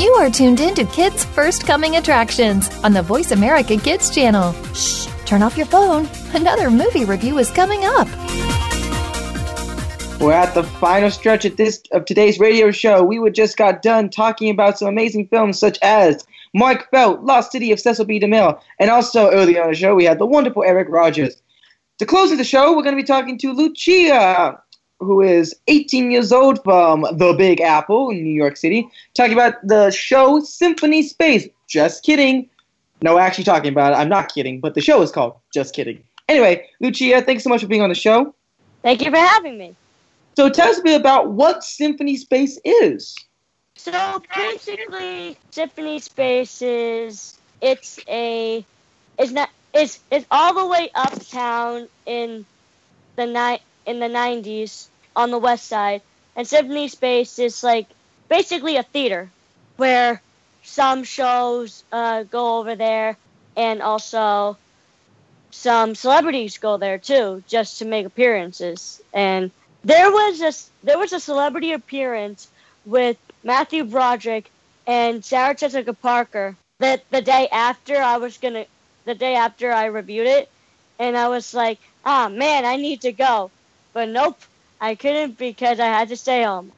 You 0.00 0.14
are 0.14 0.30
tuned 0.30 0.60
in 0.60 0.74
to 0.76 0.86
Kids 0.86 1.26
First 1.26 1.66
Coming 1.66 1.96
Attractions 1.96 2.70
on 2.82 2.94
the 2.94 3.02
Voice 3.02 3.32
America 3.32 3.76
Kids 3.76 4.08
channel. 4.08 4.54
Shh, 4.72 5.06
turn 5.26 5.42
off 5.42 5.58
your 5.58 5.66
phone. 5.66 6.08
Another 6.32 6.70
movie 6.70 7.04
review 7.04 7.36
is 7.36 7.50
coming 7.50 7.84
up. 7.84 8.08
We're 10.18 10.32
at 10.32 10.54
the 10.54 10.62
final 10.80 11.10
stretch 11.10 11.44
of 11.44 11.58
this 11.58 11.82
of 11.92 12.06
today's 12.06 12.38
radio 12.38 12.70
show. 12.70 13.02
We 13.02 13.18
were 13.18 13.28
just 13.28 13.58
got 13.58 13.82
done 13.82 14.08
talking 14.08 14.48
about 14.48 14.78
some 14.78 14.88
amazing 14.88 15.26
films 15.26 15.58
such 15.58 15.78
as 15.82 16.24
Mark 16.54 16.88
Felt, 16.90 17.22
Lost 17.22 17.52
City 17.52 17.72
of 17.72 17.80
Cecil 17.80 18.04
B. 18.04 18.18
DeMille, 18.18 18.58
and 18.78 18.90
also 18.90 19.30
earlier 19.30 19.62
on 19.62 19.70
the 19.70 19.76
show 19.76 19.94
we 19.94 20.04
had 20.04 20.18
the 20.18 20.26
wonderful 20.26 20.62
Eric 20.62 20.88
Rogers. 20.88 21.42
To 21.98 22.06
close 22.06 22.32
of 22.32 22.38
the 22.38 22.44
show, 22.44 22.74
we're 22.74 22.82
going 22.82 22.96
to 22.96 23.02
be 23.02 23.06
talking 23.06 23.36
to 23.38 23.52
Lucia, 23.52 24.60
who 25.00 25.20
is 25.20 25.54
18 25.68 26.10
years 26.10 26.32
old 26.32 26.62
from 26.64 27.02
the 27.02 27.34
Big 27.36 27.60
Apple 27.60 28.10
in 28.10 28.22
New 28.22 28.32
York 28.32 28.56
City, 28.56 28.88
talking 29.14 29.34
about 29.34 29.54
the 29.64 29.90
show 29.90 30.40
Symphony 30.40 31.02
Space. 31.02 31.48
Just 31.66 32.04
kidding. 32.04 32.48
No, 33.02 33.18
actually 33.18 33.44
talking 33.44 33.70
about 33.70 33.92
it. 33.92 33.96
I'm 33.96 34.08
not 34.08 34.32
kidding, 34.32 34.60
but 34.60 34.74
the 34.74 34.80
show 34.80 35.02
is 35.02 35.10
called 35.10 35.36
Just 35.52 35.74
Kidding. 35.74 36.02
Anyway, 36.28 36.66
Lucia, 36.80 37.20
thanks 37.20 37.44
so 37.44 37.50
much 37.50 37.60
for 37.60 37.66
being 37.66 37.82
on 37.82 37.90
the 37.90 37.94
show. 37.94 38.34
Thank 38.82 39.04
you 39.04 39.10
for 39.10 39.18
having 39.18 39.58
me. 39.58 39.74
So 40.36 40.48
tell 40.48 40.68
us 40.68 40.78
a 40.78 40.82
bit 40.82 41.00
about 41.00 41.32
what 41.32 41.62
Symphony 41.62 42.16
Space 42.16 42.58
is. 42.64 43.14
So 43.76 44.22
basically, 44.34 45.36
Symphony 45.50 45.98
Space 45.98 46.62
is 46.62 47.36
it's 47.60 47.98
a 48.08 48.64
it's 49.18 49.32
not 49.32 49.50
it's 49.72 49.98
it's 50.10 50.26
all 50.30 50.54
the 50.54 50.66
way 50.66 50.90
uptown 50.94 51.88
in 52.06 52.46
the 53.16 53.26
night 53.26 53.62
in 53.84 53.98
the 53.98 54.08
nineties 54.08 54.88
on 55.16 55.30
the 55.30 55.38
west 55.38 55.66
side, 55.66 56.02
and 56.36 56.46
Symphony 56.46 56.88
Space 56.88 57.38
is 57.38 57.64
like 57.64 57.88
basically 58.28 58.76
a 58.76 58.84
theater 58.84 59.28
where 59.76 60.22
some 60.62 61.02
shows 61.02 61.82
uh, 61.92 62.22
go 62.22 62.60
over 62.60 62.76
there, 62.76 63.16
and 63.56 63.82
also 63.82 64.56
some 65.50 65.94
celebrities 65.94 66.58
go 66.58 66.76
there 66.76 66.98
too, 66.98 67.42
just 67.48 67.80
to 67.80 67.84
make 67.84 68.06
appearances. 68.06 69.02
And 69.12 69.50
there 69.82 70.10
was 70.10 70.40
a 70.40 70.52
there 70.86 70.98
was 70.98 71.12
a 71.12 71.20
celebrity 71.20 71.72
appearance 71.72 72.48
with 72.86 73.16
Matthew 73.44 73.84
Broderick 73.84 74.50
and 74.86 75.24
Sarah 75.24 75.54
Jessica 75.54 75.92
Parker 75.92 76.56
that 76.80 77.04
the 77.10 77.22
day 77.22 77.48
after 77.52 77.96
I 77.96 78.16
was 78.16 78.38
gonna 78.38 78.66
the 79.04 79.14
day 79.14 79.34
after 79.36 79.70
I 79.70 79.86
reviewed 79.86 80.26
it 80.26 80.48
and 80.98 81.16
I 81.16 81.28
was 81.28 81.52
like, 81.54 81.78
ah 82.04 82.28
man, 82.28 82.64
I 82.64 82.76
need 82.76 83.02
to 83.02 83.12
go. 83.12 83.50
But 83.92 84.08
nope, 84.08 84.38
I 84.80 84.94
couldn't 84.94 85.38
because 85.38 85.78
I 85.78 85.86
had 85.86 86.08
to 86.08 86.16
stay 86.16 86.42
home. 86.42 86.72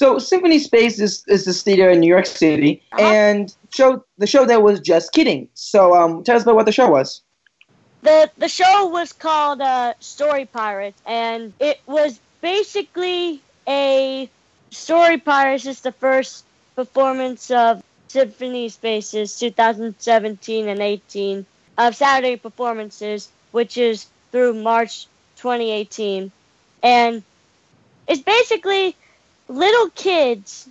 So 0.00 0.18
Symphony 0.18 0.58
Space 0.58 0.98
is, 1.00 1.22
is 1.28 1.44
this 1.44 1.62
theater 1.62 1.90
in 1.90 2.00
New 2.00 2.08
York 2.08 2.26
City, 2.26 2.82
Uh-huh. 2.92 3.02
and 3.02 3.54
show 3.74 4.04
the 4.18 4.26
show 4.26 4.44
there 4.44 4.60
was 4.60 4.80
Just 4.80 5.12
Kidding. 5.12 5.48
So 5.54 5.94
um, 5.94 6.24
tell 6.24 6.36
us 6.36 6.42
about 6.42 6.56
what 6.56 6.66
the 6.66 6.72
show 6.72 6.88
was. 6.88 7.22
The 8.02 8.30
the 8.36 8.48
show 8.48 8.88
was 8.88 9.12
called 9.12 9.60
uh, 9.60 9.94
Story 10.00 10.46
Pirates 10.46 11.00
and 11.06 11.52
it 11.60 11.78
was 11.86 12.20
basically 12.40 13.40
a 13.68 14.28
Story 14.72 15.18
Pirates 15.18 15.66
is 15.66 15.82
the 15.82 15.92
first 15.92 16.46
performance 16.74 17.50
of 17.50 17.84
Symphony 18.08 18.70
Spaces 18.70 19.38
2017 19.38 20.66
and 20.66 20.80
18 20.80 21.44
of 21.76 21.94
Saturday 21.94 22.36
performances, 22.36 23.28
which 23.50 23.76
is 23.76 24.06
through 24.30 24.54
March 24.54 25.08
2018. 25.36 26.32
And 26.82 27.22
it's 28.08 28.22
basically 28.22 28.96
little 29.46 29.90
kids 29.90 30.66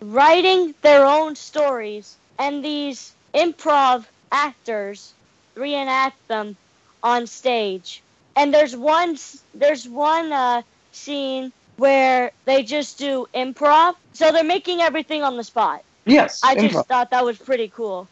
writing 0.00 0.74
their 0.82 1.06
own 1.06 1.36
stories, 1.36 2.16
and 2.36 2.64
these 2.64 3.12
improv 3.32 4.06
actors 4.32 5.14
reenact 5.54 6.16
them 6.26 6.56
on 7.00 7.28
stage. 7.28 8.02
And 8.34 8.52
there's 8.52 8.76
one 8.76 9.16
there's 9.54 9.88
one 9.88 10.32
uh, 10.32 10.62
scene 10.90 11.52
where 11.80 12.30
they 12.44 12.62
just 12.62 12.98
do 12.98 13.26
improv. 13.34 13.94
So 14.12 14.30
they're 14.32 14.44
making 14.44 14.82
everything 14.82 15.22
on 15.22 15.38
the 15.38 15.44
spot. 15.44 15.82
Yes. 16.04 16.40
I 16.44 16.54
improv. 16.54 16.70
just 16.70 16.88
thought 16.88 17.10
that 17.10 17.24
was 17.24 17.38
pretty 17.38 17.68
cool 17.68 18.06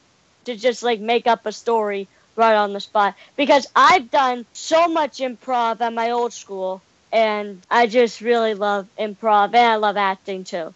to 0.47 0.57
just 0.57 0.83
like 0.83 1.01
make 1.01 1.27
up 1.27 1.45
a 1.45 1.53
story 1.53 2.09
right 2.35 2.55
on 2.55 2.73
the 2.73 2.81
spot 2.81 3.15
because 3.37 3.67
I've 3.77 4.11
done 4.11 4.47
so 4.55 4.89
much 4.89 5.19
improv 5.19 5.83
at 5.83 5.93
my 5.93 6.11
old 6.11 6.33
school 6.33 6.81
and 7.13 7.61
I 7.71 7.87
just 7.87 8.23
really 8.23 8.55
love 8.55 8.87
improv 8.99 9.49
and 9.49 9.57
I 9.57 9.77
love 9.77 9.99
acting 9.99 10.45
too. 10.45 10.73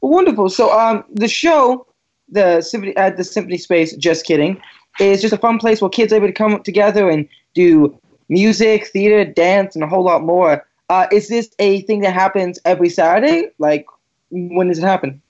Wonderful. 0.00 0.48
So, 0.48 0.76
um, 0.76 1.04
the 1.12 1.28
show, 1.28 1.86
the 2.28 2.62
symphony 2.62 2.96
at 2.96 3.16
the 3.16 3.24
Symphony 3.24 3.58
Space, 3.58 3.94
just 3.96 4.24
kidding, 4.24 4.60
is 4.98 5.20
just 5.20 5.34
a 5.34 5.38
fun 5.38 5.58
place 5.58 5.80
where 5.80 5.88
kids 5.88 6.12
are 6.12 6.16
able 6.16 6.26
to 6.26 6.32
come 6.32 6.60
together 6.62 7.08
and 7.08 7.28
do 7.54 7.96
music, 8.28 8.88
theater, 8.88 9.24
dance, 9.24 9.76
and 9.76 9.84
a 9.84 9.86
whole 9.86 10.02
lot 10.02 10.22
more. 10.22 10.64
Uh, 10.88 11.06
is 11.12 11.28
this 11.28 11.50
a 11.58 11.82
thing 11.82 12.00
that 12.00 12.14
happens 12.14 12.58
every 12.64 12.88
Saturday? 12.88 13.50
Like, 13.58 13.86
when 14.30 14.68
does 14.68 14.78
it 14.78 14.84
happen? 14.84 15.20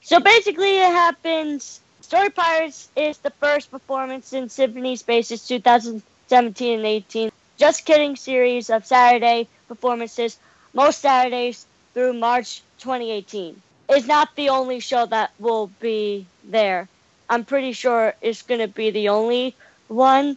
So 0.00 0.20
basically, 0.20 0.78
it 0.78 0.92
happens. 0.92 1.80
Story 2.00 2.30
Pirates 2.30 2.88
is 2.96 3.18
the 3.18 3.30
first 3.30 3.70
performance 3.70 4.32
in 4.32 4.48
Symphony 4.48 4.96
Spaces 4.96 5.46
2017 5.48 6.78
and 6.78 6.86
18. 6.86 7.30
Just 7.56 7.84
Kidding 7.84 8.16
series 8.16 8.70
of 8.70 8.84
Saturday 8.84 9.48
performances, 9.68 10.38
most 10.72 11.00
Saturdays 11.00 11.66
through 11.92 12.14
March 12.14 12.62
2018. 12.78 13.60
Is 13.90 14.06
not 14.06 14.34
the 14.34 14.48
only 14.48 14.80
show 14.80 15.06
that 15.06 15.30
will 15.38 15.70
be 15.80 16.26
there. 16.42 16.88
I'm 17.28 17.44
pretty 17.44 17.72
sure 17.72 18.14
it's 18.22 18.42
going 18.42 18.60
to 18.60 18.68
be 18.68 18.90
the 18.90 19.10
only 19.10 19.54
one. 19.88 20.36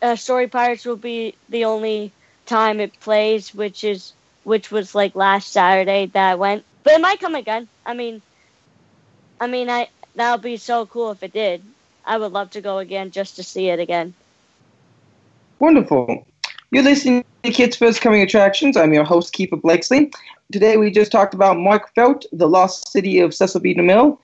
Uh, 0.00 0.16
Story 0.16 0.48
Pirates 0.48 0.84
will 0.84 0.96
be 0.96 1.34
the 1.50 1.66
only 1.66 2.12
time 2.48 2.80
it 2.80 2.98
plays, 3.00 3.54
which 3.54 3.84
is 3.84 4.12
which 4.44 4.70
was 4.70 4.94
like 4.94 5.14
last 5.14 5.52
Saturday 5.52 6.06
that 6.06 6.30
I 6.30 6.34
went. 6.34 6.64
But 6.82 6.94
it 6.94 7.00
might 7.00 7.20
come 7.20 7.34
again. 7.34 7.68
I 7.84 7.94
mean, 7.94 8.22
I 9.40 9.46
mean, 9.46 9.70
I 9.70 9.88
that 10.16 10.32
would 10.32 10.42
be 10.42 10.56
so 10.56 10.86
cool 10.86 11.10
if 11.10 11.22
it 11.22 11.32
did. 11.32 11.62
I 12.04 12.16
would 12.16 12.32
love 12.32 12.50
to 12.50 12.60
go 12.60 12.78
again 12.78 13.10
just 13.10 13.36
to 13.36 13.42
see 13.42 13.68
it 13.68 13.78
again. 13.78 14.14
Wonderful. 15.58 16.26
You're 16.70 16.82
listening 16.82 17.24
to 17.42 17.50
Kids 17.50 17.76
First 17.76 18.00
Coming 18.00 18.22
Attractions. 18.22 18.76
I'm 18.76 18.92
your 18.92 19.04
host, 19.04 19.34
Keefer 19.34 19.56
Blakesley. 19.56 20.10
Today 20.52 20.76
we 20.76 20.90
just 20.90 21.12
talked 21.12 21.34
about 21.34 21.58
Mark 21.58 21.94
Felt, 21.94 22.24
The 22.32 22.48
Lost 22.48 22.90
City 22.90 23.20
of 23.20 23.34
Cecil 23.34 23.60
B. 23.60 23.74
DeMille, 23.74 24.18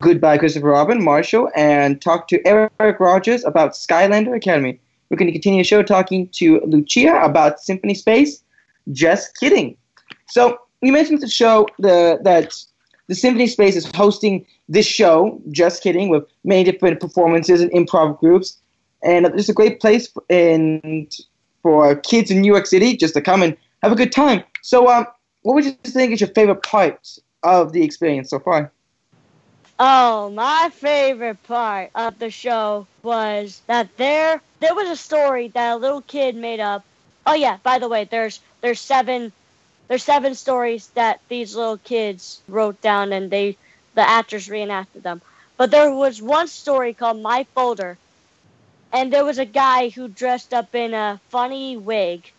Goodbye 0.00 0.38
Christopher 0.38 0.68
Robin, 0.68 1.02
Marshall, 1.02 1.50
and 1.54 2.00
talked 2.00 2.30
to 2.30 2.46
Eric 2.46 3.00
Rogers 3.00 3.44
about 3.44 3.72
Skylander 3.72 4.36
Academy. 4.36 4.80
We're 5.10 5.16
going 5.16 5.26
to 5.26 5.32
continue 5.32 5.60
the 5.60 5.64
show 5.64 5.82
talking 5.82 6.28
to 6.34 6.60
Lucia 6.60 7.20
about 7.22 7.60
Symphony 7.60 7.94
Space. 7.94 8.42
Just 8.92 9.36
kidding. 9.38 9.76
So 10.28 10.58
you 10.82 10.92
mentioned 10.92 11.20
the 11.20 11.28
show 11.28 11.66
the 11.78 12.20
that 12.22 12.54
the 13.08 13.14
Symphony 13.16 13.48
Space 13.48 13.74
is 13.74 13.84
hosting 13.94 14.46
this 14.68 14.86
show. 14.86 15.40
Just 15.50 15.82
kidding, 15.82 16.08
with 16.10 16.24
many 16.44 16.62
different 16.62 17.00
performances 17.00 17.60
and 17.60 17.70
improv 17.72 18.18
groups, 18.20 18.58
and 19.02 19.26
it's 19.26 19.48
a 19.48 19.52
great 19.52 19.80
place 19.80 20.06
for, 20.06 20.22
and 20.30 21.12
for 21.62 21.96
kids 21.96 22.30
in 22.30 22.40
New 22.40 22.52
York 22.52 22.66
City 22.66 22.96
just 22.96 23.14
to 23.14 23.20
come 23.20 23.42
and 23.42 23.56
have 23.82 23.92
a 23.92 23.96
good 23.96 24.12
time. 24.12 24.44
So, 24.62 24.88
um, 24.88 25.06
what 25.42 25.54
would 25.54 25.64
you 25.64 25.72
think 25.84 26.12
is 26.12 26.20
your 26.20 26.30
favorite 26.30 26.62
part 26.62 27.08
of 27.42 27.72
the 27.72 27.82
experience 27.82 28.30
so 28.30 28.38
far? 28.38 28.72
Oh, 29.80 30.30
my 30.30 30.70
favorite 30.74 31.42
part 31.42 31.90
of 31.96 32.20
the 32.20 32.30
show 32.30 32.86
was 33.02 33.62
that 33.66 33.96
there 33.96 34.40
there 34.60 34.76
was 34.76 34.88
a 34.90 34.96
story 34.96 35.48
that 35.48 35.72
a 35.74 35.76
little 35.76 36.02
kid 36.02 36.36
made 36.36 36.60
up. 36.60 36.84
Oh 37.26 37.34
yeah, 37.34 37.58
by 37.64 37.80
the 37.80 37.88
way, 37.88 38.04
there's 38.04 38.40
there's 38.60 38.80
seven 38.80 39.32
there's 39.88 40.04
seven 40.04 40.36
stories 40.36 40.88
that 40.94 41.20
these 41.28 41.56
little 41.56 41.78
kids 41.78 42.42
wrote 42.48 42.80
down 42.82 43.12
and 43.12 43.30
they 43.30 43.56
the 43.94 44.08
actors 44.08 44.50
reenacted 44.50 45.02
them. 45.02 45.22
But 45.56 45.72
there 45.72 45.92
was 45.92 46.22
one 46.22 46.48
story 46.48 46.94
called 46.94 47.20
My 47.22 47.44
Folder. 47.54 47.98
And 48.92 49.12
there 49.12 49.24
was 49.24 49.38
a 49.38 49.46
guy 49.46 49.88
who 49.90 50.08
dressed 50.08 50.54
up 50.54 50.74
in 50.74 50.94
a 50.94 51.20
funny 51.30 51.76
wig 51.76 52.32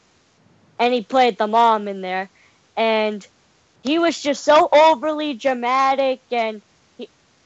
and 0.79 0.93
he 0.93 1.03
played 1.03 1.37
the 1.37 1.47
mom 1.47 1.87
in 1.87 2.01
there 2.01 2.29
and 2.77 3.25
he 3.83 3.99
was 3.99 4.21
just 4.21 4.43
so 4.43 4.69
overly 4.71 5.33
dramatic 5.33 6.21
and 6.31 6.61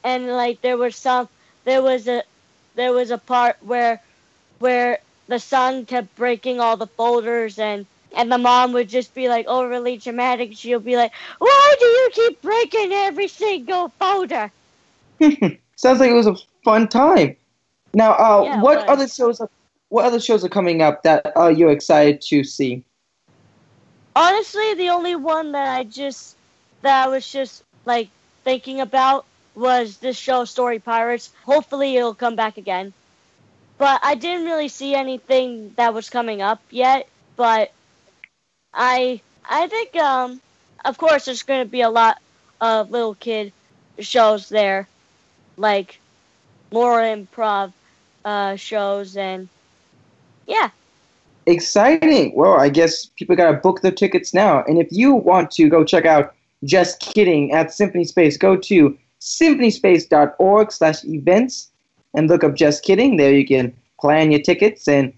and 0.06 0.28
like 0.28 0.62
there 0.62 0.76
was 0.76 0.94
some 0.94 1.28
there 1.64 1.82
was 1.82 2.06
a 2.06 2.22
there 2.76 2.92
was 2.92 3.10
a 3.10 3.18
part 3.18 3.56
where 3.60 4.00
where 4.60 4.98
the 5.26 5.38
son 5.38 5.84
kept 5.84 6.14
breaking 6.16 6.60
all 6.60 6.76
the 6.76 6.86
folders 6.86 7.58
and 7.58 7.84
and 8.16 8.30
the 8.30 8.38
mom 8.38 8.72
would 8.72 8.88
just 8.88 9.14
be 9.14 9.28
like 9.28 9.46
overly 9.48 9.96
dramatic 9.98 10.56
she'll 10.56 10.80
be 10.80 10.96
like 10.96 11.12
why 11.38 11.74
do 11.80 11.86
you 11.86 12.10
keep 12.12 12.40
breaking 12.40 12.92
every 12.92 13.28
single 13.28 13.88
folder 13.98 14.50
Sounds 15.76 16.00
like 16.00 16.10
it 16.10 16.14
was 16.14 16.26
a 16.26 16.36
fun 16.64 16.88
time. 16.88 17.36
Now, 17.92 18.12
uh, 18.12 18.44
Yeah, 18.44 18.60
what 18.62 18.88
other 18.88 19.06
shows? 19.08 19.40
Are, 19.40 19.50
what 19.90 20.06
other 20.06 20.20
shows 20.20 20.42
are 20.42 20.48
coming 20.48 20.80
up 20.80 21.02
that 21.02 21.32
uh, 21.36 21.48
you're 21.48 21.70
excited 21.70 22.22
to 22.28 22.44
see? 22.44 22.82
honestly 24.16 24.72
the 24.74 24.88
only 24.88 25.14
one 25.14 25.52
that 25.52 25.76
i 25.76 25.84
just 25.84 26.36
that 26.80 27.04
i 27.04 27.08
was 27.08 27.30
just 27.30 27.62
like 27.84 28.08
thinking 28.44 28.80
about 28.80 29.26
was 29.56 29.96
this 29.98 30.16
show 30.16 30.44
story 30.44 30.78
pirates 30.78 31.30
hopefully 31.44 31.96
it'll 31.96 32.14
come 32.14 32.36
back 32.36 32.58
again 32.58 32.92
but 33.78 34.00
i 34.02 34.14
didn't 34.14 34.44
really 34.44 34.68
see 34.68 34.94
anything 34.94 35.72
that 35.76 35.94
was 35.94 36.10
coming 36.10 36.42
up 36.42 36.60
yet 36.70 37.08
but 37.36 37.72
i 38.74 39.20
i 39.48 39.66
think 39.66 39.96
um 39.96 40.40
of 40.84 40.98
course 40.98 41.24
there's 41.24 41.42
going 41.42 41.64
to 41.64 41.70
be 41.70 41.80
a 41.80 41.90
lot 41.90 42.20
of 42.60 42.90
little 42.90 43.14
kid 43.14 43.52
shows 43.98 44.48
there 44.48 44.86
like 45.56 45.98
more 46.70 47.00
improv 47.00 47.72
uh 48.24 48.54
shows 48.56 49.16
and 49.16 49.48
yeah 50.46 50.70
Exciting. 51.46 52.32
Well, 52.34 52.58
I 52.58 52.68
guess 52.68 53.06
people 53.06 53.36
got 53.36 53.52
to 53.52 53.58
book 53.58 53.80
their 53.80 53.92
tickets 53.92 54.34
now. 54.34 54.64
And 54.64 54.78
if 54.78 54.88
you 54.90 55.14
want 55.14 55.52
to 55.52 55.68
go 55.68 55.84
check 55.84 56.04
out 56.04 56.34
Just 56.64 56.98
Kidding 56.98 57.52
at 57.52 57.72
Symphony 57.72 58.04
Space, 58.04 58.36
go 58.36 58.56
to 58.56 58.98
symphonyspace.org 59.20 60.72
slash 60.72 61.04
events 61.04 61.70
and 62.14 62.28
look 62.28 62.44
up 62.44 62.54
Just 62.54 62.84
Kidding. 62.84 63.16
There 63.16 63.32
you 63.32 63.46
can 63.46 63.74
plan 64.00 64.30
your 64.30 64.40
tickets 64.40 64.88
and 64.88 65.12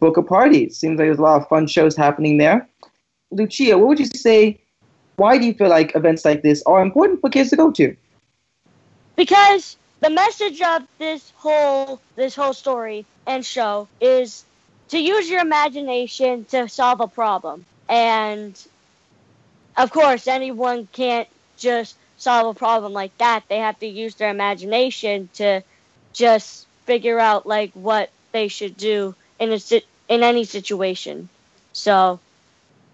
book 0.00 0.16
a 0.16 0.22
party. 0.22 0.64
It 0.64 0.74
seems 0.74 0.98
like 0.98 1.06
there's 1.06 1.18
a 1.18 1.22
lot 1.22 1.40
of 1.40 1.48
fun 1.48 1.66
shows 1.66 1.96
happening 1.96 2.38
there. 2.38 2.68
Lucia, 3.30 3.78
what 3.78 3.88
would 3.88 4.00
you 4.00 4.06
say? 4.06 4.60
Why 5.16 5.38
do 5.38 5.46
you 5.46 5.54
feel 5.54 5.68
like 5.68 5.94
events 5.94 6.24
like 6.24 6.42
this 6.42 6.62
are 6.64 6.82
important 6.82 7.20
for 7.20 7.30
kids 7.30 7.50
to 7.50 7.56
go 7.56 7.70
to? 7.72 7.96
because 9.16 9.76
the 10.00 10.10
message 10.10 10.60
of 10.60 10.82
this 10.98 11.32
whole 11.36 12.00
this 12.16 12.34
whole 12.34 12.52
story 12.52 13.06
and 13.26 13.44
show 13.44 13.88
is 14.00 14.44
to 14.88 14.98
use 14.98 15.28
your 15.30 15.40
imagination 15.40 16.44
to 16.46 16.68
solve 16.68 17.00
a 17.00 17.08
problem 17.08 17.64
and 17.88 18.66
of 19.76 19.90
course 19.90 20.26
anyone 20.26 20.88
can't 20.92 21.28
just 21.56 21.96
solve 22.22 22.54
a 22.54 22.58
problem 22.58 22.92
like 22.92 23.16
that 23.18 23.42
they 23.48 23.58
have 23.58 23.78
to 23.78 23.86
use 23.86 24.14
their 24.14 24.30
imagination 24.30 25.28
to 25.34 25.62
just 26.12 26.66
figure 26.86 27.18
out 27.18 27.46
like 27.46 27.72
what 27.72 28.10
they 28.32 28.48
should 28.48 28.76
do 28.76 29.14
in 29.38 29.52
a 29.52 29.58
in 30.08 30.22
any 30.22 30.44
situation 30.44 31.28
so 31.72 32.20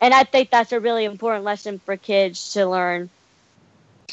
and 0.00 0.14
i 0.14 0.24
think 0.24 0.50
that's 0.50 0.72
a 0.72 0.80
really 0.80 1.04
important 1.04 1.44
lesson 1.44 1.80
for 1.84 1.96
kids 1.96 2.52
to 2.52 2.66
learn 2.66 3.10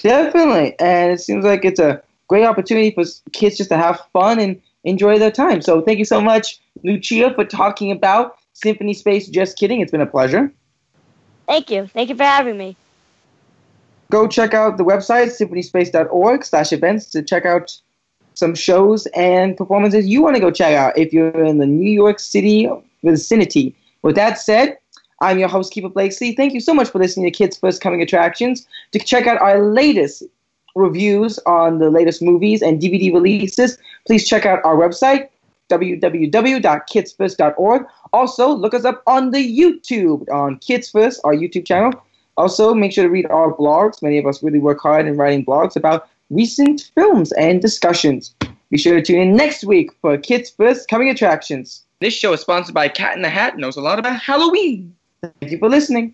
Definitely. 0.01 0.78
And 0.80 1.13
it 1.13 1.22
seems 1.22 1.45
like 1.45 1.66
it's 1.66 1.80
a 1.80 2.03
great 2.28 2.45
opportunity 2.45 2.91
for 2.91 3.03
kids 3.32 3.57
just 3.57 3.70
to 3.70 3.78
have 3.78 4.01
fun 4.13 4.39
and 4.39 4.61
enjoy 4.84 5.18
their 5.18 5.32
time. 5.32 5.61
So 5.61 5.82
thank 5.82 5.99
you 5.99 6.05
so 6.05 6.22
much, 6.22 6.59
Lucia, 6.84 7.34
for 7.34 7.45
talking 7.45 7.91
about 7.91 8.38
Symphony 8.53 8.93
Space. 8.93 9.28
Just 9.28 9.57
kidding. 9.57 9.82
It's 9.82 9.91
been 9.91 10.01
a 10.01 10.05
pleasure. 10.05 10.53
thank 11.47 11.70
you 11.70 11.88
thank 11.88 12.09
you 12.09 12.16
for 12.16 12.24
having 12.24 12.57
me 12.57 12.78
Go 14.12 14.28
check 14.28 14.53
out 14.53 14.78
the 14.78 14.86
website, 14.86 15.28
symphonyspace.org 15.28 16.45
slash 16.45 16.72
events 16.72 17.10
to 17.12 17.24
check 17.24 17.45
out 17.45 17.76
some 18.36 18.53
shows 18.53 19.08
and 19.16 19.58
performances 19.58 20.06
you 20.08 20.22
want 20.22 20.36
to 20.36 20.41
go 20.41 20.51
check 20.51 20.76
out 20.76 20.95
if 20.97 21.14
you're 21.14 21.43
in 21.43 21.58
the 21.58 21.66
New 21.66 21.91
York 21.91 22.20
City 22.20 22.70
vicinity. 23.03 23.76
With 24.01 24.16
that 24.16 24.38
said, 24.38 24.78
I'm 25.22 25.39
your 25.39 25.47
host, 25.47 25.74
Keefer 25.74 25.93
Blakesley. 25.93 26.34
Thank 26.34 26.53
you 26.53 26.60
so 26.60 26.74
much 26.74 26.89
for 26.89 26.99
listening 26.99 27.26
to 27.26 27.32
Kids 27.32 27.58
First 27.58 27.80
Coming 27.82 28.01
Attractions. 28.01 28.68
To 28.91 28.99
check 28.99 29.28
out 29.28 29.41
our 29.41 29.64
latest 29.64 30.24
reviews 30.76 31.39
on 31.45 31.80
the 31.80 31.89
latest 31.89 32.22
movies 32.22 32.62
and 32.62 32.82
DVD 32.82 33.14
releases, 33.14 33.78
please 34.06 34.28
check 34.28 34.45
out 34.45 34.60
our 34.66 34.76
website, 34.76 35.30
www.kidsfirst.org. 35.70 37.86
Also, 38.12 38.49
look 38.49 38.74
us 38.74 38.84
up 38.86 39.01
on 39.08 39.32
the 39.32 39.60
YouTube, 39.60 40.30
on 40.30 40.58
Kids 40.58 40.91
First, 40.91 41.22
our 41.24 41.34
YouTube 41.34 41.66
channel. 41.66 41.93
Also, 42.38 42.74
make 42.74 42.92
sure 42.92 43.06
to 43.06 43.10
read 43.10 43.26
our 43.28 43.54
blogs. 43.54 44.02
Many 44.02 44.18
of 44.18 44.26
us 44.26 44.44
really 44.44 44.60
work 44.60 44.82
hard 44.82 45.08
in 45.08 45.16
writing 45.16 45.46
blogs 45.46 45.76
about 45.76 46.10
recent 46.30 46.92
films 46.96 47.32
and 47.34 47.62
discussions. 47.62 48.36
Be 48.70 48.78
sure 48.78 48.96
to 48.96 49.02
tune 49.02 49.22
in 49.22 49.36
next 49.36 49.64
week 49.64 49.92
for 50.02 50.18
Kids 50.18 50.50
First 50.50 50.90
Coming 50.90 51.10
Attractions. 51.10 51.84
This 52.02 52.14
show 52.14 52.34
is 52.34 52.42
sponsored 52.42 52.76
by 52.76 52.90
Cat 52.90 53.16
in 53.16 53.22
the 53.22 53.30
Hat, 53.30 53.58
knows 53.58 53.78
a 53.78 53.82
lot 53.82 54.00
about 54.00 54.20
Halloween. 54.20 54.96
Thank 55.22 55.52
you 55.52 55.58
for 55.60 55.70
listening. 55.70 56.14